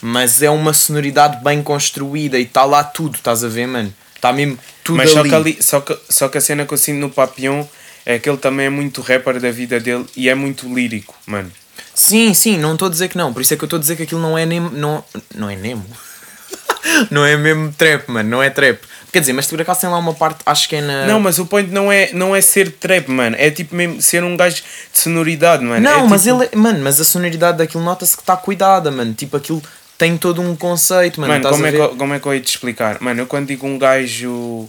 mas 0.00 0.42
é 0.42 0.48
uma 0.48 0.72
sonoridade 0.72 1.42
bem 1.44 1.62
construída 1.62 2.38
e 2.38 2.42
está 2.44 2.64
lá 2.64 2.82
tudo, 2.82 3.16
estás 3.16 3.44
a 3.44 3.48
ver, 3.48 3.66
mano? 3.66 3.92
Está 4.14 4.32
mesmo 4.32 4.58
tudo 4.82 4.96
Mas 4.96 5.10
só 5.10 5.20
ali. 5.20 5.28
que, 5.28 5.34
ali, 5.34 5.58
só, 5.60 5.80
que, 5.80 5.98
só 6.08 6.28
que 6.28 6.38
a 6.38 6.40
cena 6.40 6.64
que 6.64 6.72
eu 6.72 6.78
sinto 6.78 6.98
no 6.98 7.10
Papillon 7.10 7.66
é 8.06 8.18
que 8.18 8.28
ele 8.30 8.38
também 8.38 8.66
é 8.66 8.70
muito 8.70 9.02
rapper 9.02 9.38
da 9.40 9.50
vida 9.50 9.78
dele 9.78 10.06
e 10.16 10.28
é 10.28 10.34
muito 10.34 10.72
lírico, 10.72 11.14
mano. 11.26 11.52
Sim, 11.96 12.34
sim, 12.34 12.58
não 12.58 12.74
estou 12.74 12.88
a 12.88 12.90
dizer 12.90 13.08
que 13.08 13.16
não. 13.16 13.32
Por 13.32 13.40
isso 13.40 13.54
é 13.54 13.56
que 13.56 13.64
eu 13.64 13.66
estou 13.66 13.78
a 13.78 13.80
dizer 13.80 13.96
que 13.96 14.02
aquilo 14.02 14.20
não 14.20 14.36
é 14.36 14.44
Nemo. 14.44 14.68
Não, 14.70 15.02
não 15.34 15.48
é 15.48 15.56
Nemo. 15.56 15.86
não 17.10 17.24
é 17.24 17.34
mesmo 17.38 17.72
trap, 17.72 18.06
mano. 18.10 18.28
Não 18.28 18.42
é 18.42 18.50
trap. 18.50 18.78
Quer 19.10 19.20
dizer, 19.20 19.32
mas 19.32 19.46
por 19.46 19.58
acaso 19.58 19.80
tem 19.80 19.88
lá 19.88 19.96
uma 19.96 20.12
parte, 20.12 20.40
acho 20.44 20.68
que 20.68 20.76
é 20.76 20.82
na. 20.82 21.06
Não, 21.06 21.18
mas 21.18 21.38
o 21.38 21.46
point 21.46 21.70
não 21.72 21.90
é, 21.90 22.10
não 22.12 22.36
é 22.36 22.42
ser 22.42 22.70
trap, 22.72 23.08
mano. 23.08 23.34
É 23.38 23.50
tipo 23.50 23.74
mesmo 23.74 24.02
ser 24.02 24.22
um 24.22 24.36
gajo 24.36 24.56
de 24.56 24.98
sonoridade, 25.00 25.64
mano. 25.64 25.80
Não, 25.80 26.04
É 26.04 26.08
mas 26.08 26.24
tipo- 26.24 26.42
ele. 26.42 26.50
é- 26.52 26.56
Mano, 26.56 26.80
mas 26.84 27.00
a 27.00 27.04
sonoridade 27.04 27.56
daquilo 27.56 27.82
nota-se 27.82 28.14
que 28.14 28.22
está 28.22 28.36
cuidada, 28.36 28.90
mano. 28.90 29.14
Tipo, 29.14 29.38
aquilo 29.38 29.62
tem 29.96 30.18
todo 30.18 30.42
um 30.42 30.54
conceito, 30.54 31.18
mano. 31.18 31.32
Mano, 31.32 31.48
como 31.48 31.66
é, 31.66 31.72
que, 31.72 31.96
como 31.96 32.12
é 32.14 32.20
que 32.20 32.26
eu 32.26 32.34
ia 32.34 32.40
te 32.42 32.48
explicar? 32.50 32.98
Mano, 33.00 33.22
eu 33.22 33.26
quando 33.26 33.46
digo 33.46 33.66
um 33.66 33.78
gajo. 33.78 34.68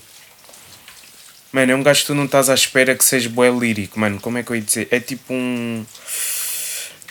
Mano, 1.51 1.71
é 1.73 1.75
um 1.75 1.84
gajo 1.84 1.99
que 2.01 2.07
tu 2.07 2.15
não 2.15 2.23
estás 2.23 2.49
à 2.49 2.53
espera 2.53 2.95
que 2.95 3.03
seja 3.03 3.28
bué 3.28 3.49
lírico, 3.51 3.99
mano. 3.99 4.17
Como 4.21 4.38
é 4.38 4.43
que 4.43 4.51
eu 4.51 4.55
ia 4.55 4.61
dizer? 4.61 4.88
É 4.91 4.99
tipo 5.01 5.34
um. 5.34 5.86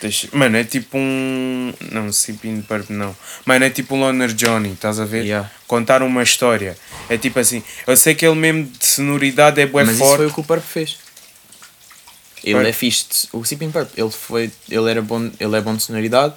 Deixa... 0.01 0.29
Mano, 0.33 0.57
é 0.57 0.65
tipo 0.65 0.99
um. 0.99 1.73
Não, 1.91 2.13
Sipin 2.13 2.61
Purp 2.61 2.91
não. 2.91 3.17
Mano, 3.45 3.65
é 3.65 3.71
tipo 3.71 3.95
um 3.95 4.01
Loner 4.01 4.33
Johnny, 4.35 4.73
estás 4.73 5.01
a 5.01 5.05
ver? 5.05 5.25
Yeah. 5.25 5.51
Contar 5.67 6.03
uma 6.03 6.23
história. 6.23 6.77
É 7.09 7.17
tipo 7.17 7.39
assim. 7.39 7.63
Eu 7.87 7.97
sei 7.97 8.15
que 8.15 8.27
ele 8.27 8.35
mesmo 8.35 8.65
de 8.65 8.87
sonoridade 8.87 9.61
é 9.61 9.67
bué 9.67 9.85
mas 9.85 9.95
isso 9.95 10.05
forte. 10.05 10.17
foi 10.19 10.27
o 10.27 10.33
que 10.33 10.41
o 10.41 10.45
Purp 10.45 10.63
fez. 10.63 10.99
Ele 12.45 12.55
Purp. 12.57 12.67
é 12.67 12.73
fixe. 12.73 13.29
O 13.33 13.45
Sipping 13.45 13.71
Purp, 13.71 13.89
ele, 13.97 14.11
foi, 14.11 14.51
ele, 14.71 14.91
era 14.91 15.03
bom, 15.03 15.31
ele 15.41 15.57
é 15.57 15.61
bom 15.61 15.75
de 15.75 15.83
sonoridade, 15.83 16.35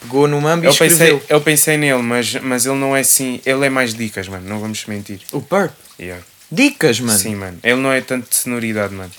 pegou 0.00 0.26
no 0.28 0.40
mambo 0.40 0.64
e 0.64 0.68
Eu 0.68 0.72
pensei, 0.72 0.86
escreveu. 1.08 1.22
eu 1.28 1.40
pensei 1.40 1.76
nele, 1.76 2.02
mas, 2.02 2.34
mas 2.36 2.64
ele 2.64 2.76
não 2.76 2.96
é 2.96 3.00
assim. 3.00 3.40
Ele 3.44 3.66
é 3.66 3.68
mais 3.68 3.92
dicas, 3.92 4.28
mano. 4.28 4.48
Não 4.48 4.60
vamos 4.60 4.86
mentir. 4.86 5.20
O 5.32 5.42
Purp. 5.42 5.72
Yeah. 5.98 6.24
Dicas, 6.50 7.00
mano. 7.00 7.18
Sim, 7.18 7.34
mano. 7.34 7.58
Ele 7.62 7.80
não 7.80 7.92
é 7.92 8.00
tanto 8.00 8.28
de 8.28 8.36
sonoridade, 8.36 8.94
mano. 8.94 9.10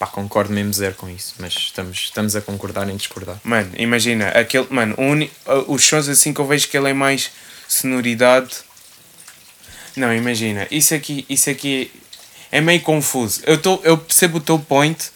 Pá, 0.00 0.06
concordo 0.06 0.50
mesmo 0.50 0.72
zero 0.72 0.94
com 0.94 1.10
isso, 1.10 1.34
mas 1.38 1.52
estamos, 1.52 1.98
estamos 1.98 2.34
a 2.34 2.40
concordar 2.40 2.88
em 2.88 2.96
discordar. 2.96 3.38
Mano, 3.44 3.70
imagina, 3.76 4.28
aquele, 4.28 4.66
mano, 4.70 4.94
uni- 4.96 5.30
os 5.68 5.84
sons 5.84 6.08
assim 6.08 6.32
que 6.32 6.40
eu 6.40 6.46
vejo 6.46 6.68
que 6.68 6.76
ele 6.78 6.88
é 6.88 6.94
mais 6.94 7.30
sonoridade. 7.68 8.48
Não, 9.94 10.10
imagina, 10.14 10.66
isso 10.70 10.94
aqui, 10.94 11.26
isso 11.28 11.50
aqui 11.50 11.92
é 12.50 12.62
meio 12.62 12.80
confuso. 12.80 13.42
Eu, 13.44 13.58
tô, 13.58 13.78
eu 13.84 13.98
percebo 13.98 14.38
o 14.38 14.40
teu 14.40 14.58
point, 14.58 15.10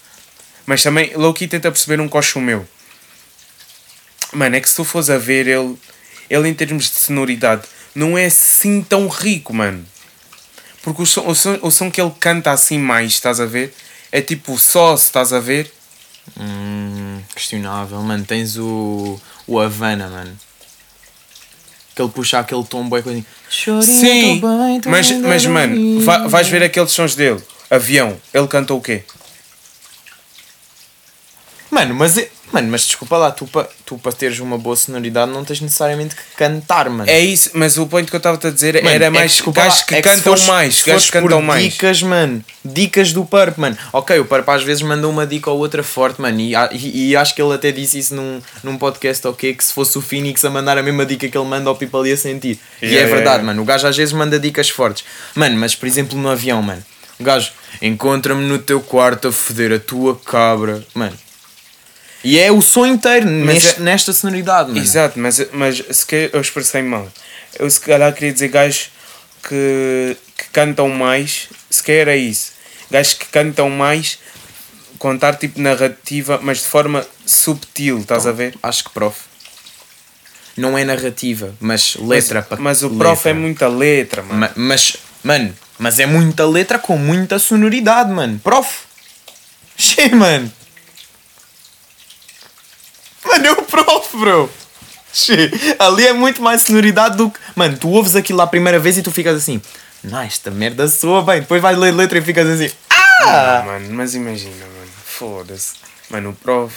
mas 0.67 0.83
também 0.83 1.17
Loki 1.17 1.49
tenta 1.49 1.71
perceber 1.71 1.99
um 1.99 2.09
coxo 2.09 2.39
meu. 2.39 2.69
Mano, 4.35 4.55
é 4.55 4.61
que 4.61 4.69
se 4.69 4.77
tu 4.77 4.85
fores 4.85 5.09
a 5.09 5.17
ver 5.17 5.47
ele, 5.47 5.79
ele 6.29 6.47
em 6.47 6.53
termos 6.53 6.91
de 6.91 6.97
sonoridade, 6.99 7.63
não 7.95 8.19
é 8.19 8.27
assim 8.27 8.83
tão 8.83 9.09
rico, 9.09 9.55
mano. 9.55 9.83
Porque 10.83 11.01
o 11.01 11.07
som, 11.07 11.27
o 11.27 11.35
som, 11.35 11.59
o 11.63 11.71
som 11.71 11.91
que 11.91 12.03
ele 12.03 12.13
canta 12.21 12.51
assim 12.51 12.79
mais, 12.79 13.13
estás 13.13 13.41
a 13.41 13.47
ver? 13.47 13.75
É 14.17 14.21
tipo 14.23 14.57
só, 14.57 14.95
estás 14.95 15.33
a 15.33 15.41
ver? 15.41 15.73
Hum, 16.39 17.21
questionável, 17.35 18.01
mano. 18.01 18.25
Tens 18.25 18.57
o, 18.57 19.21
o 19.45 19.59
Havana, 19.59 20.07
mano. 20.09 20.39
Que 21.97 22.01
ele 22.01 22.11
puxa 22.13 22.39
aquele 22.39 22.63
tom 22.65 22.89
bem 22.89 23.03
coisa. 23.03 23.25
Sim, 23.83 24.41
mas, 24.91 25.11
mas 25.29 25.43
mano, 25.47 26.01
va- 26.01 26.29
vais 26.29 26.47
ver 26.49 26.63
aqueles 26.63 26.93
sons 26.93 27.17
dele. 27.17 27.43
Avião, 27.69 28.17
ele 28.33 28.47
cantou 28.47 28.79
o 28.79 28.81
quê? 28.81 29.03
Mano, 31.69 31.95
mas, 31.97 32.17
é- 32.17 32.31
mano, 32.55 32.69
mas 32.71 32.87
desculpa 32.87 33.17
lá, 33.19 33.31
tu 33.31 33.47
para 33.47 33.69
tu 33.85 33.99
pa 33.99 34.11
teres 34.13 34.39
uma 34.39 34.57
boa 34.57 34.77
sonoridade 34.77 35.31
não 35.31 35.45
tens 35.45 35.61
necessariamente 35.61 36.15
que 36.15 36.23
cantar, 36.37 36.89
mano. 36.89 37.09
É 37.11 37.21
isso, 37.21 37.51
mas 37.55 37.77
o 37.77 37.87
ponto 37.87 38.09
que 38.09 38.15
eu 38.17 38.19
estava 38.19 38.39
a 38.47 38.51
dizer 38.51 38.75
Mano, 38.77 38.89
era 38.89 39.05
é 39.07 39.11
mais 39.11 39.33
desculpa 39.33 39.61
lá, 39.61 39.67
gajos 39.67 39.83
que 39.83 39.95
é 39.95 39.97
se 39.99 40.03
cantam 40.03 40.23
fores- 40.23 40.45
mais, 40.47 40.83
gajos 40.83 41.05
que 41.07 41.13
cantam 41.13 41.39
por 41.41 41.43
mais. 41.43 41.65
Dicas, 41.65 42.03
mano. 42.03 42.45
Dicas 42.65 43.13
do 43.13 43.25
Purp, 43.25 43.59
mano. 43.59 43.77
Ok, 43.93 44.19
o 44.19 44.25
Purp 44.25 44.49
às 44.49 44.63
vezes 44.63 44.83
manda 44.83 45.07
uma 45.09 45.27
dica 45.27 45.51
ou 45.51 45.59
outra 45.59 45.83
forte, 45.83 46.21
mano. 46.21 46.41
E, 46.41 46.55
e, 46.73 47.11
e 47.11 47.17
acho 47.17 47.35
que 47.35 47.43
ele 47.43 47.53
até 47.53 47.71
disse 47.73 47.99
isso 47.99 48.15
num, 48.15 48.41
num 48.63 48.79
podcast, 48.79 49.27
ok? 49.27 49.53
Que 49.55 49.65
se 49.65 49.73
fosse 49.73 49.99
o 49.99 50.01
Phoenix 50.01 50.45
a 50.45 50.51
mandar 50.51 50.79
a 50.79 50.83
mesma 50.83 51.05
dica 51.05 51.29
que 51.29 51.37
ele 51.37 51.47
manda, 51.49 51.71
o 51.71 51.75
People 51.77 52.09
ia 52.09 52.17
sentir. 52.17 52.59
e 52.81 52.87
Yeah, 52.87 52.87
é 52.87 52.87
yeah, 52.87 53.07
verdade, 53.15 53.37
yeah. 53.39 53.47
mano. 53.47 53.63
O 53.63 53.65
gajo 53.65 53.87
às 53.87 53.97
vezes 53.97 54.13
manda 54.15 54.39
dicas 54.39 54.71
fortes. 54.71 55.05
Mano, 55.35 55.57
mas 55.59 55.75
por 55.75 55.87
exemplo 55.87 56.17
no 56.19 56.31
avião, 56.31 56.63
mano. 56.63 56.83
O 57.19 57.23
gajo, 57.25 57.53
encontra-me 57.81 58.45
no 58.45 58.59
teu 58.59 58.81
quarto 58.81 59.29
a 59.29 59.33
foder 59.33 59.73
a 59.73 59.79
tua 59.79 60.17
cabra. 60.17 60.83
Mano. 60.95 61.13
E 62.25 62.39
é 62.39 62.51
o 62.51 62.63
som 62.63 62.87
inteiro 62.87 63.27
neste- 63.29 63.81
é- 63.81 63.85
nesta 63.85 64.13
sonoridade, 64.13 64.69
mano. 64.71 64.81
Exato, 64.81 65.19
mas, 65.19 65.47
mas 65.53 65.83
se 65.91 66.07
calhar 66.07 66.31
eu 66.33 66.41
expressei 66.41 66.83
mal. 66.83 67.07
Eu 67.59 67.69
se 67.71 67.79
calhar 67.81 68.13
queria 68.15 68.33
dizer 68.33 68.49
gajos 68.49 68.91
que, 69.47 70.17
que 70.37 70.45
cantam 70.53 70.89
mais, 70.89 71.49
se 71.71 71.83
calhar 71.83 72.09
é 72.09 72.17
isso. 72.17 72.53
Gajos 72.91 73.13
que 73.15 73.27
cantam 73.27 73.69
mais, 73.69 74.19
contar 74.99 75.37
tipo 75.37 75.61
narrativa, 75.61 76.41
mas 76.43 76.59
de 76.59 76.65
forma 76.65 77.07
subtil, 77.27 77.99
estás 78.01 78.27
a 78.27 78.33
ver? 78.33 78.55
Acho 78.63 78.85
que 78.85 78.91
prof. 78.91 79.21
Não 80.57 80.79
é 80.79 80.85
narrativa, 80.85 81.53
mas 81.61 81.97
letra 81.97 82.41
mas, 82.41 82.49
para 82.49 82.61
mas 82.63 82.83
o 82.85 82.91
prof 82.91 83.29
é 83.29 83.33
muita 83.33 83.69
letra, 83.69 84.23
mano. 84.23 84.39
Ma- 84.41 84.53
mas, 84.55 84.97
mano, 85.23 85.55
mas 85.79 85.99
é 85.99 86.07
muita 86.07 86.47
letra 86.47 86.79
com 86.79 86.97
muita 86.97 87.39
sonoridade, 87.39 88.11
mano. 88.13 88.39
Prof. 88.43 88.69
Che, 89.77 90.09
mano. 90.15 90.51
Mano, 93.39 93.47
é 93.47 93.53
o 93.53 93.63
prof, 93.63 94.17
bro. 94.17 94.51
Che, 95.13 95.51
ali 95.79 96.07
é 96.07 96.13
muito 96.13 96.41
mais 96.41 96.63
sonoridade 96.63 97.17
do 97.17 97.31
que. 97.31 97.39
Mano, 97.57 97.77
tu 97.77 97.89
ouves 97.91 98.15
aquilo 98.15 98.39
lá 98.39 98.45
a 98.45 98.49
primeira 98.49 98.79
vez 98.79 98.97
e 98.97 99.03
tu 99.03 99.11
ficas 99.11 99.37
assim. 99.37 99.61
Não, 100.03 100.21
esta 100.21 100.51
merda 100.51 100.87
soa 100.87 101.23
bem. 101.23 101.41
Depois 101.41 101.61
vais 101.61 101.77
ler 101.77 101.93
letra 101.93 102.19
e 102.19 102.23
ficas 102.23 102.49
assim. 102.49 102.71
Ah! 102.91 103.59
Não, 103.59 103.73
mano, 103.73 103.95
mas 103.95 104.15
imagina, 104.15 104.65
mano. 104.67 104.91
Foda-se. 105.05 105.75
Mano, 106.11 106.31
o 106.31 106.33
prof. 106.35 106.75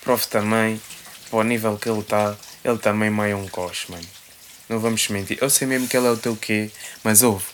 O 0.00 0.04
prof 0.04 0.26
também, 0.28 0.80
para 1.30 1.38
o 1.38 1.42
nível 1.42 1.76
que 1.76 1.88
ele 1.88 2.00
está, 2.00 2.34
ele 2.64 2.78
também 2.78 3.10
meio 3.10 3.36
um 3.36 3.48
coche, 3.48 3.90
mano. 3.90 4.04
Não 4.68 4.78
vamos 4.80 5.06
mentir. 5.08 5.38
Eu 5.40 5.50
sei 5.50 5.66
mesmo 5.68 5.86
que 5.86 5.96
ele 5.96 6.06
é 6.06 6.10
o 6.10 6.16
teu 6.16 6.36
quê, 6.36 6.70
mas 7.02 7.22
ouve. 7.22 7.44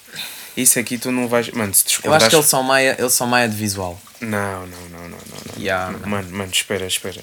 Isso 0.57 0.78
aqui 0.78 0.98
tu 0.98 1.11
não 1.11 1.28
vais. 1.28 1.51
Mano, 1.51 1.74
se 1.74 1.82
Eu 1.82 1.86
discordares. 1.86 2.22
acho 2.24 2.30
que 2.30 2.36
ele 2.36 2.46
só 2.46 2.62
maia, 2.62 2.96
ele 2.98 3.11
só 3.11 3.26
maia 3.26 3.48
de 3.48 3.57
visual. 3.57 4.01
Não, 4.20 4.66
não, 4.66 4.78
não, 4.90 5.01
não, 5.01 5.09
não. 5.09 5.18
não. 5.57 5.62
Yeah, 5.62 5.90
mano. 5.92 6.07
mano. 6.07 6.30
mano, 6.30 6.51
espera, 6.53 6.86
espera. 6.86 7.22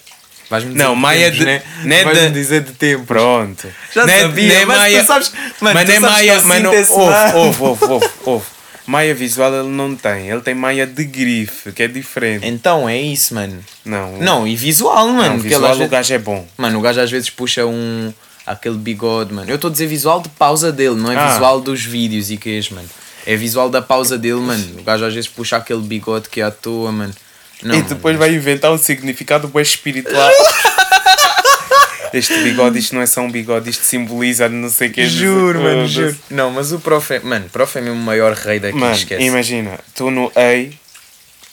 Vais-me 0.50 0.74
Não, 0.76 0.96
de 0.96 1.02
maia 1.02 1.24
tempos, 1.26 1.40
de- 1.40 1.46
né? 1.46 1.62
não 1.84 1.96
é 1.96 2.04
Vais-me 2.06 2.30
dizer 2.32 2.62
de 2.64 2.72
tempo. 2.74 3.06
Pronto. 3.06 3.68
Já 3.94 4.06
Não 4.06 4.14
é- 4.14 4.22
sabia, 4.22 4.54
não 4.54 4.56
é 4.62 4.66
mas 4.66 4.78
Maia- 4.78 5.04
tu 5.04 5.08
sabes... 5.08 5.32
Mano, 5.60 5.74
Mas 5.74 5.74
não 5.74 5.80
é 5.82 5.96
que 5.96 6.00
Maia. 6.02 6.42
Mas 6.44 6.64
não, 6.64 6.72
ouve, 6.72 7.64
ouve, 7.64 7.84
ouve, 7.86 8.10
ouve. 8.26 8.46
Maia 8.86 9.14
visual 9.14 9.54
ele 9.54 9.68
não 9.68 9.96
tem. 9.96 10.30
Ele 10.30 10.40
tem 10.40 10.56
maia 10.56 10.88
de 10.88 11.04
grife, 11.04 11.74
que 11.74 11.84
é 11.84 11.88
diferente. 11.90 12.48
Então, 12.48 12.88
é 12.88 12.98
isso, 12.98 13.34
mano. 13.36 13.60
Não, 13.84 14.14
Não, 14.18 14.48
e 14.48 14.56
visual, 14.56 15.10
mano. 15.10 15.36
não 15.36 15.40
visual 15.40 15.78
o 15.82 15.88
gajo 15.90 16.14
é 16.14 16.18
bom. 16.18 16.48
Mano, 16.58 16.80
o 16.80 16.82
gajo 16.82 17.02
às 17.02 17.12
vezes 17.12 17.30
puxa 17.30 17.66
um... 17.66 18.14
Aquele 18.46 18.78
bigode, 18.78 19.34
mano. 19.34 19.50
Eu 19.52 19.56
estou 19.56 19.68
a 19.68 19.72
dizer 19.74 19.88
visual 19.88 20.22
de 20.22 20.30
pausa 20.30 20.72
dele, 20.72 20.96
não 20.96 21.12
é 21.12 21.18
Ah. 21.18 21.28
visual 21.34 21.60
dos 21.60 21.84
vídeos 21.84 22.32
e 22.32 22.38
queijo, 22.38 22.76
mano. 22.76 22.88
É 23.26 23.36
visual 23.36 23.70
da 23.70 23.82
pausa 23.82 24.18
dele, 24.18 24.40
mano. 24.40 24.64
O 24.80 24.84
gajo 24.84 25.04
às 25.04 25.14
vezes 25.14 25.30
puxa 25.30 25.58
aquele 25.58 25.82
bigode 25.82 26.30
que 26.30 26.40
é 26.40 26.46
à 26.46 26.50
toa, 26.52 26.90
mano. 26.94 27.14
Não, 27.64 27.76
e 27.76 27.82
depois 27.82 28.18
vai 28.18 28.34
inventar 28.34 28.72
um 28.72 28.78
significado 28.78 29.48
bem 29.48 29.62
espiritual. 29.62 30.32
este 32.14 32.38
bigode, 32.44 32.80
isto 32.80 32.96
não 32.96 33.02
é 33.02 33.06
só 33.06 33.22
um 33.22 33.32
bigode, 33.32 33.70
isto 33.70 33.84
simboliza 33.84 34.48
não 34.48 34.70
sei 34.70 34.90
o 34.90 34.92
que. 34.94 35.08
Juro, 35.08 35.62
mano, 35.62 35.88
juro. 35.88 36.16
Não, 36.30 36.52
mas 36.52 36.72
o 36.72 36.80
prof 36.80 37.14
é... 37.14 37.20
Mano, 37.20 37.46
o 37.48 37.50
prof 37.50 37.78
é 37.78 37.82
mesmo 37.82 38.00
o 38.00 38.04
maior 38.04 38.34
rei 38.34 38.60
daqui, 38.60 38.78
Mano, 38.78 38.94
esquece. 38.96 39.24
imagina, 39.24 39.80
tu 39.96 40.12
no 40.12 40.32
Ei, 40.36 40.78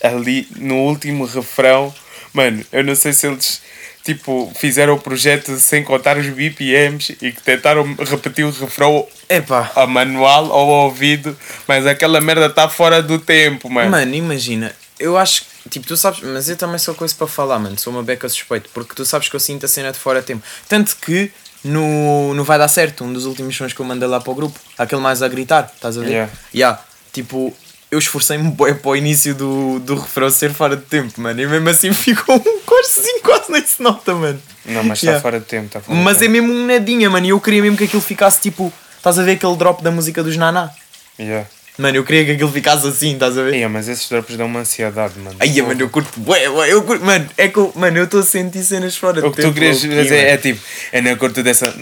ali 0.02 0.46
no 0.56 0.76
último 0.76 1.24
refrão, 1.24 1.94
mano, 2.32 2.64
eu 2.72 2.84
não 2.84 2.94
sei 2.94 3.12
se 3.12 3.26
eles 3.26 3.62
tipo 4.04 4.52
fizeram 4.54 4.94
o 4.94 5.00
projeto 5.00 5.56
sem 5.56 5.82
contar 5.82 6.18
os 6.18 6.26
BPMs 6.26 7.16
e 7.22 7.32
que 7.32 7.40
tentaram 7.40 7.96
repetir 7.98 8.44
o 8.44 8.50
refrão 8.50 9.06
Epá. 9.30 9.72
a 9.74 9.86
manual 9.86 10.44
ou 10.48 10.52
ao 10.52 10.84
ouvido, 10.86 11.36
mas 11.66 11.86
aquela 11.86 12.20
merda 12.20 12.46
está 12.46 12.68
fora 12.68 13.02
do 13.02 13.18
tempo, 13.18 13.70
mano. 13.70 13.90
Mano, 13.90 14.14
imagina, 14.14 14.74
eu 15.00 15.16
acho 15.16 15.42
que, 15.42 15.53
tipo, 15.70 15.86
tu 15.86 15.96
sabes, 15.96 16.20
mas 16.20 16.48
eu 16.48 16.56
também 16.56 16.78
sou 16.78 16.94
coisa 16.94 17.14
para 17.14 17.26
falar, 17.26 17.58
mano, 17.58 17.78
sou 17.78 17.92
uma 17.92 18.02
beca 18.02 18.28
suspeito, 18.28 18.68
porque 18.74 18.94
tu 18.94 19.04
sabes 19.04 19.28
que 19.28 19.36
eu 19.36 19.40
sinto 19.40 19.64
a 19.66 19.68
cena 19.68 19.92
de 19.92 19.98
fora 19.98 20.20
de 20.20 20.26
tempo. 20.26 20.42
Tanto 20.68 20.96
que 20.96 21.30
no, 21.64 22.34
no 22.34 22.44
Vai 22.44 22.58
Dar 22.58 22.68
Certo, 22.68 23.04
um 23.04 23.12
dos 23.12 23.24
últimos 23.24 23.56
sons 23.56 23.72
que 23.72 23.80
eu 23.80 23.86
mandei 23.86 24.08
lá 24.08 24.20
para 24.20 24.30
o 24.30 24.34
grupo, 24.34 24.58
aquele 24.76 25.00
mais 25.00 25.22
a 25.22 25.28
gritar, 25.28 25.70
estás 25.74 25.96
a 25.96 26.00
ver? 26.02 26.08
Yeah. 26.10 26.32
Yeah, 26.54 26.84
tipo, 27.12 27.54
eu 27.90 27.98
esforcei-me 27.98 28.50
bué 28.50 28.74
para 28.74 28.90
o 28.90 28.96
início 28.96 29.34
do, 29.34 29.78
do 29.80 29.94
refrão 29.96 30.28
ser 30.28 30.52
fora 30.52 30.76
de 30.76 30.82
tempo, 30.82 31.18
mano, 31.20 31.40
e 31.40 31.46
mesmo 31.46 31.68
assim 31.70 31.92
ficou 31.94 32.36
um 32.36 32.60
cortezinho, 32.60 33.22
quase 33.22 33.50
nem 33.50 33.64
se 33.64 33.82
nota, 33.82 34.14
mano. 34.14 34.40
Não, 34.66 34.82
mas 34.84 34.98
está 34.98 35.06
Yeah. 35.12 35.22
fora 35.22 35.40
de 35.40 35.46
tempo, 35.46 35.66
está 35.66 35.80
fora 35.80 35.98
Mas 35.98 36.18
de 36.18 36.24
é 36.24 36.28
tempo. 36.28 36.46
mesmo 36.46 36.52
um 36.52 36.66
nadinha, 36.66 37.08
mano, 37.08 37.26
e 37.26 37.30
eu 37.30 37.40
queria 37.40 37.62
mesmo 37.62 37.76
que 37.78 37.84
aquilo 37.84 38.02
ficasse 38.02 38.40
tipo, 38.40 38.72
estás 38.96 39.18
a 39.18 39.22
ver 39.22 39.32
aquele 39.32 39.56
drop 39.56 39.82
da 39.82 39.90
música 39.90 40.22
dos 40.22 40.36
Naná? 40.36 40.70
Yeah. 41.18 41.46
Mano, 41.76 41.96
eu 41.96 42.04
queria 42.04 42.24
que 42.24 42.30
aquilo 42.32 42.52
ficasse 42.52 42.86
assim, 42.86 43.14
estás 43.14 43.36
a 43.36 43.42
ver? 43.42 43.54
Yeah, 43.54 43.68
mas 43.68 43.88
esses 43.88 44.08
drops 44.08 44.36
dão 44.36 44.46
uma 44.46 44.60
ansiedade, 44.60 45.14
mano. 45.18 45.34
Ai, 45.40 45.60
mano, 45.60 45.80
eu 45.80 45.90
curto 45.90 46.08
bué, 46.20 46.48
bué, 46.48 46.72
eu 46.72 46.82
curto, 46.84 47.04
mano, 47.04 47.26
é 47.36 47.48
que 47.48 47.56
eu, 47.58 47.72
mano, 47.74 47.98
eu 47.98 48.04
estou 48.04 48.20
a 48.20 48.22
sentir 48.22 48.62
cenas 48.62 48.96
fora 48.96 49.20
de 49.20 49.26
O 49.26 49.30
que 49.32 49.38
tu 49.38 49.42
tempo, 49.42 49.54
querias 49.54 49.80
dizer 49.80 49.92
mano. 50.08 50.28
é 50.28 50.36
tipo, 50.36 50.60
eu 50.92 51.02
não 51.02 51.16
curto 51.16 51.42
dessa. 51.42 51.74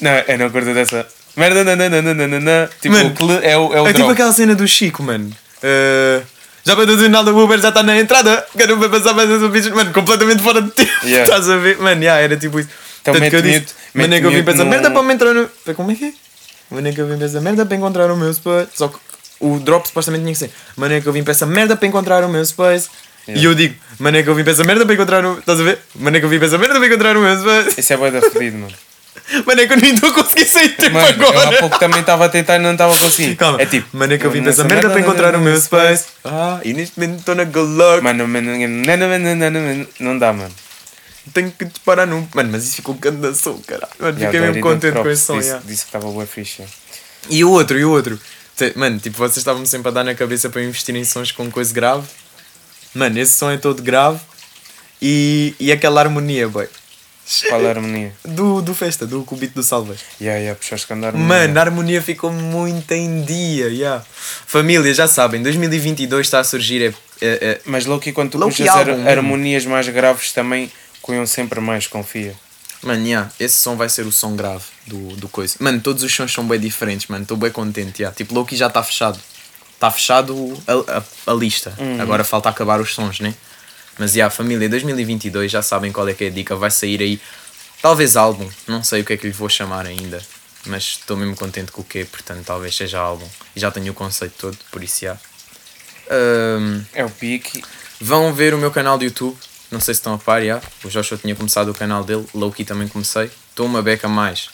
Não, 0.00 0.10
eu 0.26 0.38
não 0.38 0.50
curto 0.50 0.72
dessa. 0.72 1.06
Merda, 1.36 1.62
não, 1.62 1.76
não, 1.76 1.90
não, 1.90 2.02
não, 2.02 2.14
não, 2.14 2.28
não, 2.28 2.40
não. 2.40 2.68
Tipo, 2.80 2.94
Mano, 2.94 3.14
o 3.20 3.32
é 3.44 3.56
o, 3.58 3.74
é 3.74 3.82
o 3.82 3.86
É 3.86 3.92
tipo 3.92 3.98
drop. 3.98 4.12
aquela 4.12 4.32
cena 4.32 4.54
do 4.54 4.66
Chico, 4.66 5.02
mano. 5.02 5.30
Uh, 5.62 6.24
já 6.64 6.74
para 6.74 6.86
dizer 6.86 7.08
nada, 7.10 7.30
o 7.32 7.44
Uber 7.44 7.60
já 7.60 7.68
está 7.68 7.82
na 7.82 7.98
entrada. 8.00 8.46
Quero 8.56 8.78
ver 8.78 8.88
passar 8.88 9.12
mais 9.12 9.28
os 9.28 9.50
bichos, 9.50 9.70
mano, 9.72 9.92
completamente 9.92 10.42
fora 10.42 10.62
de 10.62 10.70
tempo. 10.70 10.90
Yeah. 11.04 11.24
Estás 11.24 11.50
a 11.50 11.56
ver? 11.58 11.76
Mano, 11.78 12.00
yeah, 12.02 12.22
era 12.22 12.36
tipo 12.36 12.58
isso. 12.60 12.68
Então 13.02 13.12
Tanto 13.12 13.28
que 13.28 13.36
eu 13.36 13.42
disse, 13.42 13.58
mute- 13.60 13.74
mano, 13.92 14.14
é 14.14 14.20
que 14.20 14.26
eu 14.26 14.30
vim 14.30 14.42
pensar, 14.42 14.64
no- 14.64 14.70
merda 14.70 14.90
para 14.90 15.02
me 15.02 15.12
entrar 15.12 15.34
no. 15.34 15.50
Como 15.74 15.90
é 15.90 15.94
que 15.94 16.04
é? 16.06 16.12
Mano, 16.70 16.88
é 16.88 16.92
que 16.92 17.00
eu 17.00 17.06
vim 17.06 17.18
pensar, 17.18 17.40
merda 17.42 17.66
para 17.66 17.76
encontrar 17.76 18.10
o 18.10 18.16
meu 18.16 18.32
space. 18.32 18.68
Só 18.74 18.88
que 18.88 18.96
o 19.40 19.58
drop 19.58 19.86
supostamente 19.86 20.22
tinha 20.22 20.32
que 20.32 20.38
ser, 20.38 20.50
mano, 20.76 20.94
é 20.94 21.00
que 21.00 21.06
eu 21.06 21.12
vim 21.12 21.22
pensar, 21.22 21.46
merda 21.46 21.76
para 21.76 21.86
encontrar 21.88 22.24
o 22.24 22.28
meu 22.28 22.44
space. 22.44 22.88
E 23.26 23.44
eu 23.44 23.54
digo, 23.54 23.74
é 24.04 24.22
que 24.22 24.28
eu 24.28 24.34
vim 24.34 24.44
pensar, 24.44 24.64
merda 24.64 24.84
para 24.84 24.94
encontrar 24.94 25.24
o. 25.24 25.38
Estás 25.38 25.58
a 25.58 25.62
ver? 25.62 25.78
Mano, 25.94 26.16
é 26.16 26.20
que 26.20 26.26
eu 26.26 26.30
vim 26.30 26.38
pensar, 26.38 26.58
merda 26.58 26.76
para 26.76 26.86
encontrar 26.86 27.16
o 27.16 27.20
meu 27.20 27.38
space. 27.38 27.80
Isso 27.80 27.92
é 27.92 27.96
bué 27.96 28.10
da 28.10 28.20
fedido, 28.20 28.58
mano. 28.58 28.74
Mano, 29.46 29.60
é 29.60 29.66
que 29.66 29.72
eu 29.72 29.76
nem 29.76 29.94
estou 29.94 30.10
a 30.10 30.12
conseguir 30.12 30.44
sair 30.44 30.68
de 30.68 30.74
tempo 30.74 30.94
Mano, 30.94 31.22
eu 31.22 31.28
agora. 31.28 31.56
há 31.56 31.60
pouco 31.60 31.78
também 31.78 32.00
estava 32.00 32.26
a 32.26 32.28
tentar 32.28 32.56
e 32.56 32.58
não 32.58 32.72
estava 32.72 32.94
a 32.94 32.98
conseguir. 32.98 33.36
Calma. 33.36 33.60
É 33.60 33.66
tipo. 33.66 33.96
Mano, 33.96 34.12
é 34.12 34.18
que 34.18 34.26
eu 34.26 34.30
vim 34.30 34.40
nessa 34.40 34.62
pensar 34.62 34.74
merda 34.74 34.90
para 34.90 35.00
encontrar 35.00 35.34
o 35.34 35.40
meu 35.40 35.58
space. 35.60 36.06
Ah, 36.24 36.60
e 36.64 36.72
neste 36.72 36.98
momento 36.98 37.20
estou 37.20 37.34
na 37.34 37.44
Glock. 37.44 38.02
Mano, 38.02 38.28
mano, 38.28 38.50
não, 40.00 40.18
dá, 40.18 40.32
mano. 40.32 40.52
Tenho 41.32 41.50
que 41.50 41.64
disparar 41.64 42.06
num. 42.06 42.26
Mano, 42.34 42.50
mas 42.52 42.64
isso 42.64 42.76
ficou 42.76 42.94
grande 42.94 43.18
da 43.18 43.34
som, 43.34 43.58
caralho. 43.66 43.92
Mano, 43.98 44.18
fiquei 44.18 44.40
mesmo 44.40 44.60
contente 44.60 44.98
com 44.98 45.08
esse 45.08 45.22
som. 45.22 45.38
disse, 45.38 45.48
yeah. 45.48 45.66
disse 45.66 45.86
que 45.86 45.96
estava 45.96 46.26
fixe. 46.26 46.62
yeah. 46.62 46.74
E 47.30 47.44
o 47.44 47.50
outro, 47.50 47.78
e 47.78 47.84
o 47.84 47.90
outro. 47.90 48.20
Mano, 48.76 48.98
tipo, 48.98 49.16
vocês 49.16 49.38
estavam 49.38 49.64
sempre 49.66 49.88
a 49.88 49.90
dar 49.90 50.04
na 50.04 50.14
cabeça 50.14 50.48
para 50.48 50.62
investir 50.62 50.94
em 50.94 51.04
sons 51.04 51.32
com 51.32 51.50
coisa 51.50 51.72
grave. 51.72 52.06
Mano, 52.94 53.18
esse 53.18 53.32
som 53.34 53.50
é 53.50 53.56
todo 53.56 53.82
grave. 53.82 54.20
E, 55.02 55.54
e 55.58 55.72
aquela 55.72 56.00
harmonia, 56.00 56.48
boy. 56.48 56.68
Qual 57.48 57.64
a 57.66 57.68
harmonia? 57.70 58.12
Do, 58.24 58.60
do 58.60 58.74
festa, 58.74 59.06
do 59.06 59.24
cubito 59.24 59.54
do 59.54 59.62
Salvas. 59.62 60.00
Yeah, 60.20 60.38
yeah, 60.40 60.58
puxaste 60.58 60.86
que 60.86 60.92
andar 60.92 61.08
harmonia. 61.08 61.26
Mano, 61.26 61.58
a 61.58 61.62
harmonia 61.62 62.02
ficou 62.02 62.30
muito 62.30 62.92
em 62.92 63.22
dia, 63.22 63.68
yeah. 63.68 64.04
Família, 64.46 64.92
já 64.92 65.08
sabem, 65.08 65.42
2022 65.42 66.26
está 66.26 66.40
a 66.40 66.44
surgir. 66.44 66.82
É, 66.82 67.26
é, 67.26 67.28
é- 67.40 67.60
Mas 67.64 67.86
Loki, 67.86 68.12
quando 68.12 68.30
tu 68.32 68.38
puxas 68.38 68.68
harmonias 69.08 69.64
mais 69.64 69.88
graves 69.88 70.32
também 70.32 70.70
cunham 71.00 71.26
sempre 71.26 71.60
mais, 71.60 71.86
confia. 71.86 72.34
Mano, 72.84 73.06
yeah, 73.06 73.30
esse 73.40 73.56
som 73.56 73.76
vai 73.76 73.88
ser 73.88 74.06
o 74.06 74.12
som 74.12 74.36
grave 74.36 74.64
do, 74.86 75.16
do 75.16 75.28
coisa. 75.28 75.56
Mano, 75.58 75.80
todos 75.80 76.02
os 76.02 76.14
sons 76.14 76.32
são 76.32 76.46
bem 76.46 76.60
diferentes, 76.60 77.06
mano. 77.08 77.22
Estou 77.22 77.36
bem 77.36 77.50
contente. 77.50 78.02
Yeah. 78.02 78.14
Tipo, 78.14 78.34
Loki 78.34 78.54
já 78.56 78.66
está 78.66 78.82
fechado. 78.82 79.18
Está 79.74 79.90
fechado 79.90 80.52
a, 80.66 80.98
a, 80.98 81.32
a 81.32 81.34
lista. 81.34 81.74
Agora 82.00 82.22
falta 82.24 82.48
acabar 82.48 82.80
os 82.80 82.94
sons, 82.94 83.20
né? 83.20 83.34
Mas, 83.98 84.14
yeah, 84.14 84.32
família, 84.34 84.68
2022 84.68 85.50
já 85.50 85.62
sabem 85.62 85.90
qual 85.92 86.06
é 86.08 86.14
que 86.14 86.24
é 86.24 86.26
a 86.26 86.30
dica. 86.30 86.54
Vai 86.56 86.70
sair 86.70 87.00
aí, 87.00 87.20
talvez 87.80 88.16
álbum. 88.16 88.48
Não 88.68 88.82
sei 88.84 89.00
o 89.00 89.04
que 89.04 89.14
é 89.14 89.16
que 89.16 89.26
lhe 89.26 89.32
vou 89.32 89.48
chamar 89.48 89.86
ainda. 89.86 90.20
Mas 90.66 90.82
estou 91.00 91.16
mesmo 91.16 91.36
contente 91.36 91.72
com 91.72 91.80
o 91.80 91.84
quê, 91.84 92.04
portanto, 92.04 92.44
talvez 92.44 92.74
seja 92.74 92.98
álbum. 92.98 93.28
E 93.56 93.60
já 93.60 93.70
tenho 93.70 93.92
o 93.92 93.94
conceito 93.94 94.34
todo, 94.38 94.58
por 94.70 94.82
isso, 94.82 95.00
já. 95.04 95.16
Ahm, 96.10 96.82
É 96.92 97.04
o 97.04 97.10
pique. 97.10 97.62
Vão 98.00 98.32
ver 98.34 98.52
o 98.54 98.58
meu 98.58 98.70
canal 98.70 98.98
de 98.98 99.06
YouTube. 99.06 99.36
Não 99.74 99.80
sei 99.80 99.92
se 99.92 99.98
estão 99.98 100.14
a 100.14 100.18
par, 100.18 100.40
já. 100.42 100.62
O 100.84 100.88
Joshua 100.88 101.18
tinha 101.18 101.34
começado 101.34 101.68
o 101.68 101.74
canal 101.74 102.04
dele. 102.04 102.24
Loki 102.32 102.64
também 102.64 102.86
comecei. 102.86 103.28
Estou 103.50 103.66
uma 103.66 103.82
beca 103.82 104.08
mais. 104.08 104.48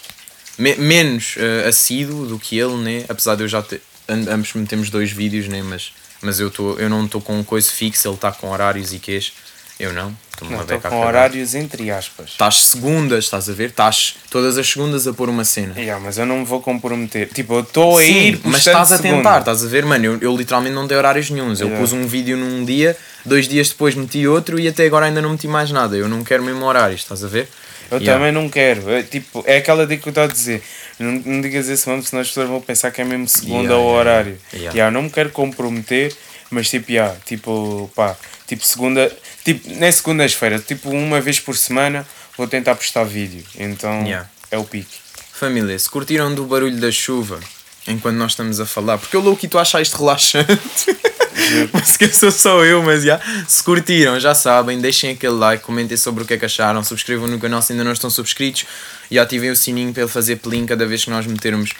Me- 0.59 0.77
menos 0.77 1.37
uh, 1.37 1.69
assíduo 1.69 2.27
do 2.27 2.39
que 2.39 2.59
ele, 2.59 2.77
né? 2.77 3.05
Apesar 3.09 3.35
de 3.35 3.43
eu 3.45 3.49
já 3.49 3.63
ter. 3.63 3.83
am- 4.09 4.29
Ambos 4.31 4.55
metemos 4.55 4.89
dois 4.89 5.13
vídeos, 5.13 5.47
né? 5.47 5.63
Mas, 5.63 5.93
mas 6.23 6.41
eu, 6.41 6.51
tô, 6.51 6.73
eu 6.79 6.89
não 6.89 7.05
estou 7.05 7.21
com 7.21 7.45
coisa 7.45 7.71
fixa. 7.71 8.09
Ele 8.09 8.15
está 8.15 8.33
com 8.33 8.51
horários 8.51 8.93
e 8.95 8.99
quês. 8.99 9.33
Eu 9.81 9.93
não. 9.95 10.15
Estou 10.33 10.49
Não, 10.49 10.81
com 10.81 11.01
horários 11.07 11.55
entre 11.55 11.91
aspas. 11.91 12.31
Estás 12.31 12.65
segundas, 12.69 13.25
estás 13.25 13.49
a 13.49 13.53
ver? 13.53 13.71
Estás 13.71 14.17
todas 14.31 14.57
as 14.57 14.67
segundas 14.69 15.07
a 15.07 15.13
pôr 15.13 15.29
uma 15.29 15.45
cena. 15.45 15.75
Yeah, 15.77 16.03
mas 16.03 16.17
eu 16.19 16.25
não 16.25 16.39
me 16.39 16.45
vou 16.45 16.61
comprometer. 16.63 17.29
Tipo, 17.29 17.55
eu 17.55 17.61
estou 17.61 17.99
a 17.99 18.05
ir 18.05 18.41
mas 18.45 18.59
estás 18.67 18.93
a 18.93 18.97
segunda. 18.97 19.17
tentar, 19.17 19.39
estás 19.41 19.65
a 19.65 19.69
ver, 19.69 19.85
mano? 19.85 20.05
Eu, 20.05 20.19
eu 20.21 20.37
literalmente 20.37 20.75
não 20.75 20.87
dei 20.87 20.97
horários 20.97 21.29
nenhums. 21.31 21.61
Eu 21.61 21.67
Yeah. 21.69 21.81
pus 21.83 21.93
um 21.93 22.07
vídeo 22.07 22.37
num 22.39 22.65
dia, 22.65 22.97
dois 23.25 23.47
dias 23.49 23.69
depois 23.71 23.95
meti 23.95 24.27
outro 24.27 24.59
e 24.61 24.67
até 24.69 24.87
agora 24.87 25.07
ainda 25.07 25.21
não 25.23 25.31
meti 25.31 25.47
mais 25.49 25.71
nada. 25.71 25.97
Eu 25.97 26.09
não 26.09 26.23
quero 26.25 26.43
mesmo 26.43 26.65
horários, 26.65 27.01
estás 27.03 27.23
a 27.25 27.29
ver? 27.29 27.49
Eu 27.91 27.99
Yeah. 27.99 28.19
também 28.19 28.33
não 28.33 28.49
quero. 28.49 28.89
É, 28.91 29.03
tipo, 29.03 29.43
é 29.47 29.57
aquela 29.59 29.87
dica 29.87 30.03
que 30.03 30.09
eu 30.09 30.13
estou 30.13 30.25
a 30.25 30.27
dizer. 30.27 30.63
Não, 30.99 31.13
não 31.13 31.41
digas 31.41 31.69
esse 31.69 31.89
nome, 31.89 32.03
senão 32.03 32.21
as 32.23 32.29
pessoas 32.29 32.49
vão 32.49 32.61
pensar 32.61 32.91
que 32.91 33.01
é 33.01 33.05
mesmo 33.05 33.27
segunda 33.29 33.73
Yeah, 33.73 33.77
ou 33.77 33.89
horário. 33.91 34.39
yeah. 34.55 34.73
Yeah, 34.73 34.91
não 34.91 35.03
me 35.03 35.11
quero 35.11 35.31
comprometer, 35.31 36.15
mas 36.51 36.69
tipo, 36.69 36.91
yeah, 36.91 37.17
tipo, 37.25 37.91
pá, 37.95 38.17
tipo 38.47 38.65
segunda, 38.65 39.11
tipo, 39.45 39.69
nem 39.71 39.91
segundas-feiras, 39.91 40.65
tipo 40.65 40.91
uma 40.91 41.21
vez 41.21 41.39
por 41.41 41.57
semana 41.57 42.07
vou 42.37 42.47
tentar 42.49 42.75
postar 42.75 43.05
vídeo. 43.05 43.45
Então 43.57 44.05
Yeah. 44.05 44.29
é 44.51 44.59
o 44.59 44.65
pique. 44.65 44.99
Família, 45.33 45.79
se 45.79 45.89
curtiram 45.89 46.35
do 46.35 46.45
barulho 46.45 46.77
da 46.79 46.91
chuva 46.91 47.41
enquanto 47.89 48.17
nós 48.17 48.33
estamos 48.33 48.61
a 48.61 48.67
falar, 48.67 48.99
porque 48.99 49.17
eu 49.17 49.21
louco 49.21 49.45
e 49.45 49.49
tu 49.49 49.59
achas 49.59 49.83
isto 49.83 49.99
relaxante. 49.99 50.51
mas 51.73 51.97
que 51.97 52.09
sou 52.09 52.31
só 52.31 52.65
eu, 52.65 52.83
mas 52.83 53.03
já. 53.03 53.21
Se 53.49 53.63
curtiram, 53.63 54.19
já 54.21 54.35
sabem, 54.35 54.81
deixem 54.81 55.13
aquele 55.13 55.33
like, 55.35 55.65
comentem 55.65 55.97
sobre 55.97 56.23
o 56.23 56.27
que 56.27 56.35
é 56.35 56.37
que 56.37 56.45
acharam, 56.45 56.85
subscrevam 56.85 57.27
no 57.27 57.39
canal 57.39 57.63
se 57.63 57.73
ainda 57.73 57.85
não 57.85 57.93
estão 57.93 58.11
subscritos 58.11 58.67
e 59.11 59.19
ativem 59.19 59.51
o 59.51 59.57
sininho 59.57 59.93
para 59.93 60.03
ele 60.03 60.11
fazer 60.13 60.37
pelim 60.37 60.67
cada 60.67 60.87
vez 60.87 61.05
que 61.05 61.11
nós 61.11 61.27
metermos 61.27 61.71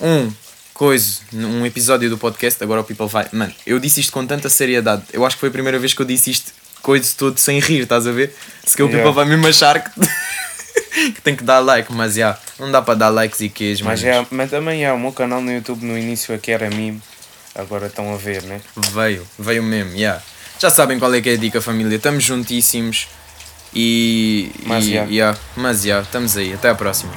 um 0.00 0.32
coisa, 0.74 1.20
um 1.32 1.64
episódio 1.64 2.10
do 2.10 2.18
podcast. 2.18 2.62
Agora 2.62 2.80
o 2.80 2.84
People 2.84 3.06
vai. 3.06 3.26
Mano, 3.32 3.54
eu 3.64 3.78
disse 3.78 4.00
isto 4.00 4.12
com 4.12 4.26
tanta 4.26 4.50
seriedade. 4.50 5.04
Eu 5.12 5.24
acho 5.24 5.36
que 5.36 5.40
foi 5.40 5.48
a 5.48 5.52
primeira 5.52 5.78
vez 5.78 5.94
que 5.94 6.02
eu 6.02 6.06
disse 6.06 6.32
isto, 6.32 6.52
coisa 6.82 7.14
todo 7.16 7.38
sem 7.38 7.60
rir, 7.60 7.82
estás 7.82 8.06
a 8.06 8.12
ver? 8.12 8.34
Se 8.66 8.76
que 8.76 8.82
o 8.82 8.86
Yeah. 8.86 9.02
People 9.02 9.14
vai 9.14 9.24
mesmo 9.24 9.46
achar 9.46 9.82
que. 9.82 9.90
que 11.14 11.20
tem 11.22 11.34
que 11.34 11.44
dar 11.44 11.60
like, 11.60 11.92
mas 11.92 12.14
já, 12.14 12.38
não 12.58 12.70
dá 12.70 12.82
para 12.82 12.94
dar 12.94 13.08
likes 13.08 13.40
e 13.40 13.48
queijos, 13.48 13.82
Mas, 13.82 14.02
mas 14.02 14.16
é, 14.16 14.26
mas 14.30 14.50
também 14.50 14.84
é, 14.84 14.92
o 14.92 14.98
meu 14.98 15.12
canal 15.12 15.40
no 15.40 15.50
YouTube 15.50 15.84
no 15.84 15.96
início 15.96 16.34
aqui 16.34 16.50
era 16.50 16.68
mime. 16.68 17.00
Agora 17.54 17.86
estão 17.86 18.12
a 18.12 18.16
ver, 18.16 18.42
né? 18.42 18.60
Veio, 18.92 19.24
veio 19.38 19.62
mesmo, 19.62 19.92
yeah. 19.94 20.20
Já 20.58 20.70
sabem 20.70 20.98
qual 20.98 21.14
é 21.14 21.20
que 21.20 21.30
é 21.30 21.34
a 21.34 21.36
dica, 21.36 21.60
família. 21.60 21.96
Estamos 21.96 22.24
juntíssimos. 22.24 23.08
E. 23.72 24.50
Mas 24.66 24.84
já. 24.84 25.04
yeah, 25.04 25.38
mas 25.56 25.82
já, 25.82 26.00
estamos 26.00 26.36
aí. 26.36 26.52
Até 26.52 26.68
à 26.68 26.74
próxima. 26.74 27.12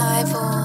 I 0.00 0.24
fall. 0.26 0.57